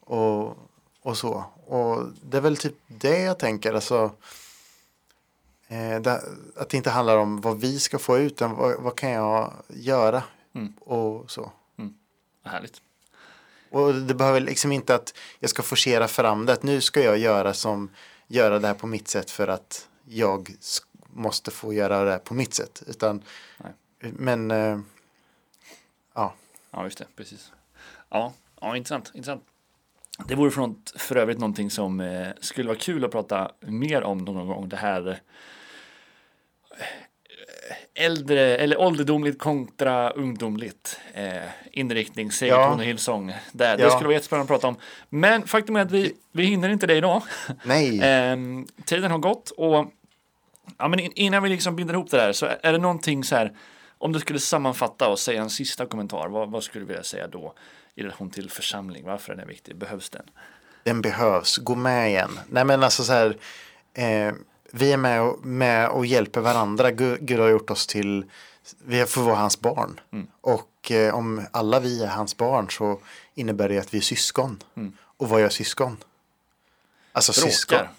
och, 0.00 0.56
och 1.02 1.16
så. 1.16 1.44
Och 1.66 2.06
det 2.22 2.36
är 2.36 2.40
väl 2.40 2.56
typ 2.56 2.76
det 2.86 3.18
jag 3.18 3.38
tänker. 3.38 3.72
Alltså, 3.72 4.10
att 6.56 6.68
det 6.68 6.76
inte 6.76 6.90
handlar 6.90 7.16
om 7.16 7.40
vad 7.40 7.60
vi 7.60 7.78
ska 7.78 7.98
få 7.98 8.18
ut, 8.18 8.32
utan 8.32 8.54
vad, 8.54 8.82
vad 8.82 8.96
kan 8.96 9.10
jag 9.10 9.52
göra 9.68 10.22
och 10.80 11.30
så. 11.30 11.52
Vad 12.42 12.52
härligt. 12.52 12.82
Och 13.70 13.94
det 13.94 14.14
behöver 14.14 14.40
liksom 14.40 14.72
inte 14.72 14.94
att 14.94 15.14
jag 15.38 15.50
ska 15.50 15.62
forcera 15.62 16.08
fram 16.08 16.46
det. 16.46 16.52
Att 16.52 16.62
nu 16.62 16.80
ska 16.80 17.00
jag 17.00 17.18
göra 17.18 17.54
som 17.54 17.90
göra 18.26 18.58
det 18.58 18.66
här 18.66 18.74
på 18.74 18.86
mitt 18.86 19.08
sätt 19.08 19.30
för 19.30 19.48
att 19.48 19.88
jag 20.04 20.50
måste 21.08 21.50
få 21.50 21.72
göra 21.72 22.04
det 22.04 22.10
här 22.10 22.18
på 22.18 22.34
mitt 22.34 22.54
sätt. 22.54 22.82
Utan, 22.86 23.22
men 24.00 24.50
eh, 24.50 24.78
ja, 26.14 26.34
Ja, 26.76 26.84
just 26.84 26.98
det. 26.98 27.06
Precis. 27.16 27.52
Ja, 28.08 28.32
ja 28.60 28.76
intressant. 28.76 29.12
intressant. 29.14 29.44
Det 30.28 30.34
vore 30.34 30.50
för, 30.50 30.60
något, 30.60 30.94
för 30.96 31.16
övrigt 31.16 31.38
någonting 31.38 31.70
som 31.70 32.00
eh, 32.00 32.28
skulle 32.40 32.68
vara 32.68 32.78
kul 32.78 33.04
att 33.04 33.10
prata 33.10 33.52
mer 33.60 34.02
om 34.02 34.18
någon 34.18 34.46
gång. 34.46 34.68
Det 34.68 34.76
här 34.76 35.08
eh, 35.08 35.16
äldre 37.94 38.56
eller 38.56 38.80
ålderdomligt 38.80 39.38
kontra 39.38 40.10
ungdomligt 40.10 41.00
eh, 41.14 41.32
inriktning, 41.72 42.32
Seger 42.32 42.52
Ja. 42.54 42.68
Tornehillsång. 42.70 43.32
Där. 43.52 43.76
Det 43.76 43.82
Ja. 43.82 43.90
skulle 43.90 44.04
vara 44.06 44.14
jättespännande 44.14 44.42
att 44.54 44.60
prata 44.60 44.68
om. 44.68 44.76
Men 45.08 45.46
faktum 45.46 45.76
är 45.76 45.80
att 45.80 45.90
vi, 45.90 46.12
vi 46.32 46.44
hinner 46.44 46.68
inte 46.68 46.86
det 46.86 46.94
idag. 46.96 47.22
nej. 47.64 48.00
Ehm, 48.02 48.66
tiden 48.84 49.10
har 49.10 49.18
gått 49.18 49.50
och 49.50 49.86
ja, 50.78 50.88
men 50.88 51.00
in- 51.00 51.12
innan 51.14 51.42
vi 51.42 51.48
liksom 51.48 51.76
binder 51.76 51.94
ihop 51.94 52.10
det 52.10 52.16
där 52.16 52.32
så 52.32 52.46
är 52.62 52.72
det 52.72 52.78
någonting 52.78 53.24
så 53.24 53.36
här 53.36 53.52
om 53.98 54.12
du 54.12 54.20
skulle 54.20 54.38
sammanfatta 54.38 55.08
och 55.08 55.18
säga 55.18 55.40
en 55.42 55.50
sista 55.50 55.86
kommentar, 55.86 56.28
vad, 56.28 56.50
vad 56.50 56.64
skulle 56.64 56.82
du 56.84 56.88
vilja 56.88 57.02
säga 57.02 57.28
då 57.28 57.54
i 57.94 58.02
relation 58.02 58.30
till 58.30 58.50
församling? 58.50 59.04
Varför 59.04 59.32
är 59.32 59.36
den 59.36 59.48
viktig? 59.48 59.76
Behövs 59.76 60.10
den? 60.10 60.22
Den 60.84 61.02
behövs. 61.02 61.56
Gå 61.56 61.74
med 61.74 62.08
igen. 62.08 62.38
Nej 62.48 62.64
men 62.64 62.82
alltså 62.82 63.04
så 63.04 63.12
här. 63.12 63.36
Eh, 63.94 64.34
vi 64.72 64.92
är 64.92 64.96
med 64.96 65.22
och, 65.22 65.46
med 65.46 65.88
och 65.88 66.06
hjälper 66.06 66.40
varandra. 66.40 66.90
Gud, 66.90 67.18
Gud 67.20 67.40
har 67.40 67.48
gjort 67.48 67.70
oss 67.70 67.86
till. 67.86 68.24
Vi 68.84 69.06
får 69.06 69.22
vara 69.22 69.36
hans 69.36 69.60
barn. 69.60 70.00
Och 70.40 70.90
eh, 70.90 71.14
om 71.14 71.46
alla 71.50 71.80
vi 71.80 72.02
är 72.02 72.06
hans 72.08 72.36
barn 72.36 72.70
så 72.70 73.00
innebär 73.34 73.68
det 73.68 73.78
att 73.78 73.94
vi 73.94 73.98
är 73.98 74.02
syskon. 74.02 74.62
Och 75.16 75.28
vad 75.28 75.40
gör 75.40 75.48
syskon? 75.48 75.96
Alltså 77.12 77.32
syskon. 77.32 77.78
Bråkar. 77.78 77.92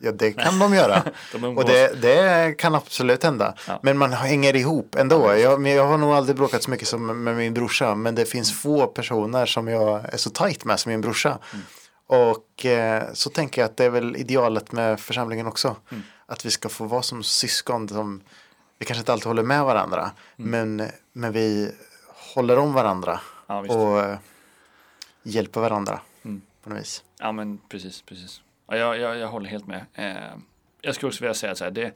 Ja, 0.00 0.12
det 0.12 0.32
kan 0.32 0.58
de 0.58 0.74
göra. 0.74 1.02
De 1.32 1.58
och 1.58 1.64
det, 1.64 2.02
det 2.02 2.54
kan 2.58 2.74
absolut 2.74 3.22
hända. 3.22 3.54
Ja. 3.66 3.80
Men 3.82 3.98
man 3.98 4.12
hänger 4.12 4.56
ihop 4.56 4.94
ändå. 4.94 5.36
Jag, 5.36 5.66
jag 5.66 5.86
har 5.86 5.98
nog 5.98 6.12
aldrig 6.12 6.36
bråkat 6.36 6.62
så 6.62 6.70
mycket 6.70 6.88
som 6.88 7.24
med 7.24 7.36
min 7.36 7.54
brorsa. 7.54 7.94
Men 7.94 8.14
det 8.14 8.24
finns 8.24 8.60
få 8.60 8.86
personer 8.86 9.46
som 9.46 9.68
jag 9.68 10.14
är 10.14 10.16
så 10.16 10.30
tajt 10.30 10.64
med 10.64 10.80
som 10.80 10.90
min 10.90 11.00
brorsa. 11.00 11.38
Och 12.08 12.66
eh, 12.66 13.12
så 13.12 13.30
tänker 13.30 13.60
jag 13.60 13.70
att 13.70 13.76
det 13.76 13.84
är 13.84 13.90
väl 13.90 14.16
idealet 14.16 14.72
med 14.72 15.00
församlingen 15.00 15.46
också. 15.46 15.76
Att 16.26 16.46
vi 16.46 16.50
ska 16.50 16.68
få 16.68 16.84
vara 16.84 17.02
som 17.02 17.22
syskon. 17.22 17.88
Som, 17.88 18.20
vi 18.78 18.86
kanske 18.86 19.00
inte 19.00 19.12
alltid 19.12 19.26
håller 19.26 19.42
med 19.42 19.64
varandra. 19.64 20.10
Men, 20.36 20.82
men 21.12 21.32
vi 21.32 21.72
håller 22.34 22.58
om 22.58 22.72
varandra. 22.72 23.20
Ja, 23.46 23.58
och 23.58 24.00
eh, 24.00 24.18
hjälper 25.22 25.60
varandra. 25.60 26.00
På 26.62 26.70
något 26.70 26.80
vis. 26.80 27.04
Ja, 27.18 27.32
men 27.32 27.58
precis, 27.68 28.02
precis. 28.02 28.40
Ja, 28.66 28.76
jag, 28.76 28.98
jag, 28.98 29.16
jag 29.16 29.28
håller 29.28 29.50
helt 29.50 29.66
med. 29.66 29.86
Eh, 29.94 30.38
jag 30.80 30.94
skulle 30.94 31.08
också 31.08 31.24
vilja 31.24 31.34
säga 31.34 31.54
så 31.54 31.64
här, 31.64 31.70
det, 31.70 31.92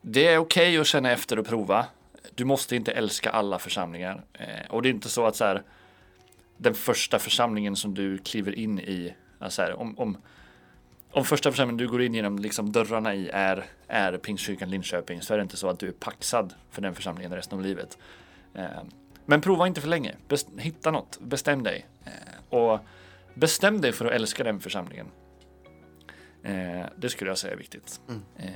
det 0.00 0.26
är 0.26 0.38
okej 0.38 0.78
att 0.78 0.86
känna 0.86 1.12
efter 1.12 1.38
och 1.38 1.46
prova. 1.46 1.86
Du 2.34 2.44
måste 2.44 2.76
inte 2.76 2.92
älska 2.92 3.30
alla 3.30 3.58
församlingar. 3.58 4.24
Eh, 4.32 4.70
och 4.70 4.82
det 4.82 4.88
är 4.88 4.90
inte 4.90 5.08
så 5.08 5.26
att 5.26 5.36
så 5.36 5.44
här, 5.44 5.62
den 6.56 6.74
första 6.74 7.18
församlingen 7.18 7.76
som 7.76 7.94
du 7.94 8.18
kliver 8.18 8.58
in 8.58 8.80
i, 8.80 9.14
alltså 9.38 9.62
här, 9.62 9.72
om, 9.72 9.98
om, 9.98 10.16
om 11.10 11.24
första 11.24 11.50
församlingen 11.50 11.76
du 11.76 11.88
går 11.88 12.02
in 12.02 12.14
genom 12.14 12.38
liksom 12.38 12.72
dörrarna 12.72 13.14
i 13.14 13.30
är, 13.32 13.64
är 13.86 14.18
Pingstkyrkan 14.18 14.70
Linköping 14.70 15.22
så 15.22 15.34
är 15.34 15.38
det 15.38 15.42
inte 15.42 15.56
så 15.56 15.68
att 15.68 15.78
du 15.78 15.88
är 15.88 15.92
paxad 15.92 16.54
för 16.70 16.82
den 16.82 16.94
församlingen 16.94 17.32
resten 17.32 17.58
av 17.58 17.64
livet. 17.64 17.98
Eh, 18.54 18.82
men 19.26 19.40
prova 19.40 19.66
inte 19.66 19.80
för 19.80 19.88
länge. 19.88 20.14
Best, 20.28 20.48
hitta 20.58 20.90
något. 20.90 21.18
Bestäm 21.20 21.62
dig. 21.62 21.86
Eh, 22.04 22.58
och 22.58 22.80
bestäm 23.34 23.80
dig 23.80 23.92
för 23.92 24.04
att 24.04 24.12
älska 24.12 24.44
den 24.44 24.60
församlingen. 24.60 25.06
Eh, 26.42 26.86
det 26.96 27.08
skulle 27.08 27.30
jag 27.30 27.38
säga 27.38 27.52
är 27.52 27.58
viktigt. 27.58 28.00
Eh, 28.36 28.50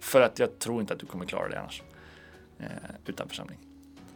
för 0.00 0.20
att 0.20 0.38
jag 0.38 0.58
tror 0.58 0.80
inte 0.80 0.94
att 0.94 1.00
du 1.00 1.06
kommer 1.06 1.26
klara 1.26 1.48
det 1.48 1.60
annars. 1.60 1.82
Utan 3.06 3.28
församling. 3.28 3.65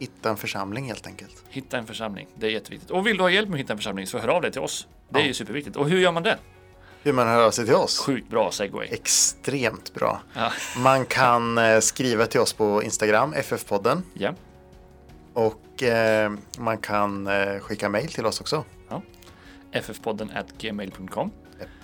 Hitta 0.01 0.29
en 0.29 0.37
församling 0.37 0.85
helt 0.87 1.07
enkelt. 1.07 1.43
Hitta 1.49 1.77
en 1.77 1.87
församling. 1.87 2.27
Det 2.35 2.47
är 2.47 2.51
jätteviktigt. 2.51 2.91
Och 2.91 3.07
vill 3.07 3.17
du 3.17 3.23
ha 3.23 3.29
hjälp 3.29 3.49
med 3.49 3.55
att 3.55 3.59
hitta 3.59 3.73
en 3.73 3.77
församling 3.79 4.07
så 4.07 4.17
hör 4.17 4.27
av 4.27 4.41
dig 4.41 4.51
till 4.51 4.61
oss. 4.61 4.87
Det 5.09 5.17
är 5.19 5.21
Ja. 5.21 5.27
ju 5.27 5.33
superviktigt. 5.33 5.75
Och 5.77 5.89
hur 5.89 5.99
gör 5.99 6.11
man 6.11 6.23
det? 6.23 6.37
Hur 7.03 7.13
man 7.13 7.27
hör 7.27 7.45
av 7.47 7.51
sig 7.51 7.65
till 7.65 7.75
oss. 7.75 7.99
Sjukt 7.99 8.29
bra 8.29 8.51
segway. 8.51 8.87
Extremt 8.91 9.93
bra. 9.93 10.21
Ja. 10.35 10.51
Man 10.77 11.05
kan 11.05 11.57
eh, 11.57 11.79
skriva 11.79 12.25
till 12.25 12.39
oss 12.39 12.53
på 12.53 12.83
Instagram, 12.83 13.33
FF-podden. 13.33 14.01
Ja. 14.13 14.33
Och 15.33 15.83
eh, 15.83 16.31
man 16.57 16.77
kan 16.77 17.27
eh, 17.27 17.59
skicka 17.59 17.89
mail 17.89 18.07
till 18.11 18.25
oss 18.25 18.41
också. 18.41 18.63
ja. 18.89 19.01
ffpodden 19.81 20.31
at 20.35 20.45
gmail.com. 20.57 21.31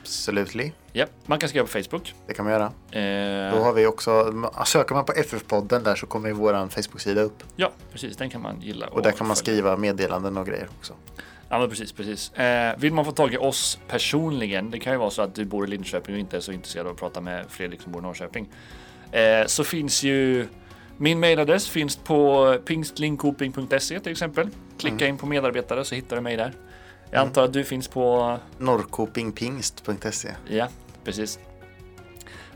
Absolutely. 0.02 0.72
Ja. 0.94 1.06
Man 1.26 1.40
kan 1.40 1.50
skriva 1.50 1.66
på 1.66 1.72
Facebook. 1.72 2.14
Det 2.28 2.34
kan 2.34 2.46
man 2.46 2.54
göra. 2.54 2.66
Eh, 2.92 3.56
Då 3.56 3.64
har 3.64 3.74
vi 3.74 3.86
också, 3.86 4.34
söker 4.66 4.96
man 4.96 5.06
på 5.06 5.14
FF-podden 5.14 5.84
där 5.84 5.96
så 5.96 6.06
kommer 6.08 6.32
vår 6.32 6.70
Facebook-sida 6.70 7.22
upp. 7.22 7.44
Ja, 7.56 7.72
precis. 7.92 8.18
Den 8.18 8.30
kan 8.30 8.42
man 8.42 8.62
gilla. 8.62 8.88
Och 8.88 9.02
där 9.02 9.12
kan 9.12 9.28
man 9.28 9.36
skriva 9.36 9.78
meddelanden 9.78 10.38
och 10.38 10.46
grejer 10.46 10.68
också. 10.80 10.94
Ja 11.50 11.60
men 11.60 11.70
precis, 11.70 11.92
precis. 11.92 12.32
Eh, 12.34 12.78
vill 12.78 12.94
man 12.94 13.06
få 13.06 13.12
tag 13.12 13.34
i 13.34 13.38
oss 13.38 13.80
personligen, 13.88 14.72
det 14.72 14.80
kan 14.80 14.94
ju 14.94 15.00
vara 15.00 15.10
så 15.10 15.22
att 15.22 15.36
du 15.36 15.46
bor 15.46 15.66
i 15.66 15.70
Linköping 15.70 16.16
och 16.16 16.20
inte 16.20 16.38
är 16.38 16.42
så 16.42 16.52
intresserad 16.52 16.88
av 16.88 16.94
att 16.94 17.00
prata 17.00 17.22
med 17.22 17.46
Fredrik 17.50 17.82
som 17.82 17.92
bor 17.92 18.02
i 18.02 18.04
Norrköping. 18.04 18.50
Eh, 19.12 19.46
så 19.46 19.64
finns 19.64 20.04
ju 20.04 20.48
min 20.98 21.20
mailadress 21.20 21.70
finns 21.70 21.96
på 21.96 22.58
pingstlinkoping.se 22.66 24.00
till 24.00 24.12
exempel. 24.12 24.50
Klicka 24.78 25.08
in 25.08 25.18
på 25.18 25.26
medarbetare 25.26 25.86
så 25.86 25.96
hittar 25.96 26.16
du 26.16 26.22
mig 26.22 26.38
där. 26.38 26.54
Jag 27.12 27.22
antar 27.22 27.44
att 27.44 27.54
du 27.54 27.64
finns 27.64 27.88
på... 27.88 28.38
Norrkopingpingst.se 28.58 30.30
Ja, 30.48 30.68
precis. 31.04 31.40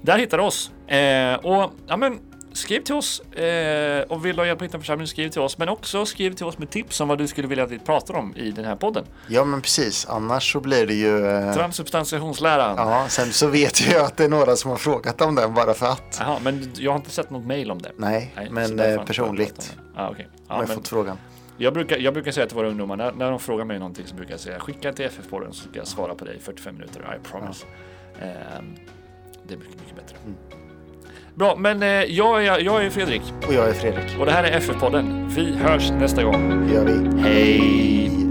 Där 0.01 0.17
hittar 0.17 0.37
du 0.37 0.43
oss. 0.43 0.71
Eh, 0.87 1.35
och 1.35 1.71
ja, 1.87 1.97
men 1.97 2.19
skriv 2.53 2.81
till 2.81 2.95
oss. 2.95 3.19
Eh, 3.19 4.01
och 4.01 4.25
vill 4.25 4.35
du 4.35 4.41
ha 4.41 4.47
hjälp 4.47 4.61
att 4.61 4.65
hitta 4.65 4.77
en 4.77 4.81
församling, 4.81 5.07
skriv 5.07 5.29
till 5.29 5.41
oss. 5.41 5.57
Men 5.57 5.69
också 5.69 6.05
skriv 6.05 6.33
till 6.33 6.45
oss 6.45 6.57
med 6.57 6.69
tips 6.69 7.01
om 7.01 7.07
vad 7.07 7.17
du 7.17 7.27
skulle 7.27 7.47
vilja 7.47 7.63
att 7.63 7.71
vi 7.71 7.79
pratar 7.79 8.13
om 8.13 8.35
i 8.35 8.51
den 8.51 8.65
här 8.65 8.75
podden. 8.75 9.05
Ja 9.27 9.43
men 9.45 9.61
precis, 9.61 10.05
annars 10.09 10.53
så 10.53 10.59
blir 10.59 10.87
det 10.87 10.93
ju... 10.93 11.27
Eh... 11.27 11.53
Transsubstantiationsläran. 11.53 12.75
Ja, 12.77 13.05
sen 13.09 13.31
så 13.31 13.47
vet 13.47 13.91
jag 13.91 14.05
att 14.05 14.17
det 14.17 14.23
är 14.23 14.29
några 14.29 14.55
som 14.55 14.71
har 14.71 14.77
frågat 14.77 15.21
om 15.21 15.35
den 15.35 15.53
bara 15.53 15.73
för 15.73 15.85
att. 15.85 16.17
Jaha, 16.19 16.39
men 16.43 16.71
jag 16.75 16.91
har 16.91 16.97
inte 16.97 17.11
sett 17.11 17.29
något 17.29 17.45
mail 17.45 17.71
om 17.71 17.81
det. 17.81 17.91
Nej, 17.97 18.33
Nej, 18.35 18.47
men 18.51 18.79
har 18.79 18.87
eh, 18.87 19.03
personligt 19.03 19.75
det. 19.95 20.01
Ah, 20.01 20.09
okay. 20.09 20.25
har 20.47 20.55
ja, 20.55 20.67
men 20.67 20.75
fått 20.75 20.87
frågan. 20.87 21.17
Jag, 21.57 21.73
brukar, 21.73 21.97
jag 21.97 22.13
brukar 22.13 22.31
säga 22.31 22.45
till 22.47 22.55
våra 22.57 22.67
ungdomar, 22.67 22.95
när, 22.97 23.11
när 23.11 23.29
de 23.29 23.39
frågar 23.39 23.65
mig 23.65 23.79
någonting 23.79 24.07
så 24.07 24.15
brukar 24.15 24.31
jag 24.33 24.39
säga 24.39 24.59
skicka 24.59 24.93
till 24.93 25.05
FF-podden 25.05 25.51
så 25.51 25.69
ska 25.69 25.79
jag 25.79 25.87
svara 25.87 26.15
på 26.15 26.25
dig 26.25 26.35
i 26.35 26.39
45 26.39 26.75
minuter, 26.75 26.99
I 26.99 27.27
promise. 27.31 27.65
Ehm, 28.21 28.75
det 29.47 29.53
är 29.53 29.57
mycket, 29.57 29.79
mycket 29.79 29.95
bättre. 29.95 30.17
Mm. 30.25 30.37
Bra, 31.35 31.55
men 31.55 31.83
eh, 31.83 31.89
jag, 31.89 32.45
är, 32.45 32.59
jag 32.59 32.85
är 32.85 32.89
Fredrik 32.89 33.21
Och 33.47 33.53
jag 33.53 33.69
är 33.69 33.73
Fredrik. 33.73 34.19
och 34.19 34.25
det 34.25 34.31
här 34.31 34.43
är 34.43 34.57
FF-podden. 34.57 35.27
Vi 35.35 35.55
hörs 35.57 35.91
nästa 35.91 36.23
gång. 36.23 36.67
Det 36.67 36.73
gör 36.73 36.85
vi. 36.85 37.21
Hej! 37.21 38.30